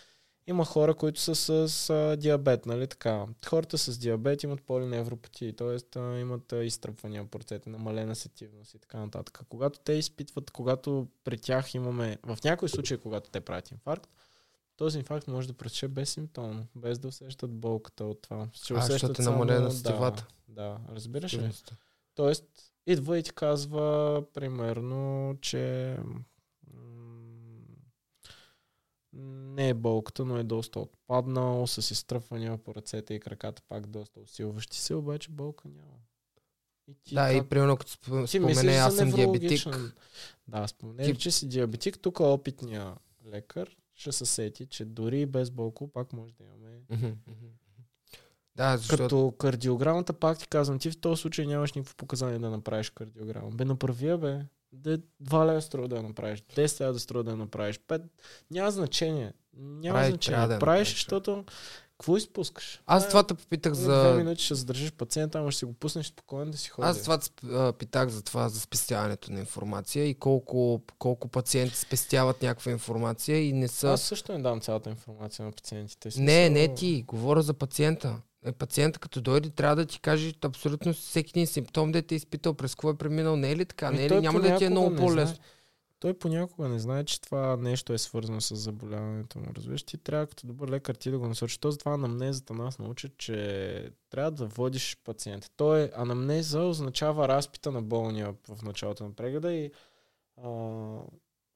[0.48, 3.26] има хора, които са с, с диабет, нали така.
[3.48, 5.99] Хората с диабет имат полиневропатии, т.е.
[5.99, 9.40] имат изтръпвания по ръцете, намалена сетивност и така нататък.
[9.49, 14.10] Когато те изпитват, когато при тях имаме, в някои случаи, когато те правят инфаркт,
[14.78, 18.48] този инфаркт може да протече безсимптомно, без да усещат болката от това.
[18.53, 20.28] Ще А, защото е намалена да, сетивата.
[20.48, 21.52] Да, разбираш ли?
[22.15, 22.45] Тоест,
[22.88, 25.95] идва и ти казва, примерно, че
[29.18, 34.19] не е болката, но е доста отпаднал, с изтръпвания по ръцете и краката пак доста
[34.19, 35.98] усилващи се, обаче болка няма.
[36.88, 39.68] И ти Да, и как- примерно като сп- ти мислиш спомене, аз съм диабетик.
[40.48, 41.99] Да, спомнеш, Ти- че си диабетик.
[41.99, 42.95] Тук опитния
[43.26, 46.81] лекар ще се сети, че дори и без болко пак може да имаме.
[48.56, 49.03] Да, защото...
[49.03, 53.49] Като кардиограмата, пак ти казвам, ти в този случай нямаш никакво показание да направиш кардиограма.
[53.49, 54.45] Бе, направи бе.
[54.72, 58.02] Да, 2 лева струва да я направиш, 10 лева да струва да я направиш, 5.
[58.52, 59.34] Няма значение.
[59.60, 60.39] Няма Прави, значение.
[60.39, 61.45] да правиш, направиш, защото
[61.98, 62.81] какво изпускаш?
[62.85, 63.99] Аз това те попитах за...
[64.03, 66.88] Две минути ще задържиш пациента, ама ще си го пуснеш спокойно да си ходи.
[66.88, 67.19] Аз това
[67.52, 73.48] а, питах за това, за спестяването на информация и колко, колко пациенти спестяват някаква информация
[73.48, 73.91] и не са...
[73.91, 76.07] Аз също не дам цялата информация на пациентите.
[76.07, 78.22] Не, Смисъл- не ти, говоря за пациента.
[78.48, 82.18] Е, пациента като дойде, трябва да ти каже абсолютно всеки един симптом, да те е
[82.18, 83.88] изпитал, през какво е преминал, не е ли така?
[83.88, 84.22] Ами Не е ли?
[84.22, 85.38] Няма да ти е много по-лесно.
[85.99, 89.45] Той понякога не знае, че това нещо е свързано с заболяването му.
[89.56, 91.57] Разбираш, ти трябва като добър лекар ти да го насочиш.
[91.57, 95.49] То затова анамнезата нас научат, че трябва да водиш пациента.
[95.56, 99.72] Той е анамнеза означава разпита на болния в началото на прегледа и
[100.44, 100.49] а,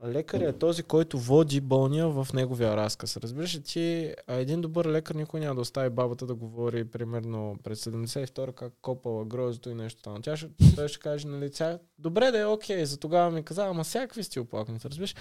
[0.05, 3.17] лекарят е този, който води болния в неговия разказ.
[3.17, 8.53] Разбираш ти един добър лекар никой няма да остави бабата да говори примерно през 72
[8.53, 10.21] как копала грозото и нещо там.
[10.21, 13.65] Тя ще, той ще каже, нали, тя, добре да е окей, за тогава ми каза,
[13.65, 15.15] ама всякакви сте оплакнете, разбираш?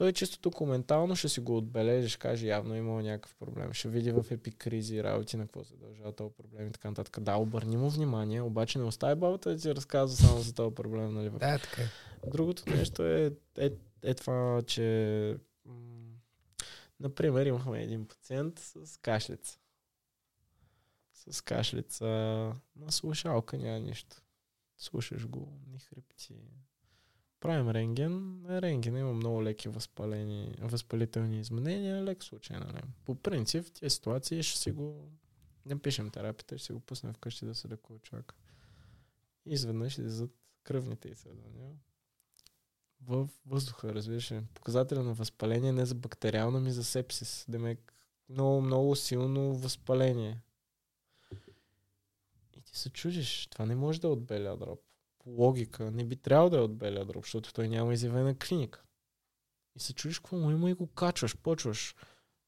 [0.00, 3.72] Той чисто документално ще си го отбележи, ще каже, явно е имал някакъв проблем.
[3.72, 7.20] Ще види в епикризи работи на какво се дължава този проблем и така нататък.
[7.20, 11.14] Да, обърни му внимание, обаче не остави бабата да ти разказва само за този проблем.
[11.14, 11.82] Нали, Да, така.
[11.82, 11.86] е.
[12.30, 13.70] Другото нещо е, е,
[14.02, 15.36] е това, че
[17.00, 19.58] например имахме един пациент с кашлица.
[21.12, 22.06] С кашлица
[22.76, 24.16] на слушалка няма нищо.
[24.76, 26.34] Слушаш го, ни хрипти.
[27.40, 28.42] Правим рентген.
[28.42, 32.04] На рентгена има много леки възпалени, възпалителни изменения.
[32.04, 32.82] Лек случай, нали?
[33.04, 35.10] По принцип, в тези ситуации ще си го
[35.66, 38.34] не пишем терапията, ще си го пуснем вкъщи да се лекува човек.
[39.46, 40.30] Изведнъж излизат
[40.64, 41.70] кръвните изследвания
[43.06, 44.32] в въздуха, разбираш.
[44.54, 47.46] Показателя на възпаление не за бактериална, ми за сепсис.
[47.48, 47.94] Демек,
[48.28, 50.40] много, много силно възпаление.
[52.56, 54.80] И ти се чудиш, това не може да е от белия дроб.
[55.24, 58.82] По логика не би трябвало да е от белия дроб, защото той няма изявена клиника.
[59.76, 61.94] И се чудиш какво му има и го качваш, почваш.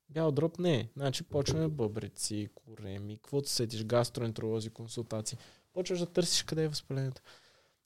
[0.09, 0.89] Бял дроб не е.
[0.97, 5.39] Значи почваме бъбреци, кореми, каквото се сетиш, гастроентеролози, консултации.
[5.73, 7.23] Почваш да търсиш къде е възпалението.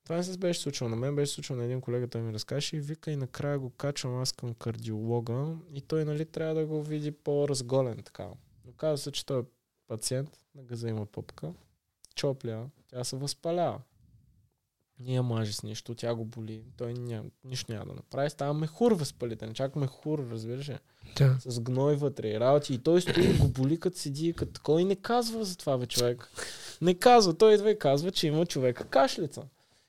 [0.05, 2.77] Това не се беше случило на мен, беше случило на един колега, той ми разкаже
[2.77, 6.83] и вика и накрая го качвам аз към кардиолога и той нали трябва да го
[6.83, 8.29] види по-разголен така.
[8.65, 9.45] Но казва се, че той е
[9.87, 11.55] пациент на газа има пъпка,
[12.15, 13.81] чопля, тя се възпалява.
[14.99, 18.31] Ние мажи с нищо, тя го боли, той няма, нищо няма да направи.
[18.31, 20.79] Става мехур възпалителен, чак мехур, разбираш ли?
[21.17, 21.37] Да.
[21.41, 22.75] С гной вътре и работи.
[22.75, 25.87] И той стои го боли, като седи, като такова и не казва за това, бе,
[25.87, 26.31] човек.
[26.81, 27.35] Не казва.
[27.35, 29.43] Той идва и казва, че има човека кашлица.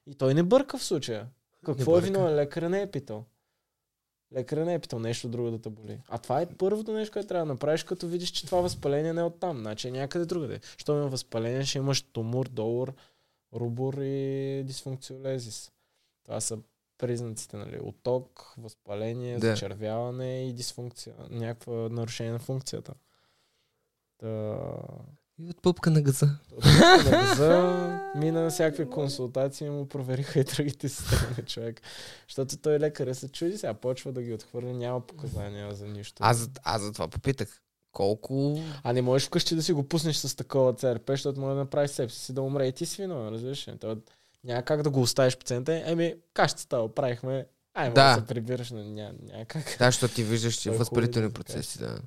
[0.07, 1.27] И той не бърка в случая.
[1.65, 2.35] Какво е виновен?
[2.35, 3.25] Лекаря не е питал.
[4.35, 5.99] Лекаря не е питал нещо друго да те боли.
[6.09, 9.21] А това е първото нещо, което трябва да направиш, като видиш, че това възпаление не
[9.21, 9.57] е оттам.
[9.57, 10.59] Значи е някъде другаде.
[10.77, 12.93] Що има възпаление, ще имаш тумор, долар,
[13.55, 15.71] рубор и дисфункциолезис.
[16.23, 16.57] Това са
[16.97, 17.79] признаците, нали?
[17.83, 19.47] Оток, възпаление, Да.
[19.47, 21.15] зачервяване и дисфункция.
[21.29, 22.93] Някаква нарушение на функцията.
[24.17, 24.57] Та...
[25.39, 26.29] И от пъпка на газа.
[27.35, 31.81] За мина на всякакви консултации му провериха и другите системи на човек.
[32.27, 36.15] Защото той лекаря се чуди, сега почва да ги отхвърля, няма показания за нищо.
[36.19, 37.61] Аз, аз за това попитах.
[37.97, 38.59] Колко...
[38.83, 41.87] А не можеш вкъщи да си го пуснеш с такова ЦРП, защото може да направи
[41.87, 43.73] сепсис и да умре и ти си виновен, разбираш ли?
[44.43, 45.83] Няма как да го оставиш пациента.
[45.85, 47.45] Еми, кашата правихме.
[47.73, 48.15] Ай, Да.
[48.15, 49.75] се прибираш, но няма, няма как.
[49.79, 51.99] Да, защото ти виждаш, че е възпалителни процеси, да.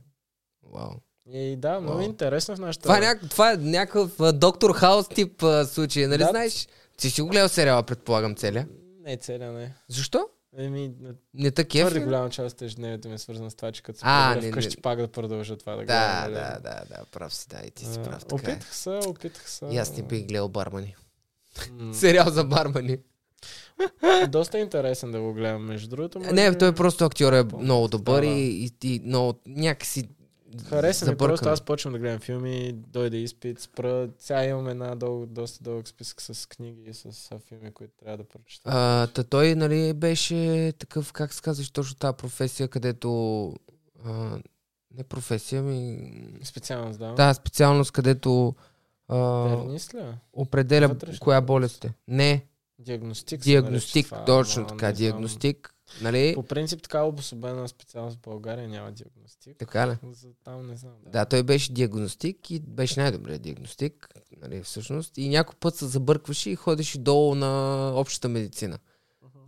[0.73, 0.91] Вау.
[1.33, 2.07] И да, много Вау.
[2.07, 2.83] интересно в нашата...
[2.83, 3.21] Това е, няк...
[3.31, 6.29] това е някакъв доктор Хаус тип а, случай, нали Да.
[6.31, 6.69] знаеш?
[6.97, 8.69] Ти си го гледал сериала, предполагам, целия.
[9.01, 9.75] Не, целя не.
[9.89, 10.27] Защо?
[10.57, 10.93] Еми,
[11.35, 11.91] Не такива.
[11.91, 14.51] твърде голяма част от ежедневието ми е свързана с това, че като се А, не,
[14.51, 14.83] вкъщи не.
[14.83, 16.23] пак да продължа това да Да, гледам.
[16.23, 16.33] нали?
[16.35, 18.25] да, да, да, прав си, да, и ти си А, прав.
[18.25, 18.55] Така е.
[18.55, 19.65] Опитах се, опитах се.
[19.67, 20.95] И аз не бих гледал бармани.
[21.93, 22.99] Сериал за бармани.
[24.29, 26.19] Доста интересен да го гледам, между другото.
[26.19, 28.27] може Не, той просто актьор е много добър Да, да.
[28.29, 30.09] и, и, и много някакси
[30.69, 34.09] Хареса ми просто, аз почвам да гледам филми, дойде изпит, спра.
[34.19, 38.25] Сега имам една дъл, доста дълъг списък с книги и с филми, които трябва да
[38.25, 38.71] прочета.
[38.73, 43.53] А, та той, нали, беше такъв, как се казваш, точно тази професия, където...
[44.05, 44.39] А,
[44.97, 46.13] не професия, ми...
[46.43, 47.15] Специално да.
[47.15, 48.55] Тази специалност, където
[49.09, 49.99] а, Вернист ли?
[49.99, 50.15] е?
[50.33, 51.85] определя Вътрешна коя болест.
[51.85, 51.93] е.
[52.09, 52.47] Не,
[52.79, 53.41] Диагностик.
[53.41, 55.75] диагностик, точно така, диагностик.
[56.03, 56.35] Нали?
[56.35, 59.59] По принцип така обособена специалност в България няма диагностик.
[59.59, 59.97] Така ли?
[60.13, 60.93] За там не знам.
[61.05, 61.11] Да.
[61.11, 64.09] Да, той беше диагностик и беше най-добрият диагностик,
[64.43, 65.19] нали, всъщност.
[65.19, 68.79] И някой път се забъркваше и ходеше долу на общата медицина.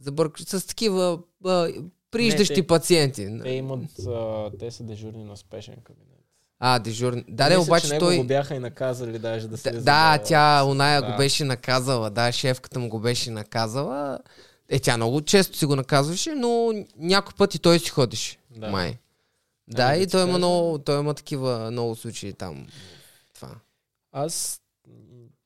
[0.01, 1.69] Забъркваше с такива а,
[2.11, 3.39] прииждащи Не, те- пациенти.
[3.43, 6.09] Те имат, а, те са дежурни на спешен кабинет.
[6.59, 7.25] А, дежурни.
[7.29, 8.17] Да, да, Мисля, обаче че той...
[8.17, 9.81] го бяха и наказали даже да Да, слезе.
[9.81, 11.11] да, тя, оная да.
[11.11, 12.11] го беше наказала.
[12.11, 14.19] Да, шефката му го беше наказала.
[14.73, 18.39] Е, тя много често си го наказваше, но някой път и той си ходеше.
[18.51, 18.71] Да.
[18.71, 18.99] Май.
[19.69, 22.67] Да, да и той има, много, той има такива много случаи там.
[23.35, 23.55] Това.
[24.13, 24.61] Аз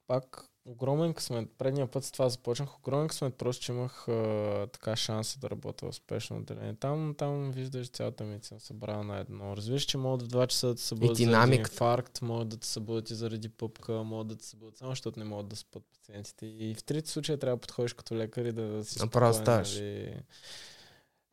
[0.06, 1.48] пак огромен късмет.
[1.58, 2.78] Предния път с това започнах.
[2.78, 6.74] Огромен късмет, просто че имах а, така шанса да работя в спешно отделение.
[6.74, 9.56] Там, там виждаш цялата медицина събрана на едно.
[9.56, 13.10] Разбираш, че могат в 2 часа да те събудят заради инфаркт, могат да те събудят
[13.10, 16.46] и заради пъпка, могат да те събудят само защото не могат да спят пациентите.
[16.46, 19.74] И в трите случая трябва да подходиш като лекар и да си Направо спокоен, ставаш.
[19.76, 20.14] нали.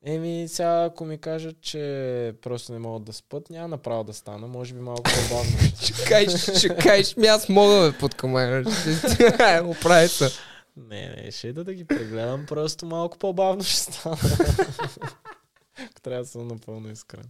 [0.05, 4.47] Еми, сега ако ми кажат, че просто не могат да спят, няма направо да стана.
[4.47, 5.51] Може би малко по-бавно.
[5.81, 8.63] Ще кажеш, ще кажеш, ми аз мога бе под камера.
[9.63, 10.29] Оправи се.
[10.77, 14.17] Не, не, ще ида да ги прегледам, просто малко по-бавно ще стана.
[15.91, 17.25] Ако трябва да съм напълно искрен.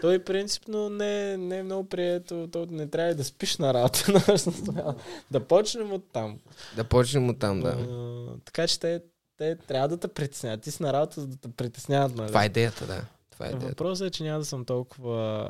[0.00, 4.94] Той принципно не, не е много прието, то не трябва да спиш на работа.
[5.30, 6.38] да почнем от там.
[6.76, 7.68] Да почнем от там, да.
[7.68, 9.02] А, така че те,
[9.42, 10.60] те трябва да те притесняват.
[10.60, 12.16] Ти си на работа, за да те притесняват.
[12.16, 12.28] Нали?
[12.28, 13.04] Това е идеята, да.
[13.30, 13.68] Това е идеята.
[13.68, 15.48] Въпросът е, че няма да съм толкова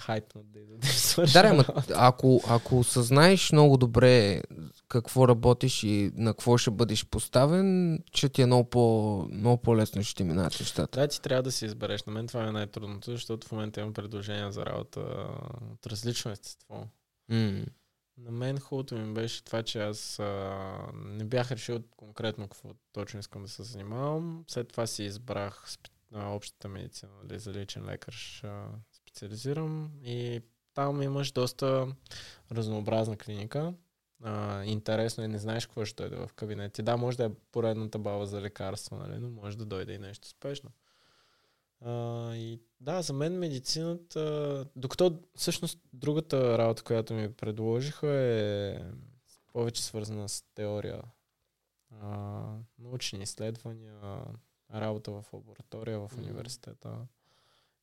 [0.00, 1.32] хайпнат да да.
[1.32, 4.42] Да, ама ако, ако осъзнаеш много добре
[4.88, 10.02] какво работиш и на какво ще бъдеш поставен, ще ти е много, по, много по-лесно
[10.02, 11.00] ще ти минат нещата.
[11.00, 12.04] Да, ти трябва да си избереш.
[12.04, 15.00] На мен това е най-трудното, защото в момента имам предложения за работа
[15.72, 16.86] от различно естество.
[17.28, 17.64] М.
[18.20, 23.20] На мен хубавото ми беше това, че аз а, не бях решил конкретно какво точно
[23.20, 24.44] искам да се занимавам.
[24.48, 28.50] След това си избрах спе- а, общата медицина, нали, за личен лекар ще
[28.92, 30.40] специализирам и
[30.74, 31.88] там имаш доста
[32.52, 33.74] разнообразна клиника.
[34.24, 36.78] А, интересно е, не знаеш какво ще дойде в кабинет.
[36.78, 39.98] И да, може да е поредната баба за лекарство, нали, но може да дойде и
[39.98, 40.70] нещо спешно.
[41.80, 48.78] А, и да, за мен медицината, докато всъщност другата работа, която ми предложиха е
[49.52, 51.02] повече свързана с теория.
[52.02, 52.42] А,
[52.78, 54.24] научни изследвания,
[54.74, 56.90] работа в лаборатория в университета.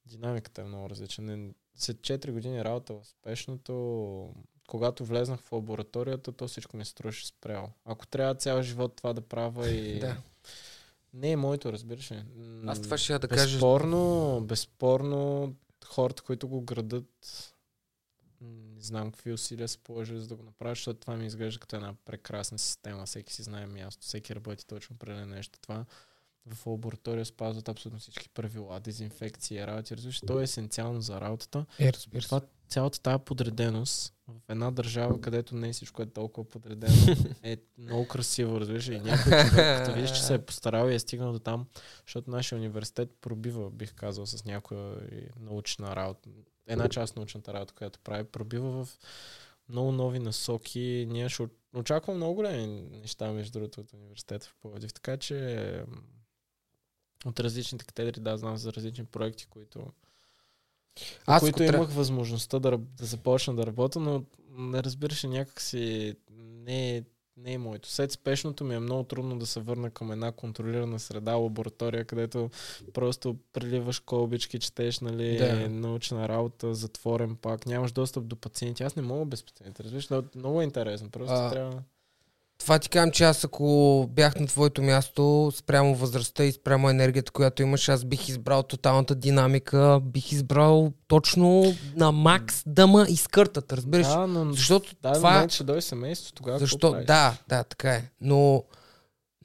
[0.06, 1.50] Динамиката е много различна.
[1.76, 4.36] След 4 години работа в спешното,
[4.68, 7.72] когато влезнах в лабораторията, то всичко ми струваше спрял.
[7.86, 10.00] Ако трябва цял живот това да правя и...
[10.00, 10.18] Да.
[11.14, 12.24] Не е моето, разбираш ли.
[12.66, 13.44] Аз това ще я да кажа.
[13.44, 15.54] Безспорно, безспорно,
[15.86, 17.54] хората, които го градат,
[18.42, 21.76] не знам какви усилия са положили за да го направят, защото това ми изглежда като
[21.76, 23.06] една прекрасна система.
[23.06, 25.60] Всеки си знае място, всеки работи точно определено нещо.
[25.62, 25.86] Това
[26.54, 29.96] в лаборатория спазват абсолютно всички правила, дезинфекция, работи.
[29.96, 31.66] Разбираш, то е есенциално за работата.
[31.80, 32.28] Е, разбира се.
[32.28, 36.94] Това, цялата тази подреденост в една държава, където не е всичко е толкова подредено,
[37.44, 38.88] е много красиво, разбираш?
[38.88, 41.68] И някой човек, като видиш, че се е постарал и е стигнал до там,
[42.06, 44.96] защото нашия университет пробива, бих казал, с някоя
[45.40, 46.30] научна работа.
[46.68, 48.98] Една част научната работа, която прави, пробива в
[49.70, 51.08] много нови насоки.
[51.10, 54.94] Ние ще очаквам много големи неща, между другото, от университета в Пловдив.
[54.94, 55.84] Така че
[57.26, 59.94] от различните катедри, да, знам за различни проекти, които
[61.26, 61.86] аз които имах трябва...
[61.86, 64.24] възможността да, да започна да работя, но
[64.58, 66.16] не разбираш някакси
[66.68, 67.04] не е,
[67.38, 67.90] не е моето.
[67.90, 72.50] След спешното ми е много трудно да се върна към една контролирана среда, лаборатория, където
[72.94, 75.70] просто преливаш колбички, четеш нали, да.
[75.70, 78.84] научна работа, затворен пак, нямаш достъп до пациенти.
[78.84, 80.10] Аз не мога без пациенти, разбираш?
[80.36, 81.10] Много е интересно.
[81.10, 81.52] Просто а...
[81.52, 81.84] трябва
[82.58, 87.32] това ти казвам, че аз ако бях на твоето място, спрямо възрастта и спрямо енергията,
[87.32, 93.74] която имаш, аз бих избрал тоталната динамика, бих избрал точно на макс дъма и скъртат,
[93.74, 94.08] разбираш?
[94.08, 95.42] Да, но защото да, това...
[95.42, 96.92] Да, ще дойде семейство, тогава Защо?
[96.92, 98.10] Да, да, така е.
[98.22, 98.64] Но,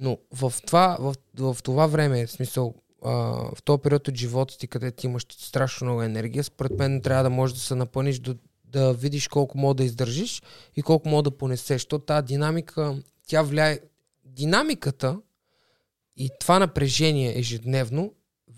[0.00, 2.74] но в, това, в, в това време, в смисъл,
[3.04, 3.10] а,
[3.54, 7.30] в този период от живота ти, където имаш страшно много енергия, според мен трябва да
[7.30, 8.34] можеш да се напъниш до
[8.72, 10.42] да видиш колко мога да издържиш
[10.76, 11.84] и колко мога да понесеш.
[11.84, 12.96] То тази динамика,
[13.26, 13.80] тя влияе...
[14.24, 15.18] Динамиката
[16.16, 18.12] и това напрежение ежедневно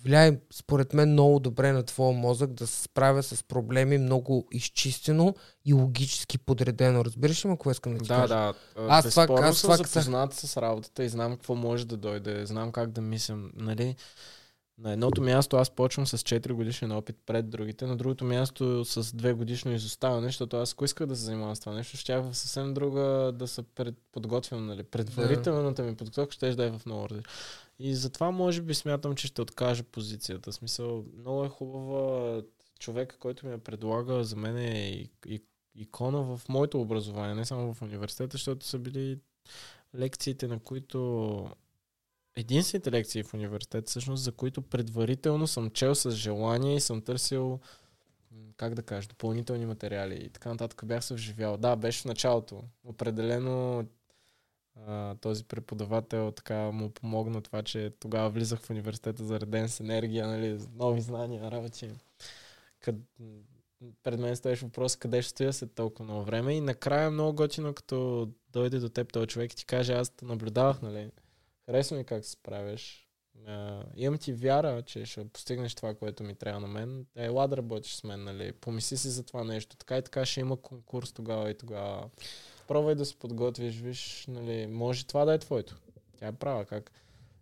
[0.04, 5.34] влияе, според мен, много добре на твоя мозък да се справя с проблеми много изчистено
[5.64, 7.04] и логически подредено.
[7.04, 8.28] Разбираш ли ма, кое искам да ти да, кажа?
[8.28, 8.54] Да,
[8.88, 12.72] Аз това, аз това съм запознат с работата и знам какво може да дойде, знам
[12.72, 13.50] как да мислям.
[13.54, 13.96] Нали?
[14.78, 19.02] На едното място аз почвам с 4 годишен опит пред другите, на другото място с
[19.02, 22.34] 2 годишно изоставане, защото аз ако исках да се занимавам с това нещо, ще в
[22.34, 24.82] съвсем друга да се пред, подготвям, нали.
[24.82, 27.32] Предварителната ми подготовка ще да е в много различна.
[27.78, 30.50] И затова може би смятам, че ще откажа позицията.
[30.50, 32.42] В смисъл, много е хубава
[32.78, 35.42] човек, който ми я предлага, за мен е и, и,
[35.74, 39.18] икона в моето образование, не само в университета, защото са били
[39.94, 41.48] лекциите, на които
[42.36, 47.60] единствените лекции в университет, всъщност, за които предварително съм чел с желание и съм търсил,
[48.56, 51.56] как да кажа, допълнителни материали и така нататък бях се вживял.
[51.56, 52.62] Да, беше в началото.
[52.84, 53.84] Определено
[55.20, 60.58] този преподавател така му помогна това, че тогава влизах в университета зареден с енергия, нали,
[60.74, 61.90] нови знания, работи.
[62.80, 62.96] Къд...
[64.02, 67.74] Пред мен стоеше въпрос къде ще стоя след толкова много време и накрая много готино,
[67.74, 71.10] като дойде до теб този човек и ти каже, аз те наблюдавах, нали,
[71.66, 73.08] харесва ми как се справяш.
[73.48, 77.06] Uh, имам ти вяра, че ще постигнеш това, което ми трябва на мен.
[77.16, 78.52] Ела да работиш с мен, нали?
[78.52, 79.76] Помисли си за това нещо.
[79.76, 82.10] Така и така ще има конкурс тогава и тогава.
[82.68, 85.76] Пробвай да се подготвиш, виж, нали, може това да е твоето.
[86.18, 86.92] Тя е права, как.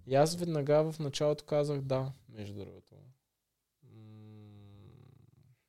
[0.06, 2.94] И аз веднага в началото казах да, между другото.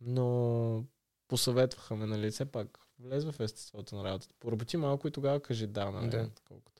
[0.01, 0.85] Но
[1.27, 4.35] посъветваха ме, нали, все пак влез в естеството на работата.
[4.39, 6.29] Поработи малко и тогава кажи да, нали, да.
[6.47, 6.72] колкото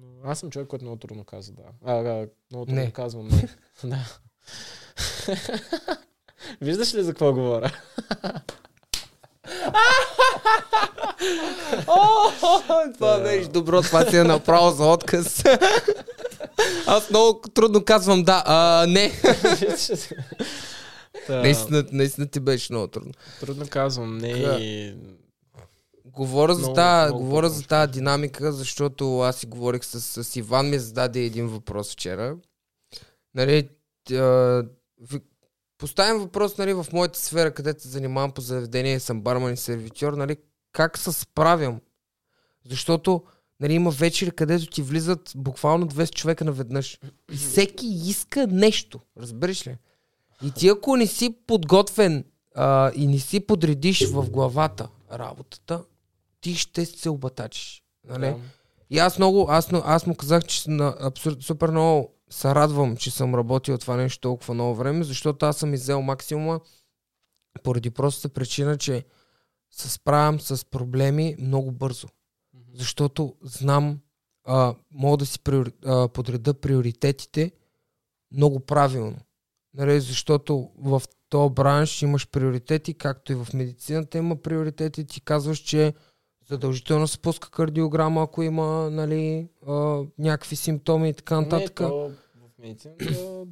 [0.00, 1.92] но аз съм човек, който много трудно казва да.
[1.92, 2.90] А, а много трудно не.
[2.90, 3.48] казвам не.
[3.84, 3.98] да.
[6.60, 7.72] Виждаш ли за какво говоря?
[12.94, 15.44] това беше добро, това си е направо за отказ.
[16.86, 18.42] Аз много трудно казвам да.
[18.46, 19.12] А, не.
[21.28, 23.12] наистина, наистина ти беше много трудно.
[23.40, 24.94] Трудно казвам не и
[26.12, 30.78] Говоря за, тази, говоря за тази динамика, защото аз си говорих с, с Иван, ми
[30.78, 32.36] зададе един въпрос вчера.
[33.34, 33.68] Нали,
[34.12, 34.62] а,
[35.78, 40.12] поставям въпрос нали, в моята сфера, където се занимавам по заведение, съм барман и сервитьор,
[40.12, 40.36] нали,
[40.72, 41.80] как се справям?
[42.68, 43.22] Защото
[43.60, 46.98] нали, има вечери, където ти влизат буквално 200 човека наведнъж.
[47.32, 49.00] И всеки иска нещо.
[49.20, 49.76] Разбираш ли?
[50.42, 52.24] И ти ако не си подготвен
[52.54, 55.84] а, и не си подредиш в главата работата,
[56.42, 57.82] ти ще се обатачиш.
[58.08, 58.26] Нали?
[58.26, 58.36] Да.
[58.90, 63.10] И аз много, аз, аз му казах, че на, абсолютно супер много се радвам, че
[63.10, 66.60] съм работил това нещо толкова много време, защото аз съм иззел максимума
[67.62, 69.04] поради простата причина, че
[69.70, 72.08] се справям с проблеми много бързо.
[72.74, 74.00] Защото знам,
[74.44, 77.52] а, мога да си приори, а, подреда приоритетите
[78.32, 79.16] много правилно.
[79.74, 85.04] Нали, защото в този бранш имаш приоритети, както и в медицината има приоритети.
[85.04, 85.94] Ти казваш, че
[86.52, 91.80] задължително се пуска кардиограма, ако има нали, а, някакви симптоми и така нататък.
[91.80, 93.04] Не, то в медицината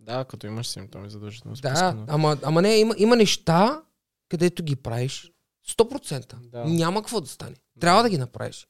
[0.00, 2.04] да, като имаш симптоми, задължително се да, пуска.
[2.08, 3.82] Ама, ама не, има, има неща,
[4.28, 5.32] където ги правиш
[5.68, 6.34] 100%.
[6.34, 6.64] Да.
[6.64, 7.56] Няма какво да стане.
[7.80, 8.68] Трябва да ги направиш.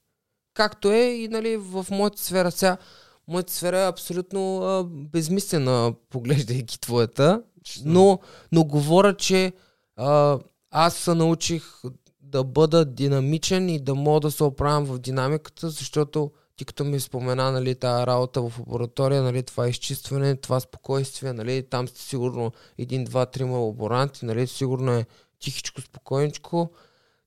[0.54, 2.76] Както е и нали, в моята сфера сега.
[3.28, 7.42] Моята сфера е абсолютно а, безмислена, поглеждайки твоята.
[7.84, 8.18] Но,
[8.52, 9.52] но говоря, че
[9.96, 10.38] а,
[10.70, 11.64] аз се научих
[12.30, 17.00] да бъда динамичен и да мога да се оправям в динамиката, защото ти като ми
[17.00, 22.52] спомена, нали, тази работа в лаборатория, нали, това изчистване, това спокойствие, нали, там сте сигурно
[22.78, 25.06] един, два, трима лаборанти, нали, сигурно е
[25.40, 26.70] тихичко, спокойничко,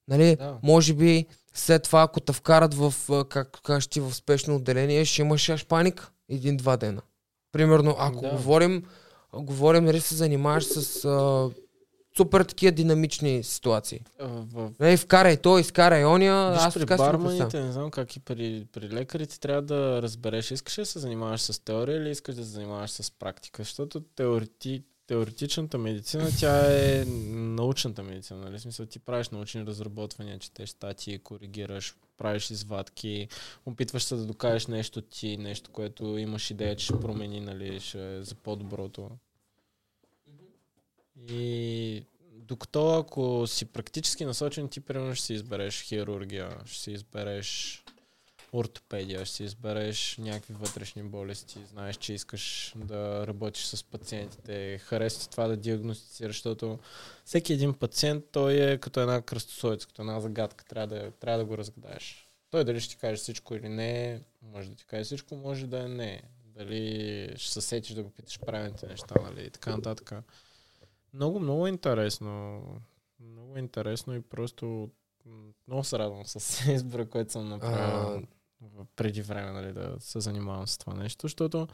[0.07, 0.57] нали, Да.
[0.63, 2.93] може би след това, ако те вкарат в,
[3.29, 7.01] както кажеш ти, в спешно отделение, ще имаш аж паника един-два дена.
[7.51, 8.29] Примерно, ако Да.
[8.29, 8.83] говорим,
[9.33, 11.49] говорим, нали, се занимаваш с а,
[12.17, 14.01] супер такива динамични ситуации.
[14.19, 18.19] В, Нали, вкарай той, изкарай оня, Виж, аз при така барманите, не знам как и
[18.19, 22.35] при, при лекарите, трябва да разбереш, искаш ли да се занимаваш с теория или искаш
[22.35, 28.59] да се занимаваш с практика, защото теорети, теоретичната медицина, тя е научната медицина, нали?
[28.59, 33.27] Смисъл, ти правиш научни разработвания, четеш статии, коригираш, правиш извадки,
[33.65, 38.17] опитваш се да докажеш нещо ти, нещо, което имаш идея, че ще промени, нали, ще
[38.17, 39.09] е за по-доброто.
[41.29, 47.83] И докато ако си практически насочен, ти примерно ще си избереш хирургия, ще си избереш
[48.53, 55.31] ортопедия, ще си избереш някакви вътрешни болести, знаеш, че искаш да работиш с пациентите, харесва
[55.31, 56.79] това да диагностицираш, защото
[57.25, 61.45] всеки един пациент, той е като една кръстосовица, като една загадка, трябва да, трябва да
[61.45, 62.29] го разгадаеш.
[62.49, 65.83] Той дали ще ти каже всичко или не, може да ти каже всичко, може да
[65.83, 66.21] е не.
[66.45, 70.13] Дали ще се сетиш да го питаш правилните неща, нали, и така нататък.
[71.13, 72.61] Много, много интересно.
[73.19, 74.89] Много интересно и просто
[75.67, 78.27] много се радвам с избора, който съм направил
[78.61, 81.67] в- преди време, нали, да се занимавам с това нещо, защото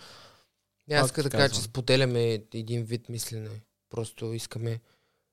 [0.88, 3.50] Не, аз Пак иска ти да кажа, че споделяме един вид мислене.
[3.90, 4.80] Просто искаме,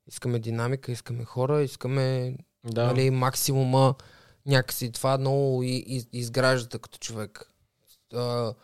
[0.07, 3.95] искаме динамика, искаме хора, искаме да, нали, максимума
[4.47, 4.93] някакси.
[4.93, 7.51] Това много и, и, изгражда като човек.
[8.15, 8.55] А,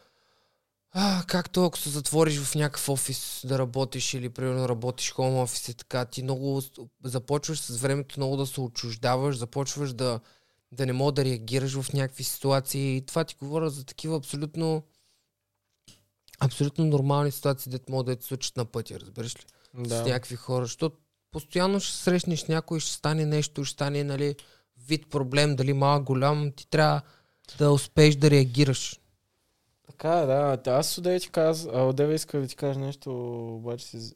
[0.93, 5.69] а, както ако се затвориш в някакъв офис да работиш или примерно работиш хоум офис
[5.69, 6.63] и така, ти много
[7.05, 10.21] започваш с времето много да се отчуждаваш, започваш да,
[10.73, 12.97] да не мога да реагираш в някакви ситуации.
[12.97, 14.83] И това ти говоря за такива абсолютно
[16.41, 19.43] абсолютно нормални ситуации, дето могат да ти случат на пътя, разбираш ли?
[19.75, 20.03] да.
[20.03, 20.97] с някакви хора, защото
[21.31, 24.37] постоянно ще срещнеш някой, ще стане нещо, ще стане нали,
[24.87, 27.01] вид проблем, дали малък, голям, ти трябва
[27.59, 29.01] да успееш да реагираш.
[29.87, 30.57] Така е, да.
[30.57, 31.69] Та Аз отдеве ти каз...
[31.73, 33.11] а, отдеве иска да ти кажа нещо,
[33.57, 34.15] обаче си...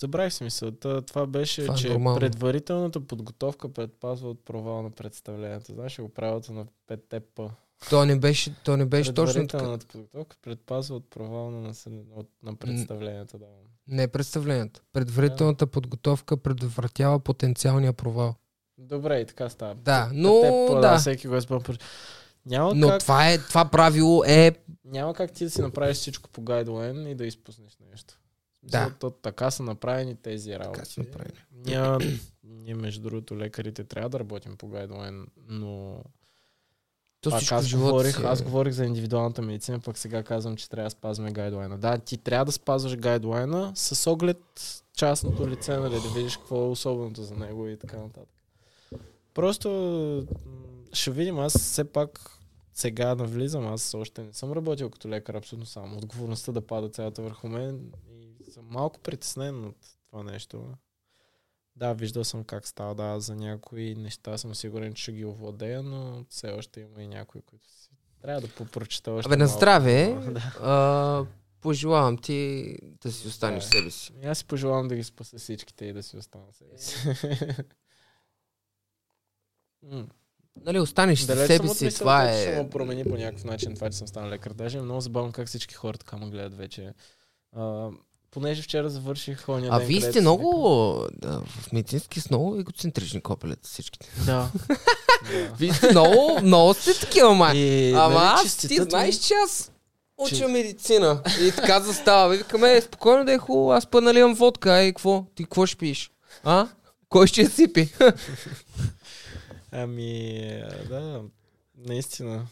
[0.00, 1.02] Забравих си мисълта.
[1.02, 2.20] Това беше, Това е че нормално.
[2.20, 5.72] предварителната подготовка предпазва от провал на представлението.
[5.72, 7.50] Знаеш го правилото на 5 п
[7.90, 9.78] То не беше, то не беше точно така.
[9.92, 11.72] Подготовка предпазва от провал на,
[12.14, 13.38] от, на представлението.
[13.38, 13.46] Да.
[13.88, 14.80] Не представлението.
[14.92, 18.34] Предварителната подготовка предотвратява потенциалния провал.
[18.78, 19.74] Добре, и така става.
[19.74, 20.98] Да, но Петте П, да.
[20.98, 21.64] Всеки го е спомня.
[22.46, 24.52] Няма Но как това, е, това правило е...
[24.84, 28.20] Няма как ти да си направиш всичко по гайдлайн и да изпуснеш нещо.
[28.62, 28.78] Да.
[28.78, 30.72] Защото така са направени тези работи.
[30.72, 31.38] Така са направени.
[31.52, 32.14] Ние,
[32.44, 36.02] ние, между другото, лекарите трябва да работим по гайдлайн, но
[37.20, 40.68] То пак аз, говорих, си е- аз говорих за индивидуалната медицина, пък сега казвам, че
[40.68, 41.78] трябва да спазваме гайдлайна.
[41.78, 44.42] Да, ти трябва да спазваш гайдлайна с оглед
[44.96, 48.28] частното лице, нали, да видиш какво е особеното за него и така нататък.
[49.34, 49.68] Просто
[50.92, 52.38] ще видим, аз все пак
[52.72, 55.96] сега навлизам, аз още не съм работил като лекар, абсолютно само.
[55.96, 59.76] Отговорността да пада цялата върху мен и съм малко притеснен от
[60.10, 60.74] това нещо.
[61.76, 65.82] Да, виждал съм как става, да, за някои неща съм сигурен, че ще ги овладея,
[65.82, 67.90] но все още има и някои, които си...
[68.22, 70.18] Трябва да попрочета още Абе, на здраве.
[70.30, 70.54] Да.
[70.60, 71.26] А,
[71.60, 73.70] пожелавам ти да си останеш Да.
[73.70, 74.12] себе си.
[74.22, 76.96] И Аз си пожелавам да ги спаса всичките и да си остана себе си.
[80.64, 82.62] Нали, останеш Далеч себе си, мисълта, това че ще е...
[82.62, 84.52] ме промени по някакъв начин това, че съм станал лекар.
[84.52, 86.92] Даже е много забавно как всички хора така ме гледат вече.
[87.56, 87.88] А,
[88.30, 91.06] понеже вчера завърших оня А ден, вие сте много...
[91.12, 94.10] Да, в медицински с много егоцентрични копелета всичките.
[94.26, 94.50] Да.
[95.32, 95.54] да.
[95.58, 97.56] Вие сте много, много сте такива, май.
[97.56, 99.72] И, Ама нали, аз, ти ми- знаеш, че аз
[100.18, 101.22] уча Че- медицина.
[101.40, 102.36] И така застава.
[102.36, 105.24] Викаме, е, спокойно да е хубаво, аз па наливам водка, ай, какво?
[105.34, 106.10] Ти какво ще пиеш?
[106.44, 106.68] А?
[107.08, 107.92] Кой ще я сипи?
[109.72, 111.22] Ами, а, да,
[111.78, 112.46] наистина.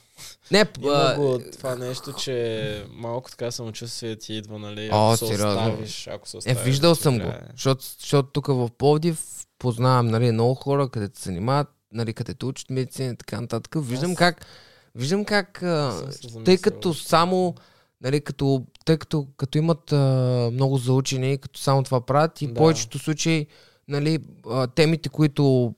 [0.50, 4.90] Не, Има го това нещо, че малко така самочувствие ти идва, нали?
[4.92, 6.62] О, Ако се оставиш, ако се Е, оставиш.
[6.62, 7.32] виждал ще съм го.
[7.52, 9.24] Защото, защото тук в Пловдив
[9.58, 13.76] познавам нали, много хора, където се занимават, нали, където учат медицина и така нататък.
[13.78, 14.46] Виждам Аз- как,
[14.94, 15.62] виждам как
[16.44, 17.54] тъй като само
[18.00, 19.96] нали, като, тъй като, като имат а,
[20.52, 22.54] много заучени, като само това правят и Да.
[22.54, 23.46] повечето случаи
[23.88, 24.18] нали,
[24.74, 25.74] темите, които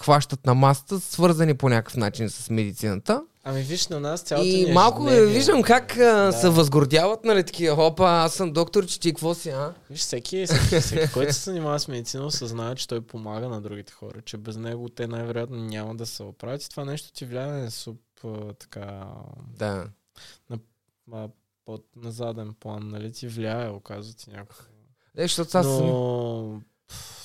[0.00, 3.22] хващат на масата, са свързани по някакъв начин с медицината.
[3.44, 5.34] Ами виж на нас цялото ни И малко ежедневие.
[5.34, 6.32] виждам как а, Да.
[6.32, 9.74] се възгордяват, нали, такива, опа, аз съм доктор, че ти какво си, а?
[9.90, 13.92] Виж, всеки, всеки, всеки който се занимава с медицина, осъзнава, че той помага на другите
[13.92, 17.46] хора, че без него те най-вероятно няма да се оправят и това нещо ти влияе
[17.46, 18.00] на суп
[18.58, 19.04] така
[19.58, 19.86] Да.
[21.12, 21.28] а,
[21.64, 24.62] под, на заден план, нали ти влияе, оказва ти някакво.
[25.16, 25.66] Е, защото аз.
[25.66, 26.60] Но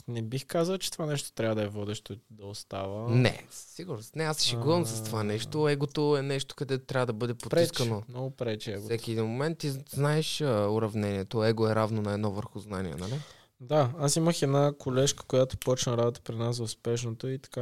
[0.08, 3.10] не бих казал, че това нещо трябва да е водещо да остава.
[3.10, 4.04] Не, сигурно.
[4.16, 5.68] Не, аз се шегувам с това нещо.
[5.68, 8.04] Егото е нещо, къде трябва да бъде потискано.
[8.10, 8.72] много пречи.
[8.72, 8.86] Его.
[8.86, 11.44] Всеки един момент ти знаеш а, уравнението.
[11.44, 13.14] Его е равно на едно върху знание, нали?
[13.60, 17.62] Да, аз имах една колежка, която почна работа при нас в успешното и така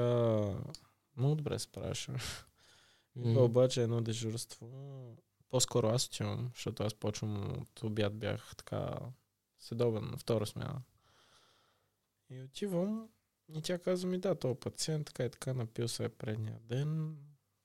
[1.18, 1.58] много добре.
[1.78, 2.18] М.
[3.18, 3.40] Mm.
[3.40, 4.68] Обаче едно дежурство.
[5.50, 8.90] По-скоро аз отивам, защото аз почвам от обяд бях така
[9.60, 10.82] седобен на втора смяна.
[12.30, 13.08] И отивам
[13.56, 17.16] и тя казва ми, да, този пациент така и така напил се е предния ден.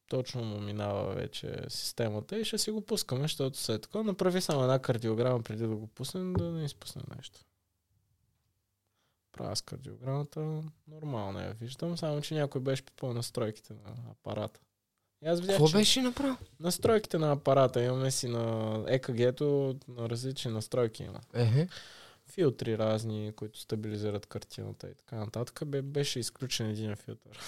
[0.08, 4.02] Точно му минава вече системата и ще си го пускаме, защото се е така.
[4.02, 7.40] Направи само една кардиограма преди да го пуснем, да не изпусне нещо.
[9.32, 14.60] Правя с кардиограмата, нормално я виждам, само че някой беше пипал настройките на апарата.
[15.24, 16.36] И аз видях, Какво че беше направо?
[16.60, 21.20] настройките на апарата имаме си на ЕКГ-то на различни настройки има.
[21.34, 21.68] Ехе.
[22.34, 25.64] Филтри разни, които стабилизират картината и така нататък.
[25.66, 27.40] Бе, беше изключен един филтър.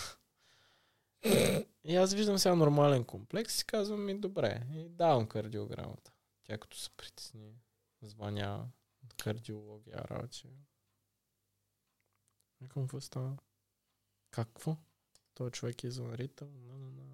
[1.84, 4.62] и аз виждам сега нормален комплекс и казвам ми добре.
[4.74, 6.12] И давам кардиограмата.
[6.44, 7.54] Тя като се притесни,
[8.02, 8.68] звъня
[9.18, 10.48] кардиология работи.
[12.60, 13.36] Викам, какво става?
[14.30, 14.76] Какво?
[15.34, 16.48] Той човек е извън ритъм.
[16.66, 17.04] На, на, на.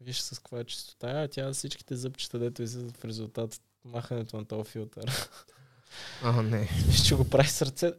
[0.00, 4.36] Виж с каква е чистота, а тя всичките зъбчета, дето излизат в резултат от махането
[4.36, 5.30] на този филтър.
[6.22, 6.68] А, не.
[7.06, 7.92] Че го прави сърце.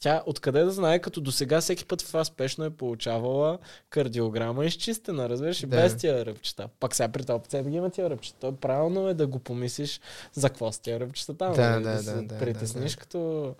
[0.00, 3.58] Тя откъде да знае, като до сега всеки път това спешно е получавала
[3.90, 5.66] кардиограма изчистена, разбираш, Да.
[5.66, 6.68] без тия ръбчета.
[6.80, 8.52] Пак сега при този пациент ги има тия ръбчета.
[8.52, 10.00] Правилно е да го помислиш
[10.32, 11.54] за какво с тия ръбчета там.
[11.54, 13.00] Да, нали, да, се да, да, притесниш да, да.
[13.00, 13.54] като...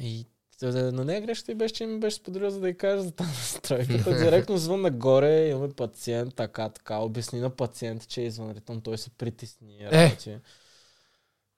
[0.00, 0.26] И
[0.60, 3.02] да, да, на нея грешката и беше, че ми беше споделил, за да й кажа
[3.02, 4.18] за тази настройката.
[4.24, 8.98] Директно звън нагоре, имаме пациент, така, така, обясни на пациента, че е извън ритъм, той
[8.98, 9.78] се притесни.
[9.80, 9.90] Е.
[9.90, 10.36] Работи.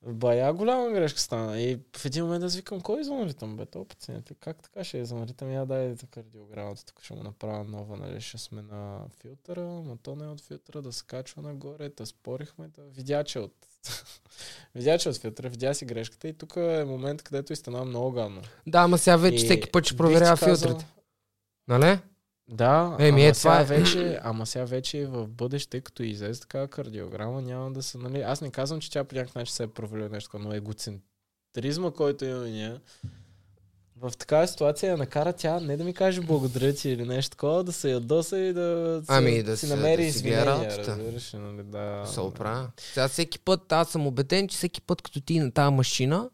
[0.06, 1.60] Бая голяма грешка стана.
[1.60, 4.30] И в един момент аз викам, кой е извън ритъм, бе, този пациент?
[4.30, 5.52] И Как така ще е извън ритъм?
[5.52, 10.16] Я дай кардиограмата, тук ще му направя нова, нали, ще сме на филтъра, но то
[10.16, 13.54] не е от филтъра, да се качва нагоре, да спорихме, да видя, че е от...
[14.74, 17.84] видя, че е от филтъра, видя си грешката и тук е момент, където и стана
[17.84, 18.42] много гадно.
[18.66, 20.92] Да, ама сега вече И всеки път ще проверява ти казал- филтрите.
[21.68, 21.98] Нали?
[22.48, 23.64] Да, Еми, ама, е, сега е.
[23.64, 28.20] вече, ама сега вече и в бъдеще, като излезе такава кардиограма, няма да се, нали,
[28.20, 32.24] аз не казвам, че тя по някакъв начин се е провалила нещо, но егоцентризма, който
[32.24, 32.74] имаме ние,
[33.96, 37.64] в такава ситуация я накара тя не да ми каже благодаря ти или нещо такова,
[37.64, 41.62] да се ядоса и да, Ами, да си се- намери да извинения, разбираш, ли, нали,
[41.62, 42.04] да.
[42.06, 42.68] се оправя.
[42.78, 46.30] Сега всеки път, аз съм убеден, че всеки път, като ти на тази машина,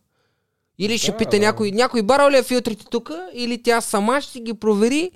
[0.78, 1.38] или ще Да, пита да.
[1.38, 5.10] някой, някой барал ли е филтрите тук, или тя сама ще ги провери,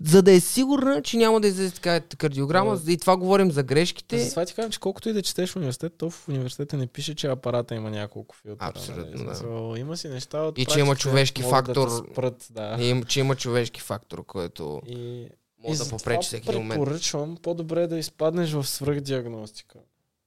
[0.00, 2.76] за да е сигурна, че няма да излезе така кардиограма.
[2.76, 2.92] Да.
[2.92, 4.18] И това говорим за грешките.
[4.18, 7.14] Затова ти казвам, че колкото и да четеш в университет, то в университета не пише,
[7.14, 8.36] че апарата има няколко.
[8.58, 9.12] Абсолютно, нали?
[9.12, 9.34] да.
[9.34, 11.88] Смисъл, Има си неща от И че има човешки Да фактор.
[11.88, 12.76] те спрат, да.
[12.80, 15.28] И, че има човешки фактор, който И,
[15.64, 16.68] може да затова попречи всеки момент.
[16.70, 19.78] Препоръчвам по-добре да изпаднеш в свръхдиагностика.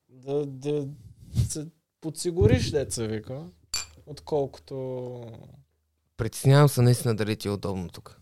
[0.10, 0.88] Да, да
[1.50, 1.68] се
[2.02, 3.40] подсигуриш, деца вика,
[4.06, 5.22] отколкото
[6.18, 8.20] Притеснявам се наистина дали ти е удобно тук.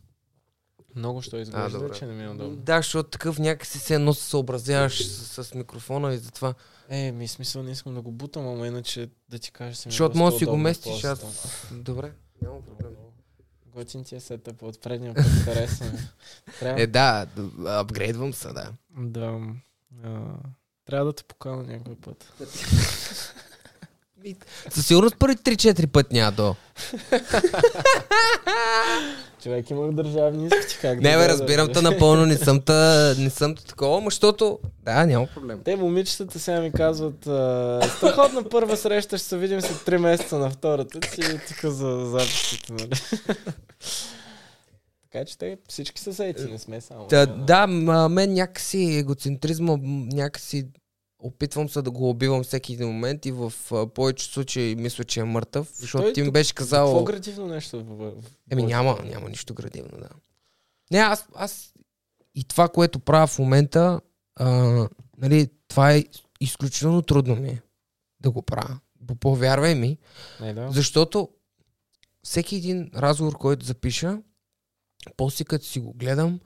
[0.95, 1.95] Много що изглежда, добре.
[1.95, 2.55] че не ми е удобно.
[2.55, 6.53] Да, защото такъв някакси се едно се съобразяваш с, с микрофона и затова.
[6.89, 9.91] Е, ми смисъл не искам да го бутам, ама иначе да ти кажа се е
[9.91, 11.03] Защото може да си го местиш.
[11.03, 11.47] Аз...
[11.71, 12.11] Добре.
[12.41, 12.91] Няма проблем.
[13.65, 15.91] Готин ти е сетъп от предния път, харесва.
[16.59, 17.27] Трябва, Е, да,
[17.65, 18.71] апгрейдвам се, да.
[18.97, 19.39] да,
[20.03, 20.09] а,
[20.85, 22.33] трябва да те покана някой път.
[24.69, 26.55] Със сигурност първи 3-4 пъти няма до.
[29.45, 33.13] Човек имах държавни изпити, как Не, да бе, да- разбирам те напълно, не съм та,
[33.17, 34.59] не съм та такова, ма защото...
[34.83, 35.61] Да, няма проблем.
[35.63, 37.21] Те момичетата сега ми казват
[37.97, 42.73] страхотна първа среща, ще се видим след 3 месеца на втората ти тук за записите,
[42.73, 42.89] нали?
[45.11, 47.07] така че те всички са сейци, не сме само.
[47.37, 49.77] Да, ма, мен някакси егоцентризма,
[50.13, 50.67] някакси
[51.19, 55.19] опитвам се да го убивам всеки един момент и в а, повечето случаи мисля, че
[55.19, 57.03] е мъртъв, защото той ти ми беше Какво казал...
[57.03, 57.77] градивно нещо?
[58.51, 60.09] Еми няма, няма нищо градивно, да.
[60.91, 61.73] Не, аз, аз
[62.35, 64.01] и това, което правя в момента,
[64.35, 64.49] а,
[65.17, 66.03] нали, това е
[66.39, 67.61] изключително трудно ми е
[68.19, 68.79] да го правя.
[69.07, 69.97] По- Повярвай ми,
[70.41, 70.71] Не, да.
[70.71, 71.29] защото
[72.23, 74.21] всеки един разговор, който запиша,
[75.17, 76.39] после като си го гледам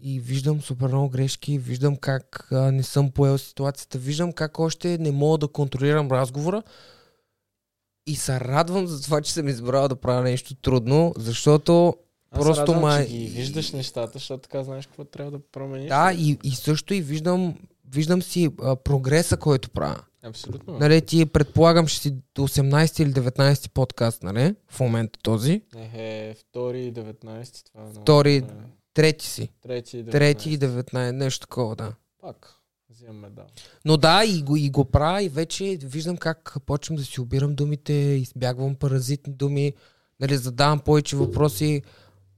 [0.00, 4.98] и виждам супер много грешки, виждам как а, не съм поел ситуацията, виждам как още
[4.98, 6.62] не мога да контролирам разговора
[8.06, 11.96] и се радвам за това, че съм избрал да правя нещо трудно, защото
[12.30, 15.88] Аз Просто радвам, май- че ги виждаш нещата, защото така знаеш какво трябва да промениш.
[15.88, 17.58] да, и, и също и виждам,
[17.90, 20.00] виждам си а, прогреса, който правя.
[20.22, 20.78] Абсолютно.
[20.78, 24.54] Нали, ти предполагам, ще си 18 или 19 подкаст, нали?
[24.70, 25.62] В момента този.
[25.76, 28.00] Ехе, втори и 19, това е много.
[28.00, 28.44] Втори-.
[28.98, 29.48] Трети си.
[29.62, 30.10] Трети и 19.
[30.10, 31.92] Трети и 19, нещо такова, да.
[32.20, 32.54] Пак,
[32.90, 33.44] взимам медал.
[33.84, 37.54] Но да, и го, и го правя и вече виждам как почвам да си обирам
[37.54, 39.72] думите, избягвам паразитни думи,
[40.20, 41.82] нали, задавам повече въпроси.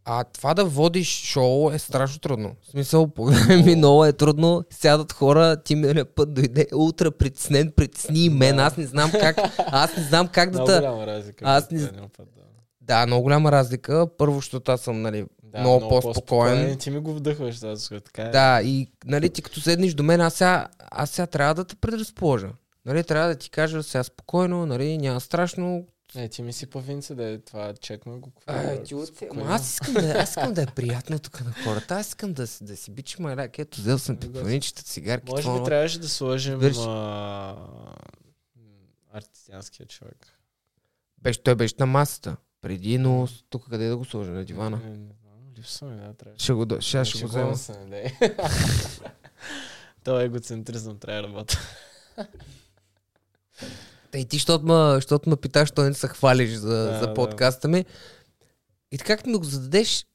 [0.05, 2.57] А това да водиш шоу е страшно трудно.
[2.63, 4.65] В смисъл, повярвай ми, много е трудно.
[4.71, 8.57] Сядат хора, ти миналия път дойде ултра притеснен, притесни мен.
[8.57, 8.63] Да.
[8.63, 11.45] Аз не знам как, аз не знам как да Много голяма разлика.
[11.49, 12.43] Аз не- предния път, да.
[12.91, 14.07] Да, много голяма разлика.
[14.19, 16.79] Първо, защото аз съм, нали, Да, много по-спокоен.
[16.79, 18.31] Ти ми го вдъхваш сутрин, така е.
[18.31, 21.77] Да, и нали, ти като седнеш до мен, аз сега, аз сега трябва да те
[21.77, 22.51] предразположа.
[22.87, 25.87] Нали, трябва да ти кажа сега спокойно, нали, няма страшно.
[26.17, 28.31] Е, ти ми си павинце да е това, чекна го.
[28.31, 29.11] какво Ай, е, ти от...
[29.49, 31.95] аз искам, да, аз искам да е приятно тук на хората.
[31.95, 33.59] Аз искам да, да си бичи маляк.
[33.59, 34.39] Ето, взел съм Ами, да.
[34.39, 35.31] пепелничета, цигарки.
[35.31, 36.77] Може това, би трябваше да сложим Разбираш.
[36.89, 37.57] а...
[39.13, 40.27] артистянския човек.
[41.23, 42.37] Беше, той беше на масата.
[42.61, 44.31] Преди, но тук къде да го сложа?
[44.31, 44.77] На дивана.
[44.77, 46.45] Не, не знам, липсва ми, да, трябваше.
[46.45, 47.57] Ще го, ще, ще го взема.
[47.57, 48.19] Се, не.
[50.05, 51.57] Това егоцентризъм трябва да работи.
[54.11, 57.15] Та и ти, защото ме, защото ме питаш, що не се хвалиш за, Да, за
[57.15, 57.85] подкаста ми.
[58.93, 60.07] И така като ми го зададеш,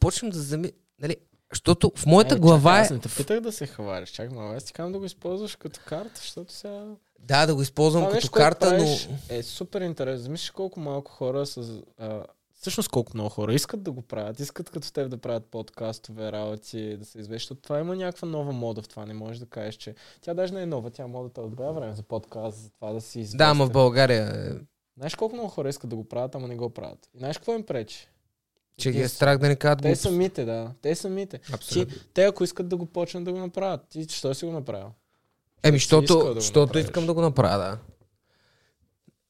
[0.00, 0.72] почвам да зами...
[1.00, 1.16] Нали,
[1.52, 2.84] защото в моята Е, глава чакай, е...
[2.84, 4.10] Аз не те питах да се хвалиш.
[4.10, 6.84] Чакай, малко, аз ти казвам да го използваш като карта, защото сега...
[7.18, 9.36] Да, да го използвам Това като нещо, карта, но...
[9.36, 10.24] Е супер интересно.
[10.24, 11.82] Замислиш колко малко хора с...
[11.98, 12.24] А,
[12.60, 14.40] всъщност колко много хора искат да го правят.
[14.40, 17.62] Искат като теб да правят подкастове, работи, да се извещат.
[17.62, 19.06] Това има някаква нова мода в това.
[19.06, 19.94] Не можеш да кажеш, че...
[20.20, 20.90] Тя даже не е нова.
[20.90, 23.38] Тя модата е от голямо време за подкаст, за това да си известен.
[23.38, 24.64] Да, ама в България е,
[24.96, 27.08] Знаеш колко много хора искат да го правят, ама не го правят.
[27.14, 28.08] И знаеш какво им пречи?
[28.76, 30.72] че ги е страх да не кажат Те самите, да.
[30.82, 31.40] Те самите.
[31.52, 31.96] Абсолютно.
[32.14, 34.90] Те ако искат да го почнат да го направят, ти що си го направил?
[35.64, 37.78] Еми, защото, да защото искам да го направя, да.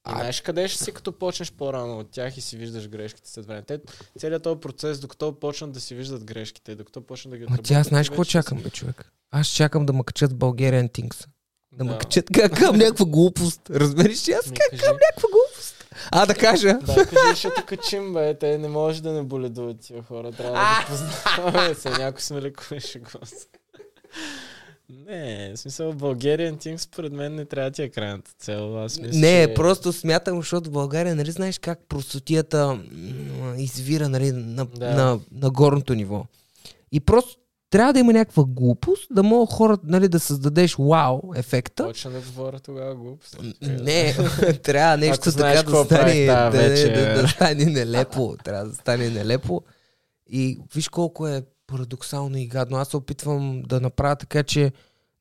[0.04, 3.46] А- знаеш къде ще си, като почнеш по-рано от тях и си виждаш грешките след
[3.46, 3.62] време.
[3.62, 3.80] Те,
[4.18, 7.66] целият този процес, докато почнат да си виждат грешките, докато почнат да ги Ма отработват,
[7.66, 9.12] ти аз знаеш какво чакам, бе, човек?
[9.30, 11.26] Аз чакам да ме качат в Bulgarian Things.
[11.72, 11.98] Да ме Да.
[11.98, 13.60] качат как към някаква глупост.
[13.70, 14.32] Разбереш ли?
[14.32, 14.82] Аз как кажи.
[14.82, 15.84] към някаква глупост.
[16.10, 16.78] А, да кажа.
[16.82, 18.38] Да, кажи, ще те качим, бе.
[18.38, 20.32] Те не може да не боледуват тия хора.
[20.32, 21.74] Трябва да ги познаваме.
[21.74, 23.46] Се някой сме шегува се.
[24.88, 28.84] Не, в смисъл, Bulgarian Team според мен не трябва да ти е крайната цел.
[28.84, 29.54] Аз мисля, Не, че...
[29.54, 32.78] просто смятам, защото в България, нали знаеш как простотията
[33.56, 34.94] извира нали, на, Да.
[34.94, 36.26] на, на горното ниво.
[36.92, 37.36] И просто
[37.70, 41.86] трябва да има някаква глупост, да могат хората нали, да създадеш вау ефекта.
[41.86, 43.36] Почна да говоря тогава глупост.
[43.62, 44.14] Не,
[44.62, 47.14] трябва нещо така да стане, да, вечер.
[47.14, 48.36] да, да стане нелепо.
[48.44, 49.62] Трябва да стане нелепо.
[50.30, 51.42] И виж колко е
[51.74, 52.76] парадоксално и гадно.
[52.76, 54.72] Аз се опитвам да направя така, че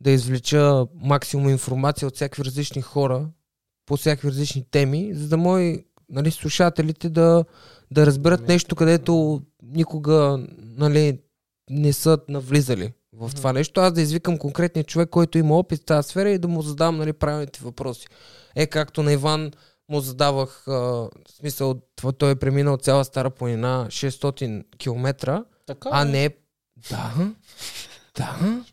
[0.02, 3.30] да извлеча максимум информация от всякакви различни хора
[3.86, 7.46] по всякакви различни теми, за да мои нали, слушателите да,
[7.92, 11.20] да разберат Ами, нещо, където никога нали,
[11.70, 13.82] не са навлизали в това нещо.
[13.82, 16.98] Аз да извикам конкретния човек, който има опит в тази сфера и да му задам
[16.98, 18.08] нали, правилните въпроси.
[18.56, 19.52] Е, както на Иван
[19.90, 21.10] му задавах, а, в
[21.40, 21.82] смисъл,
[22.18, 26.12] той е преминал цяла Стара планина 600 км, Така, а бе.
[26.12, 26.30] не...
[26.90, 27.32] Да,
[28.18, 28.64] да,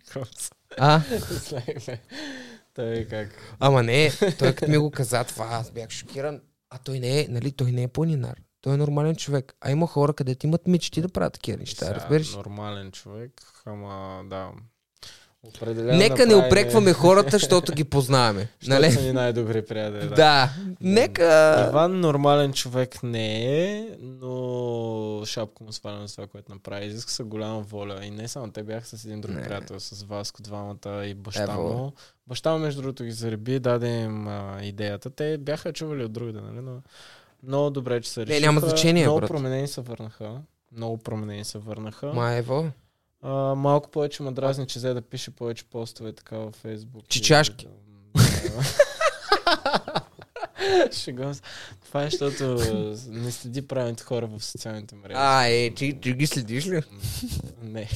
[0.79, 1.03] а.
[2.75, 3.57] Той как?
[3.59, 6.41] ама не, той като ми го каза това, аз бях шокиран.
[6.71, 8.41] А той не е, нали, той не е планинар.
[8.61, 9.57] Той е нормален човек.
[9.61, 12.35] А има хора, където имат мечти да правят такива неща, разбираш?
[12.35, 13.33] Нормален човек,
[13.67, 14.51] ама да.
[15.45, 18.49] Определено Нека не направи- упрекваме хората, защото ги познаваме.
[18.67, 18.93] Нали?
[18.93, 20.01] са ни най-добри приятели.
[20.01, 20.15] Да.
[20.15, 20.51] Да.
[20.81, 21.67] Нека...
[21.69, 26.87] Иван нормален човек не е, но шапка му сваля на това, което направи.
[26.87, 27.99] Изиска се голяма воля.
[28.03, 29.43] И не само те бяха с един друг Не.
[29.43, 31.63] приятел, с Васко, двамата и баща Ево.
[31.65, 31.93] му.
[32.27, 35.11] Баща му, между другото, ги зареби, даде им а, идеята.
[35.11, 36.61] Те бяха чували от другаде, нали?
[36.61, 36.81] Но
[37.43, 38.41] много добре, че се решиха.
[38.43, 39.29] няма значение, Много брат.
[39.29, 40.33] променени се върнаха.
[40.73, 42.07] Много променени се върнаха.
[42.07, 42.71] Маево.
[43.23, 47.09] А, малко повече ме дразни, че взе да пише повече постове така във Фейсбук.
[47.09, 47.69] Чичашки.
[50.93, 51.43] Шегувам се.
[51.87, 52.45] Това е, защото
[53.09, 55.15] не следи правилните хора в социалните мрежи.
[55.17, 56.83] А, е, ти, ти ги следиш ли?
[57.63, 57.89] Не.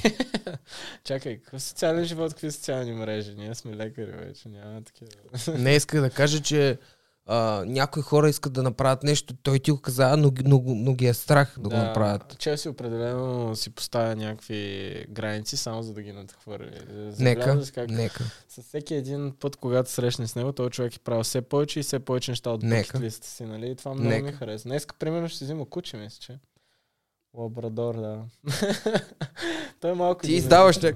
[1.05, 3.35] Чакай, какъв социален живот, какви социални мрежи?
[3.35, 5.59] Ние сме лекари вече, няма такива.
[5.59, 6.79] Не исках да кажа, че
[7.27, 11.07] а, някои хора искат да направят нещо, той ти го каза, но, но, но ги
[11.07, 12.39] е страх да, го направят.
[12.39, 16.81] Челси определено си поставя някакви граници, само за да ги надхвърли.
[17.19, 18.25] Нека, си как нека.
[18.49, 21.83] с всеки един път, когато срещне с него, този човек е правил все повече и
[21.83, 23.71] все повече неща от букет листа си, нали?
[23.71, 24.27] И това много Нека.
[24.27, 24.69] ми харесва.
[24.69, 26.39] Днеска, примерно, ще си взима куче, мисля, че.
[27.35, 28.23] Лабрадор, да.
[29.81, 30.21] Той е малко...
[30.21, 30.93] Ти един- издаваш ня...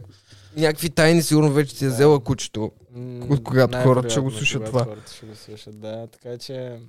[0.56, 2.72] някакви тайни, сигурно вече ти е взела кучето.
[3.20, 4.84] Кога- когато хората ще го слушат това.
[4.84, 6.06] Хората ще го слушат, да.
[6.06, 6.80] Така че...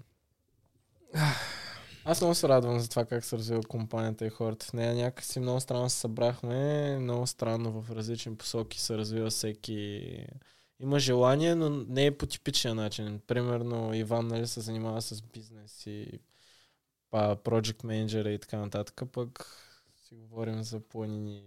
[2.05, 4.95] Аз много се радвам за това как се развива компанията и хората в нея.
[4.95, 10.01] Някакси много странно се събрахме, много странно в различни посоки се развива всеки...
[10.81, 13.19] Има желание, но не е по типичния начин.
[13.27, 16.19] Примерно Иван нали, се занимава с бизнес и
[17.17, 19.45] project менеджера и така нататък, пък
[20.07, 21.43] си говорим за планини.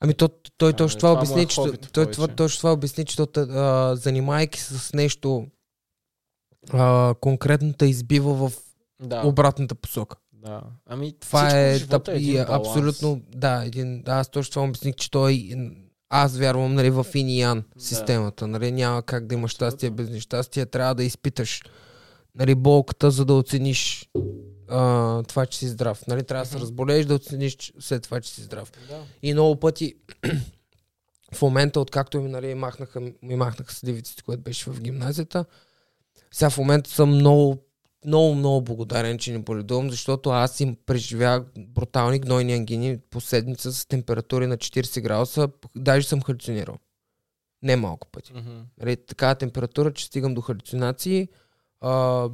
[0.00, 0.28] Ами то,
[0.58, 3.96] той А, точно това това е обясни, че той това, точно това обясни, че а,
[3.96, 5.46] занимайки се с нещо
[6.72, 8.52] а, конкретно те избива в
[9.02, 10.16] Да, обратната посока.
[10.32, 10.62] да.
[10.86, 12.68] Ами, Това е, тъп, един е баланс.
[12.68, 15.50] абсолютно, да, един, аз точно това обясних, че той,
[16.08, 17.82] аз вярвам, нали, в ин и ян Да.
[17.84, 21.62] системата, нали, няма как да имаш щастие без нещастие, трябва да изпиташ,
[22.34, 24.08] нали, болката, за да оцениш
[24.70, 28.30] а, това, че си здрав, нали, трябва да се разболееш, да оцениш след това, че
[28.30, 28.72] си здрав.
[28.88, 29.02] Да.
[29.22, 29.94] И много пъти
[31.34, 35.44] в момента, откакто ми, нали, махнаха, ми махнаха сливиците, което беше в гимназията,
[36.30, 37.58] сега в момента съм много,
[38.06, 43.72] много, много благодарен, че не боледувам, защото аз им преживях брутални гнойни ангини по седмица
[43.72, 46.76] с температури на 40 градуса, даже съм халюцинирал.
[47.62, 48.32] Не малко пъти.
[48.32, 48.60] Мгм.
[48.80, 51.28] Нали, такава температура, че стигам до халюцинации.
[51.80, 52.28] А,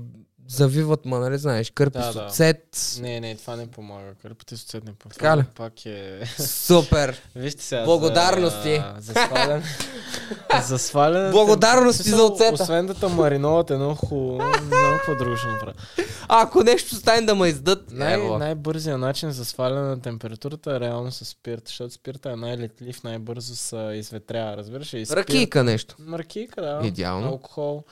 [0.48, 2.22] завиват ма, нали знаеш, кърпи Да, с да.
[2.22, 2.96] оцет.
[3.00, 4.14] Не, не, това не помага.
[4.14, 5.14] Кърпите с оцет не помага.
[5.14, 5.44] Така ли?
[5.46, 6.20] Пак е...
[6.38, 7.20] Супер!
[7.36, 7.84] Вижте сега.
[7.84, 8.82] Благодарности.
[8.98, 9.62] За, за сваляне.
[10.62, 11.30] за сваляне.
[11.30, 12.54] Благодарности за оцета.
[12.54, 15.72] Освен да те мариноват едно хубаво, много по-друго ще направя.
[16.28, 18.38] Ако нещо стане да ме издат, Най- ево.
[18.38, 23.56] най-бързият начин за сваляне на температурата е реално с спирт, защото спирта е най-летлив, най-бързо
[23.56, 24.92] се изветрява, разбираш?
[24.92, 25.96] И спирт- Ракийка нещо.
[26.12, 26.80] Ракийка, да.
[26.84, 27.28] Идеално.
[27.28, 27.84] Алкохол.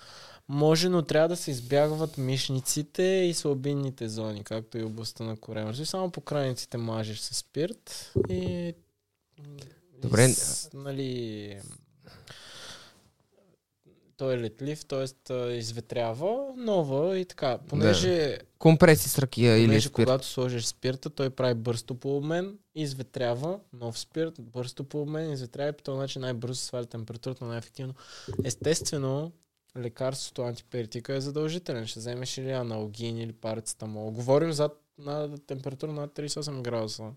[0.48, 5.74] Може, но трябва да се избягват мишниците и слабинните зони, както и областта на корема.
[5.74, 8.74] Само по крайниците мажеш с спирт и...
[9.98, 10.24] Добре.
[10.24, 11.60] И с, нали...
[14.16, 15.56] Той е летлив, т.е.
[15.56, 17.58] изветрява нова и така.
[17.68, 19.94] Понеже, Компреси с ракия или понеже спирт.
[19.94, 25.68] когато сложиш спирта, той прави бърсто по обмен, изветрява нов спирт, бърсто по обмен, изветрява
[25.68, 27.94] и по този начин най-бързо сваля температурата най-ефективно.
[28.44, 29.32] Естествено,
[29.78, 31.86] лекарството антиперитика е задължителен.
[31.86, 34.10] Ще вземеш или аналгин или парацетамол.
[34.10, 37.12] Говорим за на температура над 38 градуса.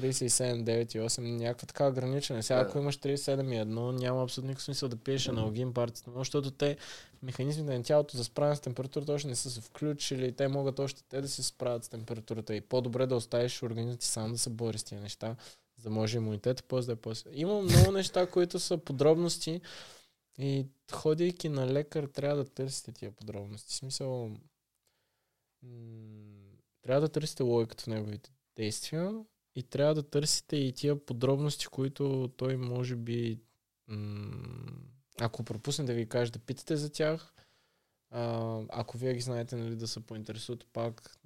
[0.00, 2.42] 37, 9 и 8, някаква така ограничена.
[2.42, 3.64] Сега, ако имаш 37 и 1,
[3.98, 6.76] няма абсолютно никакъв смисъл да пиеш аналгин, парацетамол, защото те,
[7.22, 11.02] механизмите на тялото за справяне с температурата още не са се включили, те могат още
[11.08, 14.50] те да се справят с температурата и по-добре да оставиш организмът ти сам да се
[14.50, 15.36] бори с тия неща,
[15.76, 17.30] за да може имунитета после да е после.
[17.32, 19.60] Има много неща, които са подробности
[20.38, 23.72] и ходейки на лекар трябва да търсите тия подробности.
[23.72, 24.30] В смисъл,
[25.62, 31.66] м- трябва да търсите логиката в неговите действия и трябва да търсите и тия подробности,
[31.66, 33.40] които той може би,
[33.88, 34.72] м-
[35.20, 37.34] ако пропусне да ви каже да питате за тях,
[38.10, 41.18] а, ако вие ги знаете, нали, да се поинтересувате пак,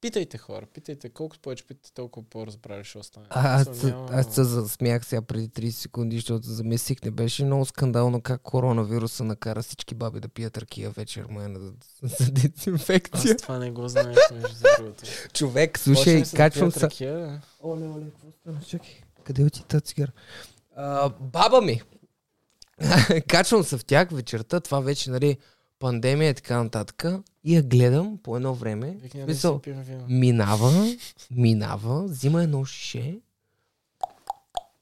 [0.00, 3.26] питайте хора, питайте, колкото повече питате, толкова по-разбрали ще остане.
[3.30, 7.64] А, аз, няма- аз се засмях сега преди 30 секунди, защото замислих, не беше много
[7.64, 11.72] скандално как коронавируса накара всички баби да пият ракия вечер, ме за,
[12.02, 13.34] за дезинфекция.
[13.34, 15.04] Аз това не го знаех, между другото.
[15.32, 16.88] Човек, слушай, да качвам се.
[16.88, 17.38] бе.
[17.62, 18.60] Оле, оле, какво стана?
[18.68, 19.00] Чакай.
[19.24, 20.12] Къде оти тази цигара?
[21.20, 21.82] Баба ми.
[23.28, 25.36] Качвам се в тях вечерта, това вече, нали,
[25.78, 27.04] пандемия и така нататък.
[27.44, 28.96] И я гледам по едно време.
[29.14, 29.60] Да Мисъл,
[30.08, 30.96] минава,
[31.30, 33.18] минава, взима едно шише,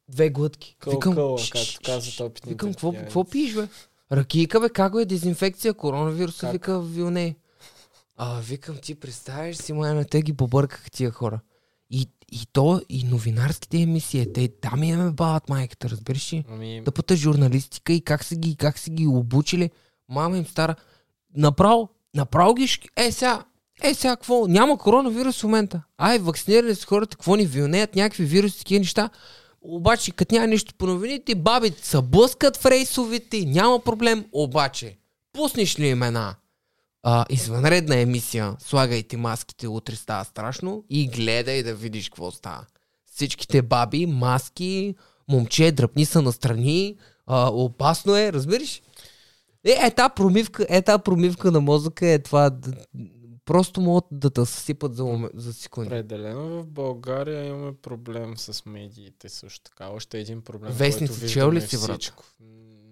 [0.09, 0.77] две глътки.
[0.79, 3.05] Кълкъла, «Ш- както казват опитните Викам, какво, пияници».
[3.07, 3.69] какво пиеш, бе?
[4.13, 6.53] Ракийка, бе, как го е дезинфекция, коронавируса, Как?
[6.53, 7.37] вика вилне.
[8.17, 11.41] А, викам, ти представяш си, на те ги побърках тия хора.
[11.91, 16.45] И, и то, и новинарските емисии, те там я ме бават майката, разбираш ли?
[16.51, 19.71] Ами, Тъпата журналистика и как са ги, как са ги обучили.
[20.09, 20.75] Мама им стара.
[21.37, 22.79] Направо, направо ги.
[22.97, 23.45] Е, сега,
[23.83, 24.47] е, сега какво?
[24.47, 25.83] Няма коронавирус в момента.
[25.99, 29.11] Ай, вакцинирали с хората, какво ни вилнеят, някакви вируси, такива неща.
[29.63, 34.25] Обаче, като няма нищо по новините, бабите се блъскат в рейсовете, няма проблем.
[34.33, 34.97] Обаче,
[35.33, 36.37] пуснеш ли им една
[37.03, 42.67] а, извънредна емисия, слагайте маските, утре става страшно и гледай да видиш какво става.
[43.15, 44.95] Всичките баби, маски,
[45.29, 46.97] момче, дръпни са настрани,
[47.27, 48.83] а, опасно е, разбираш?
[49.67, 52.51] Е, е, та промивка, е, та промивка на мозъка е това.
[53.45, 55.89] Просто могат да те съсипат за, момент, за секунди.
[55.89, 59.89] Определено в България имаме проблем с медиите също така.
[59.89, 60.73] Още един проблем.
[60.73, 62.13] Вестници, чел ли си, брат?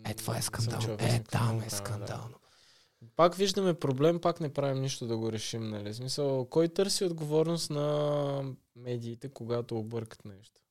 [0.04, 0.96] Е, това е скандално.
[0.98, 1.70] Е, там е да.
[1.70, 2.34] скандално.
[3.16, 5.94] Пак виждаме проблем, пак не правим нищо да го решим, нали?
[5.94, 10.63] Смисъл, кой търси отговорност на медиите, когато объркат нещо?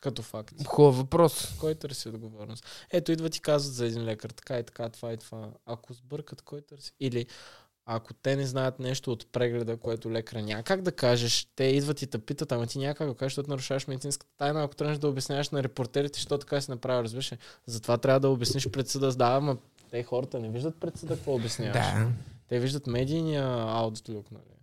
[0.00, 0.66] Като факт.
[0.66, 1.54] Хубав въпрос.
[1.60, 2.66] Кой търси отговорност?
[2.90, 5.48] Ето, идва ти казват за един лекар, така и така, това и това.
[5.66, 6.92] Ако сбъркат, кой търси?
[7.00, 7.26] Или
[7.90, 12.02] ако те не знаят нещо от прегледа, което лекаря няма как да кажеш, те идват
[12.02, 14.98] и те питат, ама ти няма как да кажеш, защото нарушаваш медицинската тайна, ако тръгнеш
[14.98, 17.32] да обясняваш на репортерите, що така си направил, разбираш?
[17.66, 19.12] Затова трябва да обясниш пред съда.
[19.12, 19.56] Да, ама
[19.90, 21.72] те хората не виждат пред съда какво обясняваш.
[21.72, 22.08] Да.
[22.48, 24.57] Те виждат медийния аутлук, нали?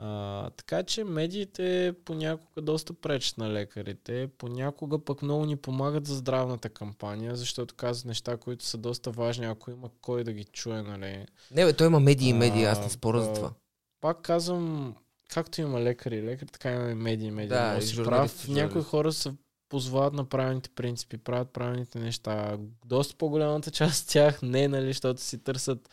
[0.00, 6.14] А, така че медиите понякога доста пречат на лекарите, понякога пък много ни помагат за
[6.14, 10.82] здравната кампания, защото казват неща, които са доста важни, ако има кой да ги чуе,
[10.82, 11.26] нали?
[11.50, 13.52] Не, бе, той има медии и медии, аз не споря за това.
[14.00, 14.94] Пак казвам,
[15.28, 17.48] както има лекари и лекари, така има и медии и медии.
[17.48, 18.48] Да, и си прав.
[18.48, 19.32] Някои хора се
[19.68, 22.58] позвават на правилните принципи, правят правилните неща.
[22.84, 25.88] Доста по-голямата част от тях не, нали, защото си търсят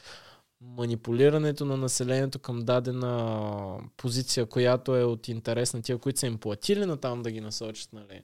[0.61, 6.37] манипулирането на населението към дадена позиция, която е от интерес на тия, които са им
[6.37, 8.21] платили на там да ги насочат, нали.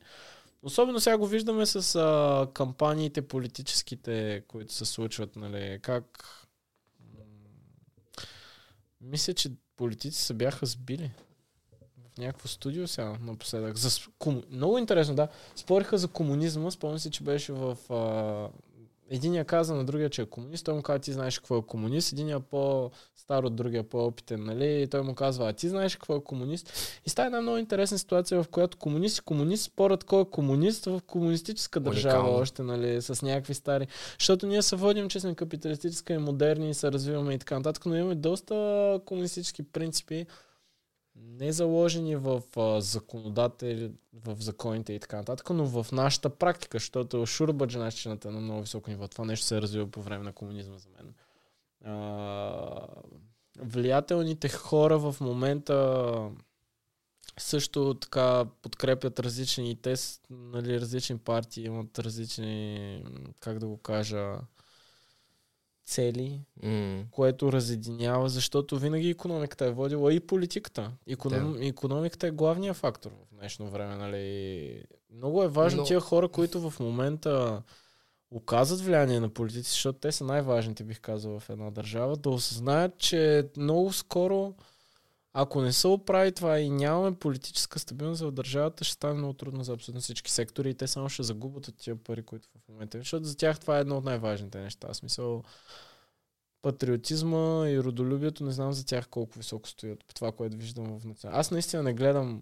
[0.64, 6.26] Особено сега го виждаме с а, кампаниите политическите, които се случват, нали, как
[9.02, 11.12] мисля, че политици се бяха сбили
[12.14, 13.78] в някакво студио сега напоследък.
[13.78, 13.90] За,
[14.20, 14.44] кому...
[14.50, 15.28] Много интересно, да.
[15.56, 16.72] Спориха за комунизма.
[16.72, 17.78] Спомням си, че беше в...
[17.90, 18.50] А...
[19.14, 20.66] Единия каза на другия, че е комунист.
[20.66, 22.12] Той му каза, ти знаеш какво е комунист.
[22.14, 24.82] Единия по-стар от другия, по-опитен, нали?
[24.82, 26.74] И той му казва, а ти знаеш какво е комунист.
[27.06, 30.86] И става една много интересна ситуация, в която комунист и комунист спорят кой е комунист
[30.86, 32.42] в комунистическа държава Уникално.
[32.42, 33.02] още, нали?
[33.02, 33.88] С някакви стари.
[34.20, 37.86] Защото ние се водим, че сме капиталистическа и модерни и се развиваме и така нататък,
[37.86, 40.26] но имаме доста комунистически принципи,
[41.24, 42.82] не заложени в а,
[44.14, 48.90] в законите и така нататък, но в нашата практика, защото шурбаджаначината е на много високо
[48.90, 49.08] ниво.
[49.08, 51.14] Това нещо се е развило по време на комунизма за мен.
[51.86, 52.88] А,
[53.60, 56.30] влиятелните хора в момента
[57.40, 59.96] също така подкрепят различни и те,
[60.30, 63.04] нали, различни партии имат различни,
[63.40, 64.38] как да го кажа,
[65.86, 67.04] цели, М.
[67.12, 70.92] което разединява, защото винаги економиката е водила и политиката.
[71.08, 71.54] Економ...
[71.54, 71.68] Да.
[71.68, 73.96] Економиката е главният фактор в днешно време.
[73.96, 74.84] Нали?
[75.14, 75.88] Много е важно Но- Но...
[75.88, 77.64] тия хора, които в момента
[78.32, 82.98] оказват влияние на политици, защото те са най-важните, бих казал, в една държава, да осъзнаят,
[82.98, 84.54] че много скоро,
[85.34, 89.64] ако не се оправи това и нямаме политическа стабилност в държавата, ще стане много трудно
[89.64, 92.98] за абсолютно всички сектори и те само ще загубят от тия пари, които в момента
[92.98, 94.88] защото за тях това е едно от най-важните неща.
[94.88, 95.44] В смисъл,
[96.62, 101.06] патриотизма и родолюбието, не знам за тях колко високо стоят по това, което виждам в
[101.06, 101.40] национал.
[101.40, 102.42] Аз наистина не гледам,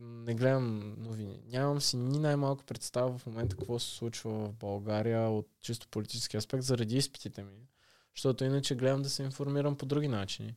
[0.00, 1.42] не гледам новини.
[1.46, 6.36] Нямам си ни най-малко представа в момента какво се случва в България от чисто политически
[6.36, 7.68] аспект заради изпитите ми.
[8.16, 10.54] Защото иначе гледам да се информирам по други начини.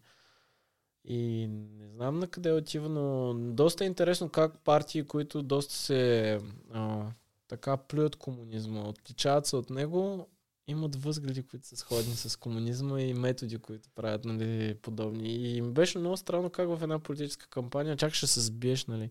[1.10, 6.40] И не знам на къде отива, но доста е интересно как партии, които доста се
[6.72, 7.06] а,
[7.48, 10.27] така плюят комунизма, отличават се от него,
[10.68, 15.30] имат възгледи, които са сходни с комунизма и методи, които правят нали, подобни.
[15.30, 19.10] И ми беше много странно как в една политическа кампания чак ще се сбиеш, нали.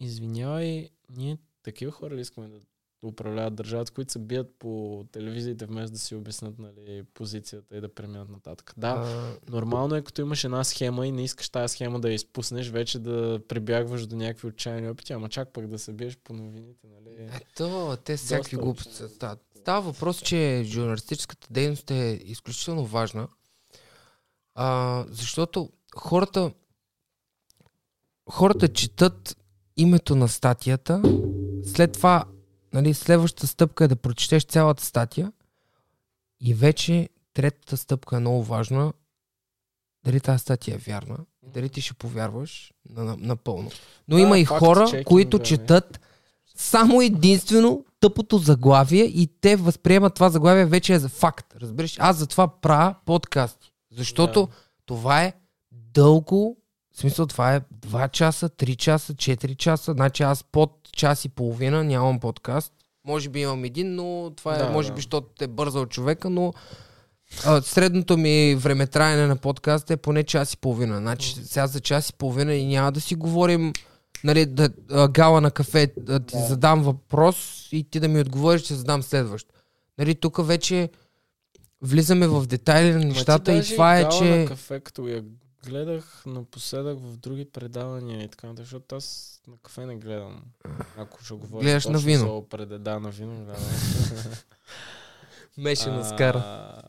[0.00, 2.60] Извинявай, ние такива хора ли искаме да
[3.02, 7.94] управляват държавата, които се бият по телевизиите, вместо да си обяснат нали, позицията и да
[7.94, 8.74] преминат нататък.
[8.76, 12.14] Да, А, Нормално е, като имаш една схема и не искаш тази схема да я
[12.14, 16.32] изпуснеш, вече да прибягваш до някакви отчаяни опити, ама чак пък да се биеш по
[16.32, 17.30] новините, нали?
[17.52, 19.14] Ето, те всякакви Доста глупости.
[19.14, 19.40] стават.
[19.56, 23.28] Става въпрос, че журналистическата дейност е изключително важна,
[24.54, 26.52] а, защото хората
[28.30, 29.36] хората четат
[29.76, 31.02] името на статията,
[31.64, 32.24] след това
[32.82, 35.32] нали, следващата стъпка е да прочетеш цялата статия
[36.40, 38.92] и вече третата стъпка е много важна
[40.04, 43.70] дали тази статия е вярна, дали ти ще повярваш на, на, напълно.
[44.08, 46.00] Но Да, има и хора, checking, които да, четат
[46.56, 51.54] само единствено тъпото заглавие и те възприемат това заглавие вече е за факт.
[51.56, 51.96] Разбираш?
[51.98, 53.72] Аз затова правя подкасти.
[53.92, 54.52] Защото Да.
[54.86, 55.32] това е
[55.72, 56.56] дълго,
[56.98, 59.92] в смисъл това е 2 часа, 3 часа, 4 часа.
[59.92, 62.72] Значи аз под час и половина нямам подкаст.
[63.06, 64.94] Може би имам един, но това е, Да, може да.
[64.94, 66.52] би, защото е бързал човека, но
[67.44, 70.96] а, средното ми време траене на подкаст е поне час и половина.
[70.96, 73.72] Значи сега за час и половина и няма да си говорим
[74.24, 76.42] нали, да, а, гала на кафе, да ти Да.
[76.42, 79.52] задам въпрос и ти да ми отговориш, ще задам следващ.
[79.98, 80.88] Нали, тук вече
[81.82, 84.24] влизаме в детайли на нещата и това е, че...
[84.24, 85.22] На кафе, като я
[85.64, 90.42] гледах напоследък в други предавания и така, защото аз на кафе не гледам.
[90.96, 92.26] Ако ще говоря Гледаш на точно вино.
[92.26, 93.64] за опреде, да, на вино гледам.
[95.56, 96.82] Меше А,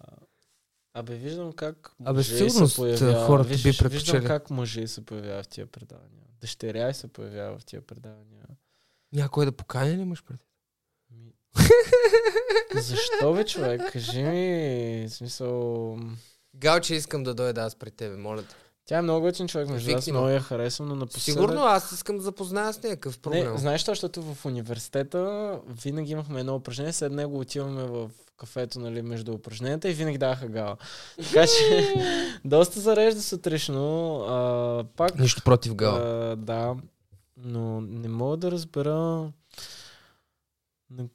[0.93, 3.25] Абе, виждам как Абе, мъже сигурност, се появява.
[3.25, 6.25] хората би Виж, Виждам как мъже се появяват в тия предавания.
[6.41, 8.45] Дъщеря се появява в тия предавания.
[9.13, 10.43] Някой да покани ли имаш преди?
[12.75, 13.91] Защо бе, човек?
[13.91, 15.97] Кажи ми, в смисъл...
[16.59, 18.55] Галче, искам да дойда аз при тебе, моля те.
[18.85, 21.41] Тя е много готин човек, между аз много я харесвам, но напоследък...
[21.41, 22.95] Сигурно аз искам да запозная с нея.
[22.95, 23.51] Какъв проблем?
[23.51, 29.01] Не, знаеш защото в университета винаги имахме едно упражнение, след него отиваме в кафето, нали,
[29.01, 30.77] между упражненията и винаги даха гала.
[31.17, 31.93] Така че,
[32.45, 34.15] доста зарежда сутрешно.
[34.21, 35.99] А, пак, Нищо против Гала.
[35.99, 36.75] а, да,
[37.37, 39.31] но не мога да разбера
[40.89, 41.07] на,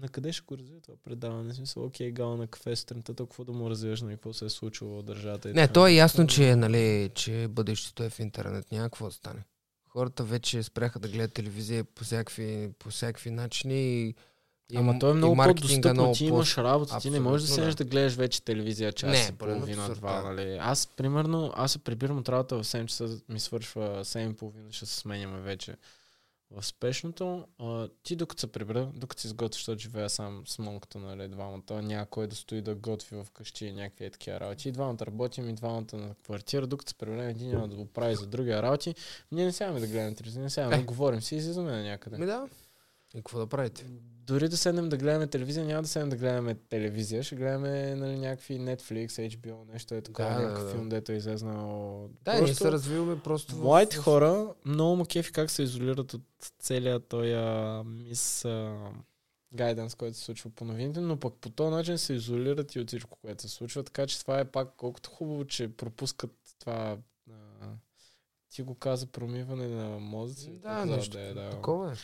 [0.00, 1.54] на къде ще го развия това предаване.
[1.54, 4.98] Смисъл, окей, гала на кафе сутринта, толкова да му развиваш на какво се е случило
[4.98, 5.48] в държавата.
[5.48, 8.72] Не, то е ясно, че, нали, че бъдещето е в интернет.
[8.72, 9.44] Няма какво да стане.
[9.88, 14.14] Хората вече спряха да гледат телевизия по всякакви, по всякакви начини и,
[14.70, 15.92] и, Ама то е много по-достъпно.
[15.92, 17.84] много Ти имаш работа, ти не можеш да седнеш да.
[17.84, 17.90] да.
[17.90, 20.58] гледаш вече телевизия час Не, и половина, два, нали.
[20.60, 24.72] Аз, примерно, аз се прибирам от работа в 7 часа, ми свършва 7 и половина,
[24.72, 25.76] ще се сменяме вече
[26.50, 27.46] в спешното.
[27.58, 31.82] А, ти докато се прибра, докато си изготвиш, защото живея сам с монката, нали, двамата,
[31.82, 34.68] няма кой да стои да готви в къщи и някакви е такива работи.
[34.68, 38.14] И двамата работим и двамата на квартира, докато се приберем един няма да го прави
[38.14, 38.94] за другия работи.
[39.32, 40.82] Ние не сядаме да гледаме телевизия, не сядаме Е.
[40.82, 42.18] говорим си и излизаме на някъде.
[42.18, 42.48] Ми да.
[43.14, 43.86] И какво да правите?
[44.28, 48.18] Дори да седнем да гледаме телевизия, няма да седнем да гледаме телевизия, ще гледаме нали,
[48.18, 50.70] някакви Netflix, HBO, нещо е такова, Да, да, да, някакъв да.
[50.72, 52.08] филм, дето е излезнал.
[52.22, 56.22] Да, ние се развиваме просто Младите в- хора много му кефи как се изолират от
[56.58, 57.34] целия този
[57.86, 58.76] мис а,
[59.52, 62.88] гайданс, който се случва по новините, но пък по този начин се изолират и от
[62.88, 66.30] всичко, което се случва, така че това е пак колкото хубаво, че пропускат
[66.60, 66.96] това
[67.30, 67.34] а,
[68.50, 70.50] ти го каза промиване на мозъци.
[70.50, 71.50] Да, така нещо да е, да.
[71.50, 71.94] такова е.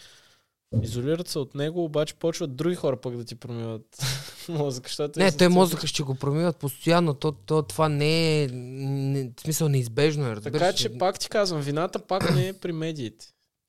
[0.83, 3.99] Изолират се от него, обаче почват други хора пък да ти промиват
[4.49, 4.89] мозъка.
[4.89, 7.15] Защото Не, те цялото- мозъка ще го промиват постоянно.
[7.15, 8.49] То, то, това не е...
[8.49, 10.41] Не, в смисъл неизбежно е.
[10.41, 13.27] Така че пак ти казвам, вината пак не е при медиите.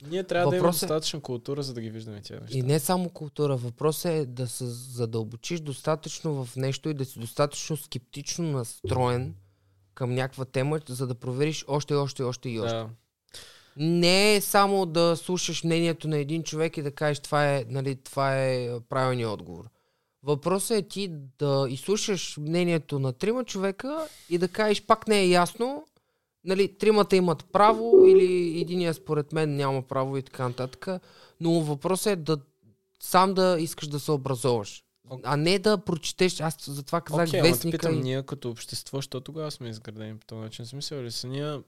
[0.10, 2.57] Ние трябва да имаме Въпрос е- достатъчно култура, за да ги виждаме тия неща.
[2.57, 3.56] И не само култура.
[3.57, 9.36] Въпросът е да се задълбочиш достатъчно в нещо и да си достатъчно скептично настроен
[9.94, 12.76] към някаква тема, за да провериш още, още, още и още.
[12.76, 12.90] Да.
[13.78, 17.96] Не е само да слушаш мнението на един човек и да кажеш това е, нали,
[17.96, 19.66] това е правилният отговор.
[20.24, 25.28] Въпросът е ти да изслушаш мнението на трима човека и да кажеш пак не е
[25.28, 25.86] ясно,
[26.44, 30.88] нали, тримата имат право или единия според мен няма право и така нататък.
[31.40, 32.38] Но въпросът е да
[33.00, 34.84] сам да искаш да се образоваш.
[35.24, 38.04] А не да прочетеш, аз затова казах Окей, те вестника, питам, и...
[38.04, 40.66] ние като общество, що тогава сме изградени по този начин?
[40.66, 41.60] Смисъл ли са ние...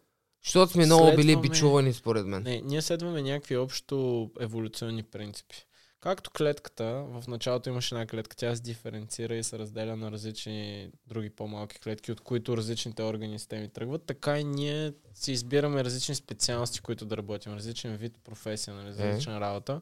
[0.43, 2.43] защото сме много били следваме- бичувани според мен.
[2.43, 5.55] Не, ние следваме някакви общо еволюционни принципи.
[5.99, 10.89] Както клетката, в началото имаше една клетка, тя се диференцира и се разделя на различни
[11.07, 15.83] други по-малки клетки, от които различните органи и системи тръгват, така и ние си избираме
[15.83, 19.09] различни специалности, които да работим, различен вид професия, нали, за Е.
[19.09, 19.81] различна работа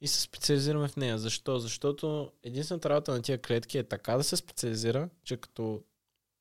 [0.00, 1.18] и се специализираме в нея.
[1.18, 1.58] Защо?
[1.58, 5.82] Защото единствената работа на тия клетки е така да се специализира, че като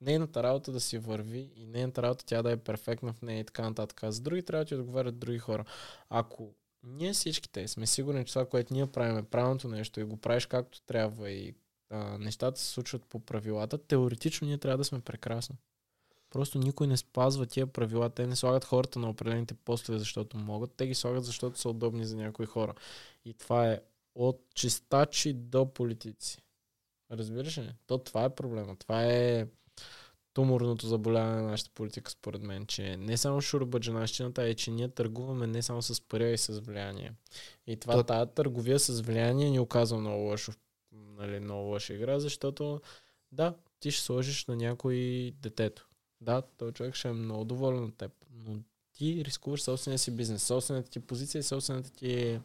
[0.02, 3.44] нейната работа да си върви и нейната работа тя да е перфектна в нея и
[3.44, 4.02] така нататък.
[4.04, 5.66] За други трябва да ти отговарят други хора.
[6.10, 6.54] Ако
[6.84, 10.46] ние всичките сме сигурни, че това, което ние правим е правилното нещо и го правиш
[10.46, 11.56] както трябва и
[11.90, 15.58] а, нещата се случват по правилата, теоретично ние трябва да сме прекрасни.
[16.30, 18.10] Просто никой не спазва тия правила.
[18.10, 20.72] Те не слагат хората на определените постове, защото могат.
[20.78, 22.74] Те ги слагат, защото са удобни за някои хора.
[23.26, 23.80] И това е
[24.16, 26.38] от чистачи до политици.
[27.12, 27.74] Разбираш ли?
[27.88, 28.76] То това е проблема.
[28.76, 29.48] Това е
[30.34, 34.90] туморното заболяване на нашата политика, според мен, че не само шурбаджанащината, а е, че ние
[34.90, 37.14] търгуваме не само с пари, а и с влияние.
[37.68, 40.52] И това, То- тая търговия с влияние ни оказва много лошо,
[40.92, 42.82] нали, много лоша игра, защото
[43.32, 44.96] да, ти ще сложиш на някой
[45.42, 45.88] детето.
[46.22, 48.12] Да, този човек ще е много доволен от теб,
[48.46, 48.60] но
[48.94, 52.40] ти рискуваш собствения си бизнес, собствената ти позиция и собствената ти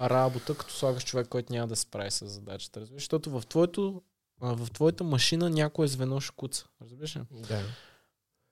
[0.00, 2.80] работа, като слагаш човек, който няма да се справи с задачата.
[2.80, 3.02] Разбираш?
[3.02, 4.02] Защото в, твоето,
[4.40, 6.66] а, в твоята машина някое звено ще куца.
[6.82, 7.20] Разбираш ли?
[7.48, 7.62] Да.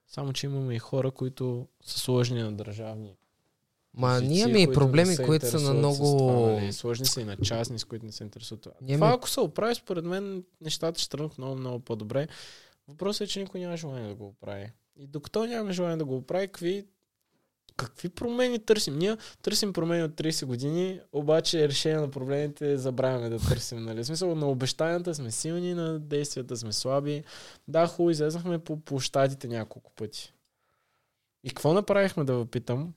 [0.06, 3.16] Само, че имаме и хора, които са сложни на държавни.
[3.94, 6.18] Ма позиции, ние имаме и проблеми, които са на много...
[6.18, 6.72] Това, нали?
[6.72, 8.62] Сложни са и на частни, с които не се интересуват.
[8.62, 8.74] това.
[8.80, 12.28] Ние Това, имаме- ако се оправи, според мен, нещата ще тръгнат много, много по-добре.
[12.88, 14.72] Въпросът е, че никой няма желание да го оправи.
[14.96, 16.86] И докато нямаме желание да го оправи, какви
[17.76, 18.98] какви промени търсим?
[18.98, 23.84] Ние търсим промени от 30 години, обаче решение на проблемите забравяме да търсим.
[23.84, 24.02] Нали?
[24.02, 27.24] В смисъл на обещанията сме силни, на действията сме слаби.
[27.68, 30.34] Да, хубаво, излезнахме по площадите няколко пъти.
[31.44, 32.94] И какво направихме да въпитам?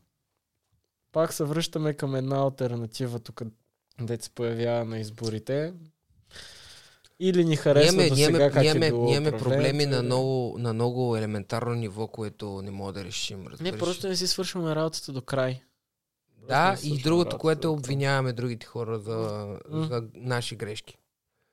[1.11, 3.41] Пак се връщаме към една альтернатива тук,
[3.99, 5.73] където се появява на изборите.
[7.19, 10.55] Или ни харесва Ние до сега как ние е било ние имаме проблеми на много,
[10.59, 13.47] на много елементарно ниво, което не мога да решим.
[13.47, 13.71] Разбираш.
[13.71, 15.61] Не, просто не си свършваме работата до край.
[16.47, 19.87] Да, и другото, което обвиняваме другите хора за, М.
[19.87, 20.97] за наши грешки.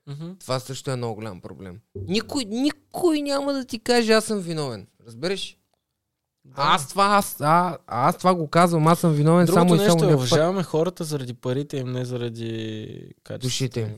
[0.06, 0.30] Мгм.
[0.40, 1.80] Това също е много голям проблем.
[1.94, 4.86] Никой, никой няма да ти каже, аз съм виновен.
[5.06, 5.56] Разбираш?
[6.44, 6.52] Да.
[6.56, 9.90] Аз това, аз, а, аз това го казвам, аз съм виновен Другото само и нещо
[9.92, 10.30] само е, някой път.
[10.32, 12.88] уважаваме хората заради парите им, не заради
[13.22, 13.96] качеството Душите им.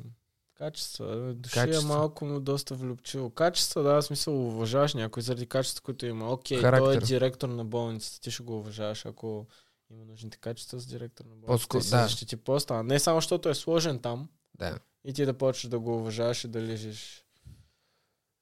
[0.58, 1.34] Качества.
[1.34, 1.92] Души Качества.
[1.94, 3.30] е малко, но доста влюбчиво.
[3.30, 6.32] Качества, да, смисъл уважаваш някой заради качество, което има.
[6.32, 7.02] Окей, той е Характер.
[7.06, 9.46] директор на болницата, ти ще го уважаваш, ако
[9.90, 11.82] има нужните качества с директор на болницата.
[11.82, 12.02] Си да.
[12.02, 12.74] защити поста.
[12.74, 16.44] А не само, защото е сложен там Да, и ти да почнеш да го уважаваш
[16.44, 17.24] и да лежиш.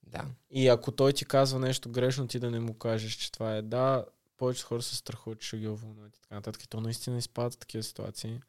[0.07, 0.25] да.
[0.51, 3.63] И ако той ти казва нещо грешно, ти да не му кажеш, че това е
[3.63, 4.05] да,
[4.37, 6.63] повечето хора се страхуват, че ще ги уволнят и така нататък.
[6.63, 8.41] И то наистина изпадат такива ситуации.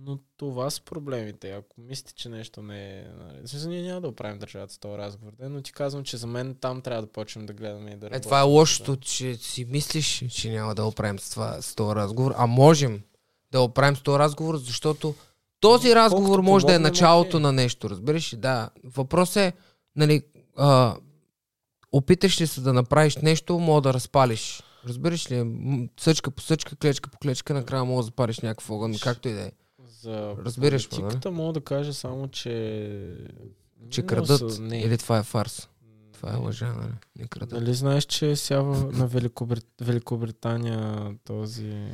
[0.00, 1.50] Но това са проблемите.
[1.50, 3.04] Ако мислите, че нещо не е...
[3.18, 6.26] Нали, ние няма да оправим държавата с този разговор, да, но ти казвам, че за
[6.26, 8.22] мен там трябва да почнем да гледаме и да Е, работим.
[8.22, 12.34] това е лошото, че си мислиш, че няма да оправим с, това, с този разговор,
[12.36, 13.02] а можем
[13.52, 15.14] да оправим с този разговор, защото
[15.60, 17.40] този разговор Колкото може да е помогнем, началото окей.
[17.40, 18.36] на нещо, разбираш ли?
[18.36, 18.70] Да.
[18.84, 19.52] Въпрос е,
[19.96, 20.22] нали,
[20.56, 20.96] а,
[21.92, 24.62] опиташ ли се да направиш нещо, мога да разпалиш.
[24.86, 25.58] Разбираш ли?
[26.00, 29.40] Съчка по съчка, клечка по клечка, накрая мога да запалиш някакъв огън, както и да
[29.42, 29.52] е.
[29.98, 31.02] За Разбираш ме, нали?
[31.02, 33.28] политиката мога да кажа само, че...
[33.90, 34.52] Че крадат.
[34.52, 34.78] са- Не.
[34.78, 35.68] Или това е фарс.
[36.12, 36.92] Това е лъжа, нали?
[37.16, 37.52] Не крадат.
[37.52, 39.66] Нали знаеш, че сява на Великобрит...
[39.80, 41.88] Великобритания този...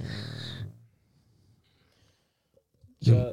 [3.04, 3.32] Ча...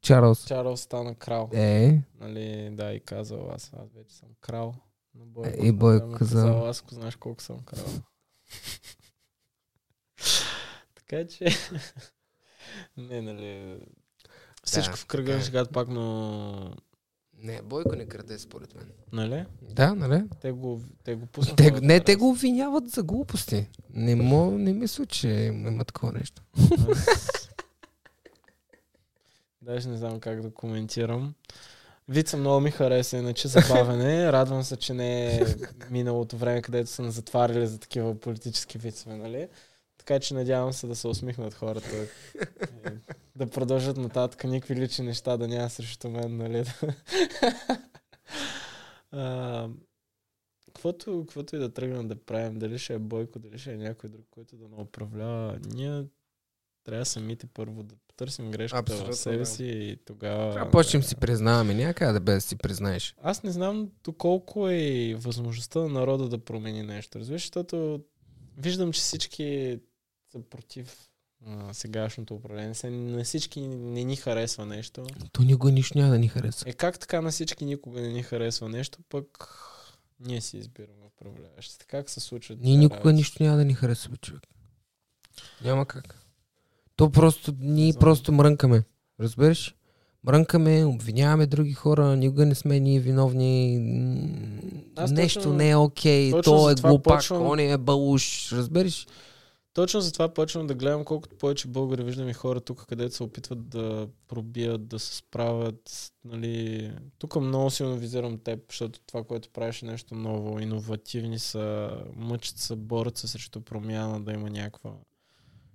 [0.00, 0.46] Чарлз.
[0.46, 1.50] Чарлз стана крал.
[1.52, 4.74] Е, Нали, да, и казал аз, аз вече съм крал.
[5.14, 6.18] Но Бойко, Е, и Бойко казал.
[6.46, 7.84] казал, аз ако знаеш колко съм крал.
[10.94, 11.46] така че...
[12.96, 13.78] не, нали...
[14.66, 15.40] Всичко Да, в кръга е.
[15.42, 16.74] шегата пак, но...
[17.38, 18.90] не, Бойко не краде според мен.
[19.12, 19.44] Нали?
[19.62, 20.24] Да, нали?
[20.40, 21.56] Те го, те го пуснаха.
[21.56, 23.68] Те, не, те го обвиняват за глупости.
[23.90, 26.42] Не, мо, не мисля, че има такова нещо.
[29.62, 31.34] Даже не знам как да коментирам.
[32.08, 34.32] Вица много ми хареса, иначе забавене.
[34.32, 35.44] Радвам се, че не е
[35.90, 39.48] миналото време, където са затваряли за такива политически вицове, нали?
[39.98, 41.88] Така че надявам се да се усмихнат хората.
[43.36, 46.64] Да продължат нататък никакви лични неща да няма срещу мен, нали?
[49.14, 49.68] А,
[50.74, 54.10] Каквото, каквото и да тръгнем да правим, дали ще е Бойко, дали ще е някой
[54.10, 56.04] друг, който да не управлява, ние
[56.84, 60.52] трябва самите първо да потърсим грешката Абсолютно, в себе си и тогава...
[60.52, 61.74] Трябва почнем си признаваме.
[61.74, 63.14] Някъде да бе да си признаеш.
[63.22, 67.18] Аз не знам доколко е и възможността на народа да промени нещо.
[67.18, 68.00] Разбираш, защото
[68.56, 69.80] виждам, че всички
[70.32, 71.11] са против
[71.46, 72.74] а, сегашното управление.
[72.74, 75.04] Се, на всички не ни харесва нещо.
[75.32, 76.64] То никога нищо няма да ни хареса.
[76.68, 79.48] Е как така на всички никога не ни харесва нещо, пък
[80.20, 81.86] ние си избираме управляващите.
[81.86, 82.56] Как се случва?
[82.58, 84.42] Ние никога нищо няма да ни хареса, бе, човек.
[85.64, 86.18] Няма как.
[86.96, 88.00] То просто, ние Знам.
[88.00, 88.82] просто мрънкаме.
[89.20, 89.74] Разбираш?
[90.24, 93.76] Мрънкаме, обвиняваме други хора, никога не сме ние виновни.
[94.96, 98.52] Аз Нещо точно- не е окей, точно то е глупак, почвам- он е балуш.
[98.52, 99.06] Разбираш?
[99.74, 103.68] Точно затова почвам да гледам колкото повече българи виждам и хора тук, където се опитват
[103.68, 106.12] да пробият, да се справят.
[106.24, 106.92] Нали...
[107.18, 110.58] Тук много силно визирам теб, защото това, което правиш е нещо ново.
[110.58, 114.90] Иновативни са, мъчат се, борят се срещу промяна, да има някаква...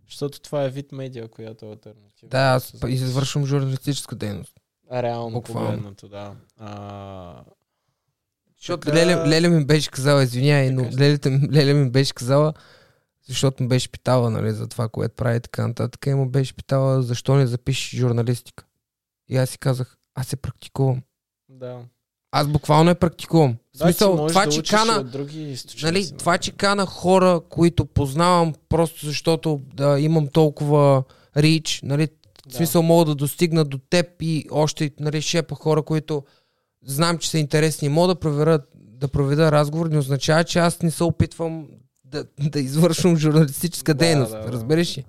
[0.10, 2.30] Защото това е вид медиа, която е альтернатива.
[2.30, 4.54] Да, аз извършвам журналистическа дейност.
[4.90, 5.68] А, реално буквално.
[5.68, 6.34] погледнато, да.
[6.58, 7.44] А,
[8.58, 10.90] Защото Така- Леля, Леля ми беше казала, извиняй, но.
[11.00, 11.20] Леля,
[11.54, 12.54] Леля ми беше казала,
[13.28, 16.06] защото ме беше питала нали, за това, което прави и така нататък.
[16.06, 18.66] И му беше питала, защо не запишеш журналистика.
[19.30, 21.02] И аз си казах, аз се практикувам.
[21.50, 21.80] да.
[22.32, 23.58] Аз буквално я практикувам.
[23.78, 25.86] Да, смисъл, това, да че кана, други източници.
[25.86, 26.18] нали, нали?
[26.18, 31.04] това, че кана хора, които познавам, просто защото да, имам толкова
[31.38, 32.08] рич, нали,
[32.50, 36.24] в смисъл мога да достигна до теб и още нали, шепа хора, които
[36.86, 37.90] знам, че са интересни.
[37.90, 41.68] Мога да проверя, да проведа разговор, не означава, че аз не се опитвам
[42.12, 44.32] да, да извършвам журналистическа Да, дейност.
[44.32, 44.52] да, да.
[44.52, 45.06] Разбираш ли?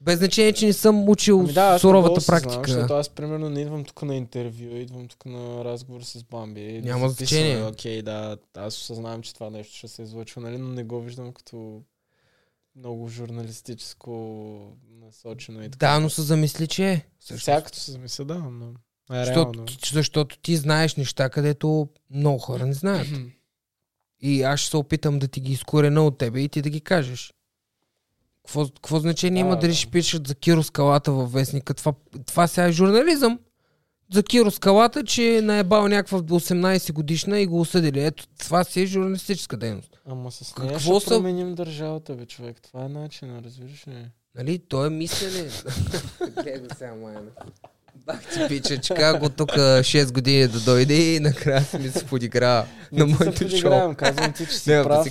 [0.00, 2.72] Без значение, че не съм учил Ами да, суровата осъзнавам, практика.
[2.72, 6.80] Защото аз примерно не идвам тук на интервю, идвам тук на разговор с Бамби.
[6.82, 7.64] да Няма значение.
[7.64, 11.32] Окей, да, аз осъзнавам, че това нещо ще се излъчва, нали, но не го виждам
[11.32, 11.82] като
[12.76, 15.86] много журналистическо насочено и така.
[15.86, 17.06] Да, но се замисли, че е.
[17.36, 18.66] Всякото се замисля, да, но
[19.12, 23.08] е Защото, защото ти знаеш неща, където много хора не знаят.
[24.24, 26.80] И аз ще се опитам да ти ги изкорена от тебе и ти да ги
[26.80, 27.32] кажеш.
[28.38, 29.76] Какво, какво значение има Да, дали да.
[29.76, 31.74] ще пишат за Киро Скалата във вестника?
[31.74, 31.92] Това,
[32.26, 33.38] това сега е журнализъм.
[34.12, 38.00] За Киро Скалата, че е наебал някаква 18 годишна и го осъдили.
[38.00, 39.98] Ето, това си е журналистическа дейност.
[40.06, 42.60] Ама с нея Какво ще са- променим държавата, бе, човек.
[42.62, 44.06] Това е начин, разбираш ли?
[44.34, 44.58] Нали?
[44.58, 45.48] То е мислене.
[46.34, 47.20] Гледай го сега, майна.
[48.06, 52.06] Бах ти пича, че как го тук 6 години да дойде и накрая ми се
[52.06, 53.94] подигра на моето шоу.
[53.94, 55.06] Казвам ти, че си Не, прав.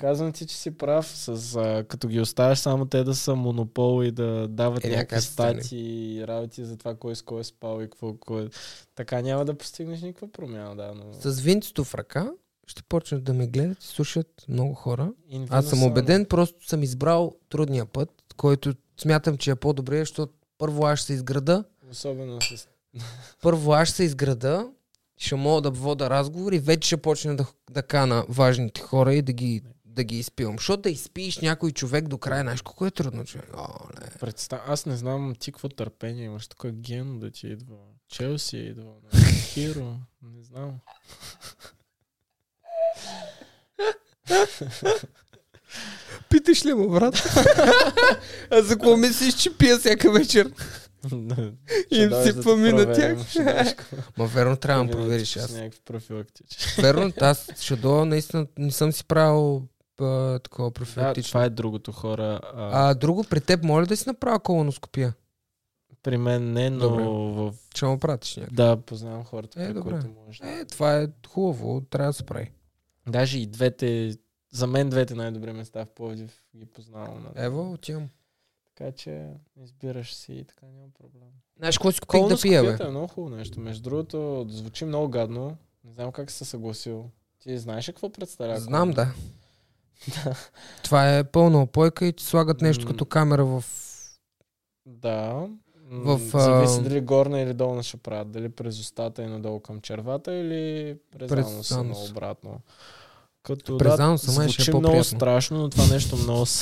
[0.00, 4.04] Казвам ти, че си прав, с, а, като ги оставяш само те да са монопол
[4.04, 7.44] и да дават Е, е, някакви стати и работи за това кой с кой е
[7.44, 8.48] спал и какво, кой...
[8.94, 11.32] Така няма да постигнеш никаква промяна, да, но...
[11.32, 12.30] С винцето в ръка
[12.66, 15.12] ще почнат да ме гледат и слушат много хора.
[15.32, 20.32] In Аз съм убеден, просто съм избрал трудния път, който смятам, че е по-добре, защото
[20.58, 22.68] първо аз ще се изграда, Особено с...
[23.42, 24.70] първо аз се изграда,
[25.16, 29.32] ще мога да вода разговори, вече ще почна да, да кана важните хора и да
[29.32, 30.56] ги, да ги изпивам.
[30.56, 33.50] Защото да изпиеш някой човек до края, знаеш колко е трудно, човек.
[33.56, 33.68] О,
[34.00, 34.10] не.
[34.20, 34.60] Представ...
[34.66, 36.46] Аз не знам ти какво търпение имаш.
[36.46, 37.76] Тук е Гено да ти идва.
[38.08, 38.92] Челси е идва.
[39.14, 39.32] не?
[39.32, 39.96] Хиро.
[40.22, 40.72] Не знам.
[46.30, 47.14] Питаш ли му, брат?
[48.50, 50.52] а за какво мислиш, че пия всяка вечер?
[51.90, 53.18] Им дойдеш сипвам те и на тях.
[54.18, 55.56] Ма верно трябва да провериш с аз.
[56.76, 59.62] Верно, аз ще дойда, наистина не съм си правил
[60.42, 61.28] такова профилактично.
[61.28, 62.40] това е другото хора.
[62.54, 65.14] А, друго, при теб моля да си направя колоноскопия.
[66.02, 67.02] при мен не, но Добре.
[67.04, 67.54] в...
[67.74, 68.54] Ще му пратиш някак.
[68.54, 69.90] Да, познавам хората, Е, при добре.
[69.90, 70.42] които може.
[70.44, 72.50] Е, това е хубаво, трябва да се прави.
[73.08, 74.16] Даже и двете,
[74.52, 77.22] за мен двете най-добри места в Пловдив ги познавам.
[77.24, 77.46] Нали?
[77.46, 78.08] Ево, отивам.
[78.80, 79.26] Така че
[79.62, 81.28] избираш си и така няма проблем.
[81.58, 82.84] Знаеш, какво си купих да пия, бе?
[82.84, 83.60] Е много хубаво нещо.
[83.60, 85.56] Между другото, звучи много гадно.
[85.84, 87.10] Не знам как се съгласил.
[87.38, 88.60] Ти знаеш ли какво представлява?
[88.60, 89.14] Знам, да.
[90.82, 93.64] Това е пълна опойка и ти слагат нещо като камера в...
[94.86, 95.48] Да.
[95.90, 98.30] В, Зависи а, дали горна или долна ще правят.
[98.30, 101.98] Дали през устата и надолу към червата или през, През ануса, анус.
[101.98, 102.60] но обратно.
[103.42, 105.04] Като, През да, ануса ще е звучи много по-приятно.
[105.04, 106.46] страшно, но това нещо много...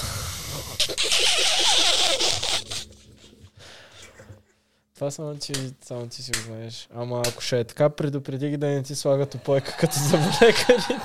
[4.98, 5.52] Това само ти,
[5.82, 6.88] само ти си го знаеш.
[6.94, 10.98] Ама ако ще е така, предупреди ги да не ти слагат опойка като заболекарите.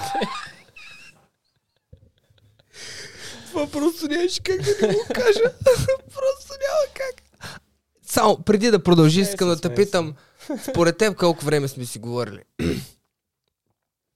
[3.48, 5.40] Това просто нямаше как да не го кажа.
[6.14, 7.42] просто няма как.
[8.02, 10.16] Само, преди да продължи, искам да те питам,
[10.70, 12.44] според теб колко време сме си говорили?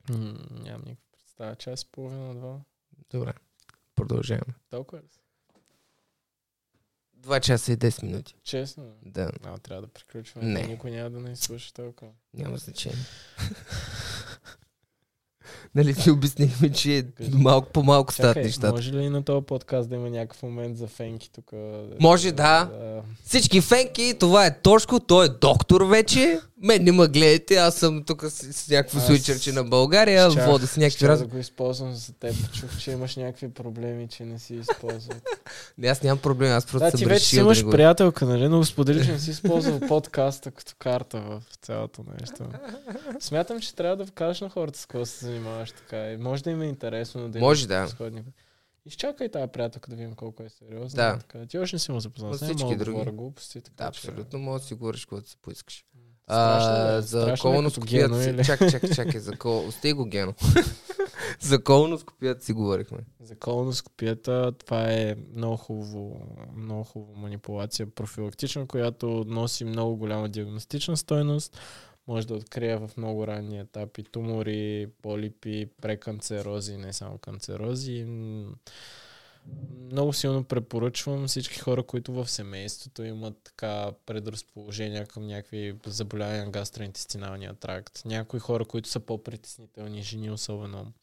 [0.09, 1.55] Нямам никаква представа.
[1.55, 2.55] Час половина, два.
[3.11, 3.33] Добре,
[3.95, 4.53] продължаваме.
[4.69, 5.16] Толкова ли?
[7.27, 7.29] Са?
[7.29, 8.35] Два часа и 10 минути.
[8.43, 8.83] Честно?
[9.05, 10.47] Да, А, трябва да приключваме.
[10.47, 10.67] Не.
[10.67, 12.11] Никой няма да не изслуша толкова.
[12.33, 12.97] няма значение.
[15.75, 18.71] нали ти обяснихме, че малко по малко стават Чакай, нещата.
[18.71, 21.51] може ли на този подкаст да има някакъв момент за фенки тук?
[21.99, 22.69] Може, да.
[23.25, 26.39] Всички фенки, това е Тошко, той е доктор вече.
[26.61, 30.45] Мен не ме гледайте, аз съм тук с, с някакво Аз свичърче на България, щях-
[30.45, 31.19] вода с някакви раз...
[31.19, 32.35] да го използвам за теб.
[32.53, 35.17] Чух, че имаш някакви проблеми, че не си използвал.
[35.77, 38.47] Не, аз нямам проблем, аз просто да, съм ти вече си имаш да приятелка, нали?
[38.47, 42.45] Но сподели, че не си използвал подкаста като карта в цялото нещо.
[43.19, 46.11] Смятам, че трябва да покажеш на хората с какво се занимаваш така.
[46.11, 47.87] И може да им е интересно, но да Може, да.
[47.87, 48.23] сходни.
[48.85, 51.03] Изчакай тази приятелка да видим колко е сериозна.
[51.03, 51.17] Да.
[51.19, 51.45] Така.
[51.45, 52.91] Ти още не си му нея, всички да други.
[52.91, 53.61] говоря глупости.
[53.61, 55.85] Така, Да, че- абсолютно мога да си говориш, когато си поискаш.
[56.27, 57.01] А, е?
[57.01, 58.35] за е колоноскопията си...
[58.45, 59.67] Чакай, чакай, чакай, за кол...
[59.67, 60.33] Остай го гено.
[61.39, 62.97] за колоноскопията си говорихме.
[63.19, 66.21] За колоноскопията това е много хубаво,
[66.55, 71.59] много хубава манипулация профилактична, която носи много голяма диагностична стойност.
[72.07, 78.05] Може да открие в много ранни етапи тумори, полипи, преканцерози, не само канцерози.
[79.91, 86.51] Много силно препоръчвам всички хора, които в семейството имат така предразположения към някакви заболявания на
[86.51, 88.01] гастроинтестиналния тракт.
[88.05, 90.93] Някои хора, които са по-притеснителни, жени особено.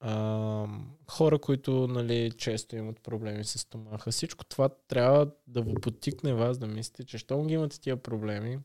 [0.00, 0.66] А,
[1.10, 4.10] хора, които нали, често имат проблеми с стомаха.
[4.10, 8.58] Всичко това трябва да ви потикне вас да мислите, че щом ги имате тия проблеми,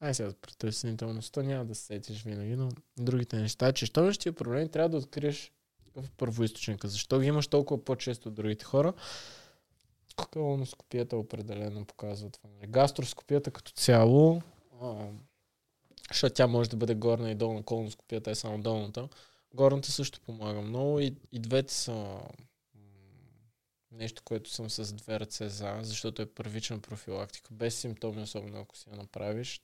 [0.00, 2.68] ай сега за притеснителността няма да се сетиш винаги, но
[2.98, 5.52] другите неща, че щом имаш тия проблеми, трябва да откриеш
[5.96, 6.88] е първоисточника.
[6.88, 8.92] Защо ги имаш толкова по-често от другите хора?
[10.32, 12.50] Колоноскопията определено показва това.
[12.50, 12.66] нали.
[12.66, 14.42] Гастроскопията като цяло,
[14.82, 15.06] а,
[16.08, 19.08] защото тя може да бъде горна и долна, колоноскопията е само долната.
[19.54, 22.20] Горната също помага много и, и двете са
[23.92, 28.76] нещо, което съм с две ръце за, защото е първична профилактика, без симптоми, особено ако
[28.76, 29.60] си я направиш.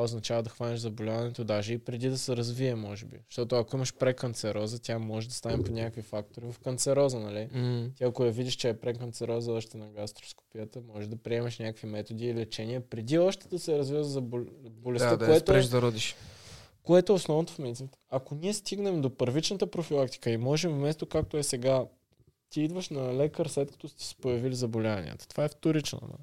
[0.00, 3.16] Това означава да хванеш заболяването даже и преди да се развие, може би.
[3.28, 7.48] Защото ако имаш преканцероза, тя може да стане по някакви фактори в канцероза, нали?
[7.52, 7.88] М.
[7.96, 12.26] Ти ако я видиш, че е преканцероза още на гастроскопията, може да приемеш някакви методи
[12.26, 14.44] и лечения преди още да се развива за бол...
[14.70, 16.16] болестта, Да, да, което, спреш е, да родиш.
[16.82, 17.98] което е основното в медицината.
[18.10, 21.84] Ако ние стигнем до първичната профилактика и можем вместо както е сега,
[22.50, 25.28] ти идваш на лекар след като сте се появили заболяванията.
[25.28, 26.00] Това е вторично.
[26.02, 26.16] Да?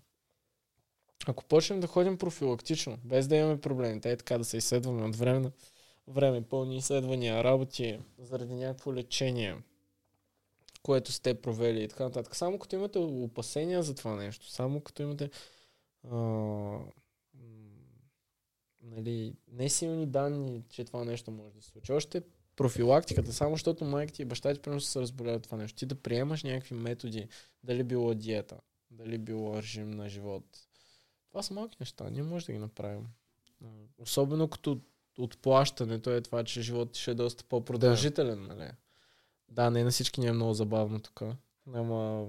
[1.26, 5.04] Ако почнем да ходим профилактично, без да имаме проблеми, те е така да се изследваме
[5.04, 5.52] от време на
[6.08, 9.58] време, пълни изследвания, работи, заради някакво лечение,
[10.84, 12.36] което сте провели и така нататък.
[12.36, 15.30] Само като имате опасения за това нещо, само като имате
[16.04, 16.18] а,
[18.84, 21.92] нали, несилни данни, че това нещо може да се случи.
[21.92, 22.22] Още
[22.56, 25.78] профилактиката, само защото майка ти и баща ти примерно се разболели от това нещо.
[25.78, 27.28] Ти да приемаш някакви методи,
[27.64, 28.58] дали било диета,
[28.92, 30.67] дали било режим на живот.
[31.30, 33.08] Това са малки неща, ние може да ги направим.
[34.00, 34.80] Особено като
[35.18, 38.70] отплащането е това, че животът ще е доста по-продължителен, нали?
[39.50, 41.22] Да, не на всички ни е много забавно тук.
[41.68, 42.28] Няма,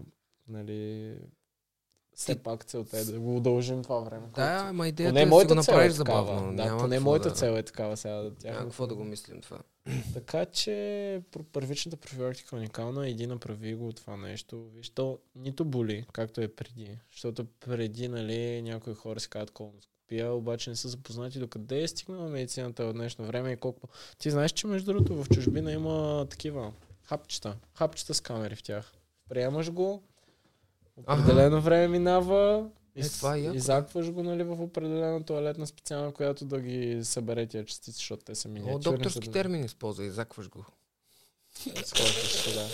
[0.49, 1.15] нали...
[2.19, 4.27] Все Ти- пак целта е да го удължим това време.
[4.27, 6.27] Да, което- ама идеята поне е да моята го цел е направиш такава.
[6.27, 6.57] забавно.
[6.57, 7.35] Да, Няма поне моята да...
[7.35, 8.15] цел е такава сега.
[8.15, 9.59] Да, тя Няма какво да го мислим това.
[10.15, 11.23] Така че
[11.53, 13.09] първичната профилактика е уникална.
[13.09, 14.65] Иди направи го това нещо.
[14.75, 16.99] Виж, то нито боли, както е преди.
[17.13, 22.29] Защото преди, нали, някои хора си казват колоноскопия, обаче не са запознати докъде е стигнала
[22.29, 23.89] медицината в днешно време и колко...
[24.19, 26.73] Ти знаеш, че между другото в чужбина има такива
[27.03, 27.57] хапчета.
[27.75, 28.93] Хапчета с камери в тях.
[29.29, 30.03] Приемаш го,
[30.99, 36.13] определено време минава, Е, из, това е яко, изакваш го нали, в определена туалетна специална,
[36.13, 38.77] която да ги събере тия частици, защото те са миниатюрни.
[38.77, 40.65] О, докторски да- термин използва, изакваш го.
[41.85, 42.67] Схождаш, да.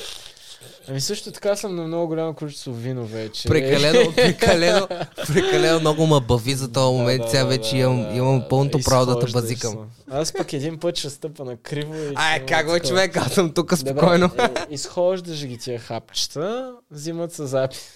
[0.88, 3.48] Ами също така съм на много голямо количество вино вече.
[3.48, 4.88] Прекалено, прекалено,
[5.26, 7.18] прекалено много ма бави за този момент.
[7.18, 9.90] Да, да, Сега вече да, имам, да, имам пълното право да те базикам.
[10.10, 12.12] Аз пък един път ще стъпа на криво и...
[12.14, 14.30] Ай, как го човек, аз съм тук Добре, спокойно.
[14.38, 17.90] е, изхождаш ги тия хапчета, взимат се записи.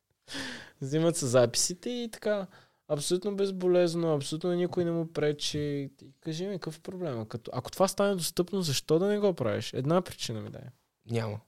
[0.82, 2.46] взимат се записите и така.
[2.88, 5.90] Абсолютно безболезно, абсолютно никой не му пречи.
[6.20, 7.28] Кажи ми, какъв е проблема?
[7.28, 9.72] Като, ако това стане достъпно, защо да не го правиш?
[9.74, 10.62] Една причина ми дай.
[11.10, 11.40] Няма.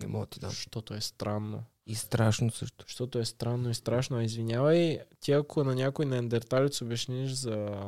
[0.00, 0.50] Не мога да ти дам.
[0.50, 1.64] Защото е странно.
[1.86, 2.84] И страшно също.
[2.88, 4.16] Защото е странно и страшно.
[4.16, 7.78] А Извинявай, ти ако на някой неандерталец обясниш за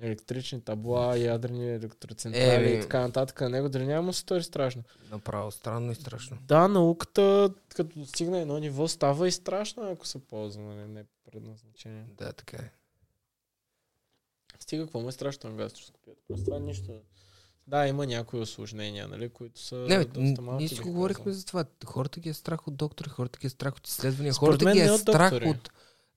[0.00, 2.78] електрични табла, ядрени електроцентрали Еми.
[2.78, 4.82] и така нататък, на него дали няма му се стори страшно.
[5.10, 6.38] Направо странно и страшно.
[6.42, 12.04] Да, науката, като достигне едно ниво, става и страшно, ако се ползва, нали, не предназначение.
[12.18, 12.70] Да, така е.
[14.58, 16.22] Стига, какво му е страшно на гастроскопията?
[16.28, 16.92] Просто това нищо.
[17.72, 20.58] Да, има някои осложнения, нали, които са Не, доста малки.
[20.58, 21.64] ние си говорихме за това.
[21.84, 24.80] Хората ги е страх от доктори, хората ги е страх от изследвания, Според хората ги
[24.80, 25.48] е страх доктори.
[25.50, 25.70] от...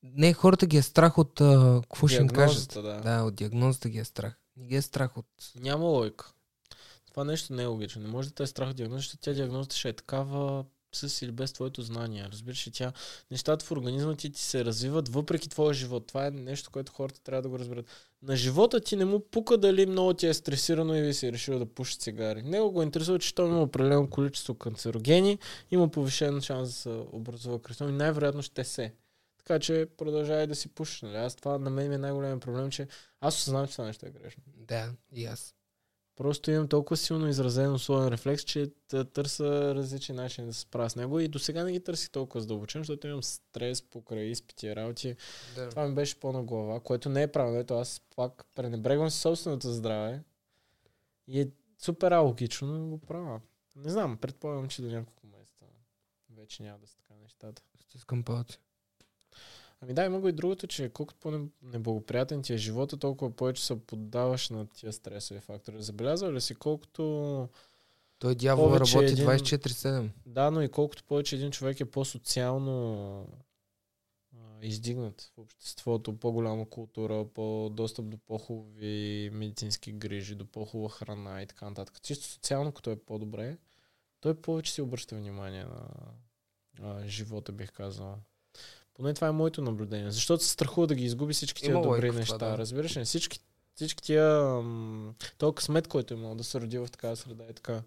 [0.04, 1.42] Не, хората ги е страх от...
[1.42, 2.70] а, Какво ще им кажат?
[2.70, 3.18] Диагнозата, да.
[3.18, 4.40] Да, от диагнозата ги е страх.
[4.58, 5.26] Не ги е страх от...
[5.56, 6.32] Няма логика.
[7.10, 8.02] Това нещо не е логично.
[8.02, 11.22] Не може да те е страх от диагноза, защото тя диагнозата ще е такава с
[11.22, 12.28] или без твоето знание.
[12.32, 12.94] Разбираш ли, тя,
[13.32, 16.08] нещата в организма ти, ти се развиват въпреки твоя живот.
[16.08, 17.86] Това е нещо, което хората трябва да го разберат.
[18.22, 21.60] На живота ти не му пука дали много ти е стресирано и си е решил
[21.60, 22.44] да пуши цигари.
[22.44, 25.40] Него го интересува, че той има определено количество канцерогени,
[25.72, 28.94] има повишен шанс да се образува карцином и най-вероятно ще се.
[29.38, 31.02] Така че продължавай да си пушиш.
[31.02, 31.16] Нали?
[31.16, 32.88] Аз това на мен ми е най-големият проблем, че
[33.22, 34.44] аз осъзнавам, че това нещо е грешно.
[34.58, 35.55] Да, и аз.
[36.16, 40.90] Просто имам толкова силно изразен условен рефлекс, че да търся различни начини да се справя
[40.90, 44.68] с него и до сега не ги търсих толкова задълбочено, защото имам стрес покрай изпити
[44.68, 45.16] и работи.
[45.56, 45.70] Да.
[45.70, 47.60] Това ми беше по-на глава, което не е правилно.
[47.60, 50.24] Ето аз пак пренебрегвам собственото здраве
[51.28, 53.42] и е супер алогично, но го правя.
[53.76, 55.66] Не знам, предполагам, че до няколко месеца
[56.30, 57.62] вече няма да са така нещата.
[57.80, 58.60] Стискам палци.
[59.82, 63.80] Ами да, има го и другото, че колкото по-неблагоприятен ти е живота, толкова повече се
[63.80, 65.84] поддаваш на тия стресови фактори.
[65.84, 67.50] Забелязал ли си колкото
[68.20, 70.10] Той дявол работи един- 24-7.
[70.26, 73.28] Да, но и колкото повече един човек е по-социално
[74.62, 81.70] издигнат в обществото, по-голяма култура, по-достъп до по-хубави медицински грижи, до по-хубава храна и така
[81.70, 82.02] нататък.
[82.02, 83.58] Чисто социално, като е по-добре,
[84.22, 85.88] той повече си обръща внимание на
[86.84, 88.18] а, живота, бих казал.
[88.96, 90.12] Поне това е моето наблюдение.
[90.12, 92.38] Защото се страхува да ги изгуби всички тия добри неща.
[92.38, 92.58] това, да.
[92.58, 93.06] Разбираш ли?
[93.06, 93.40] Всички,
[93.76, 94.40] всички тия...
[95.38, 97.82] Толкова късмет, който е имал да се роди в такава среда и така.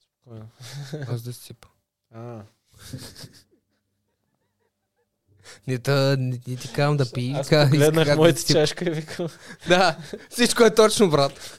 [0.00, 0.48] Спокойно.
[1.08, 1.68] Аз да си сипа.
[2.14, 2.40] А,
[5.66, 7.32] Не, та, не, не ти казвам да пи.
[7.36, 8.52] Аз ка- погледнах да моята сипа.
[8.52, 9.28] чашка и викам.
[9.68, 9.98] Да,
[10.30, 11.56] всичко е точно, брат.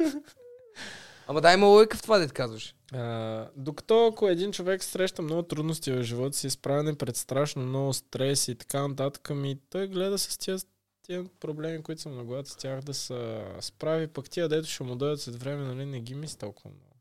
[1.27, 2.75] Ама дай има логика в това, да ти казваш.
[2.93, 7.93] А, докато ако един човек среща много трудности в живота си, изправен пред страшно много
[7.93, 10.57] стрес и така нататък, ми той гледа с тия,
[11.01, 14.95] тия проблеми, които са много с тях да се справи, пък тия, дето ще му
[14.95, 16.95] дойдат след време, нали, не ги мисли толкова много.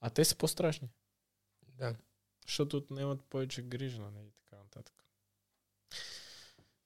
[0.00, 0.88] А те са по-страшни,
[1.68, 1.96] Да.
[2.46, 4.94] защото отнемат повече грижа, нали, и така нататък.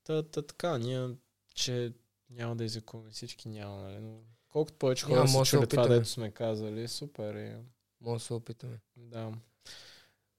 [0.05, 1.11] Та, та така, ние,
[1.55, 1.93] че
[2.31, 4.21] няма да излекуваме всички, няма, нали, но
[4.55, 7.57] колкото повече хора Няма, са чули това, дето сме казали, супер е.
[8.01, 8.79] Може да се опитаме.
[8.97, 9.33] Да.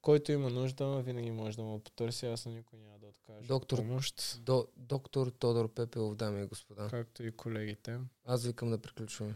[0.02, 2.26] Който има нужда, винаги може да му потърси.
[2.26, 4.38] Аз на никой няма да откажа Доктор- помощ.
[4.40, 6.88] До, доктор Тодор Пепелов, дами и господа.
[6.90, 7.98] Както и колегите.
[8.24, 9.34] Аз викам да приключваме.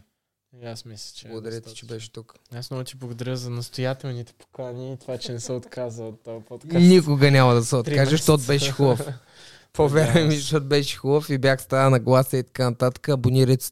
[0.61, 1.27] И аз мисля, че.
[1.27, 2.35] е Благодаря ти, че беше тук.
[2.53, 6.45] Аз много ти благодаря за настоятелните покани и това, че не се отказа от този
[6.45, 6.85] подкаст.
[6.85, 9.07] Никога няма да се откажа, защото беше хубав.
[9.73, 13.09] Повярвай ми, защото беше хубав и бях става на гласа и така нататък.
[13.09, 13.71] Абонирайте се,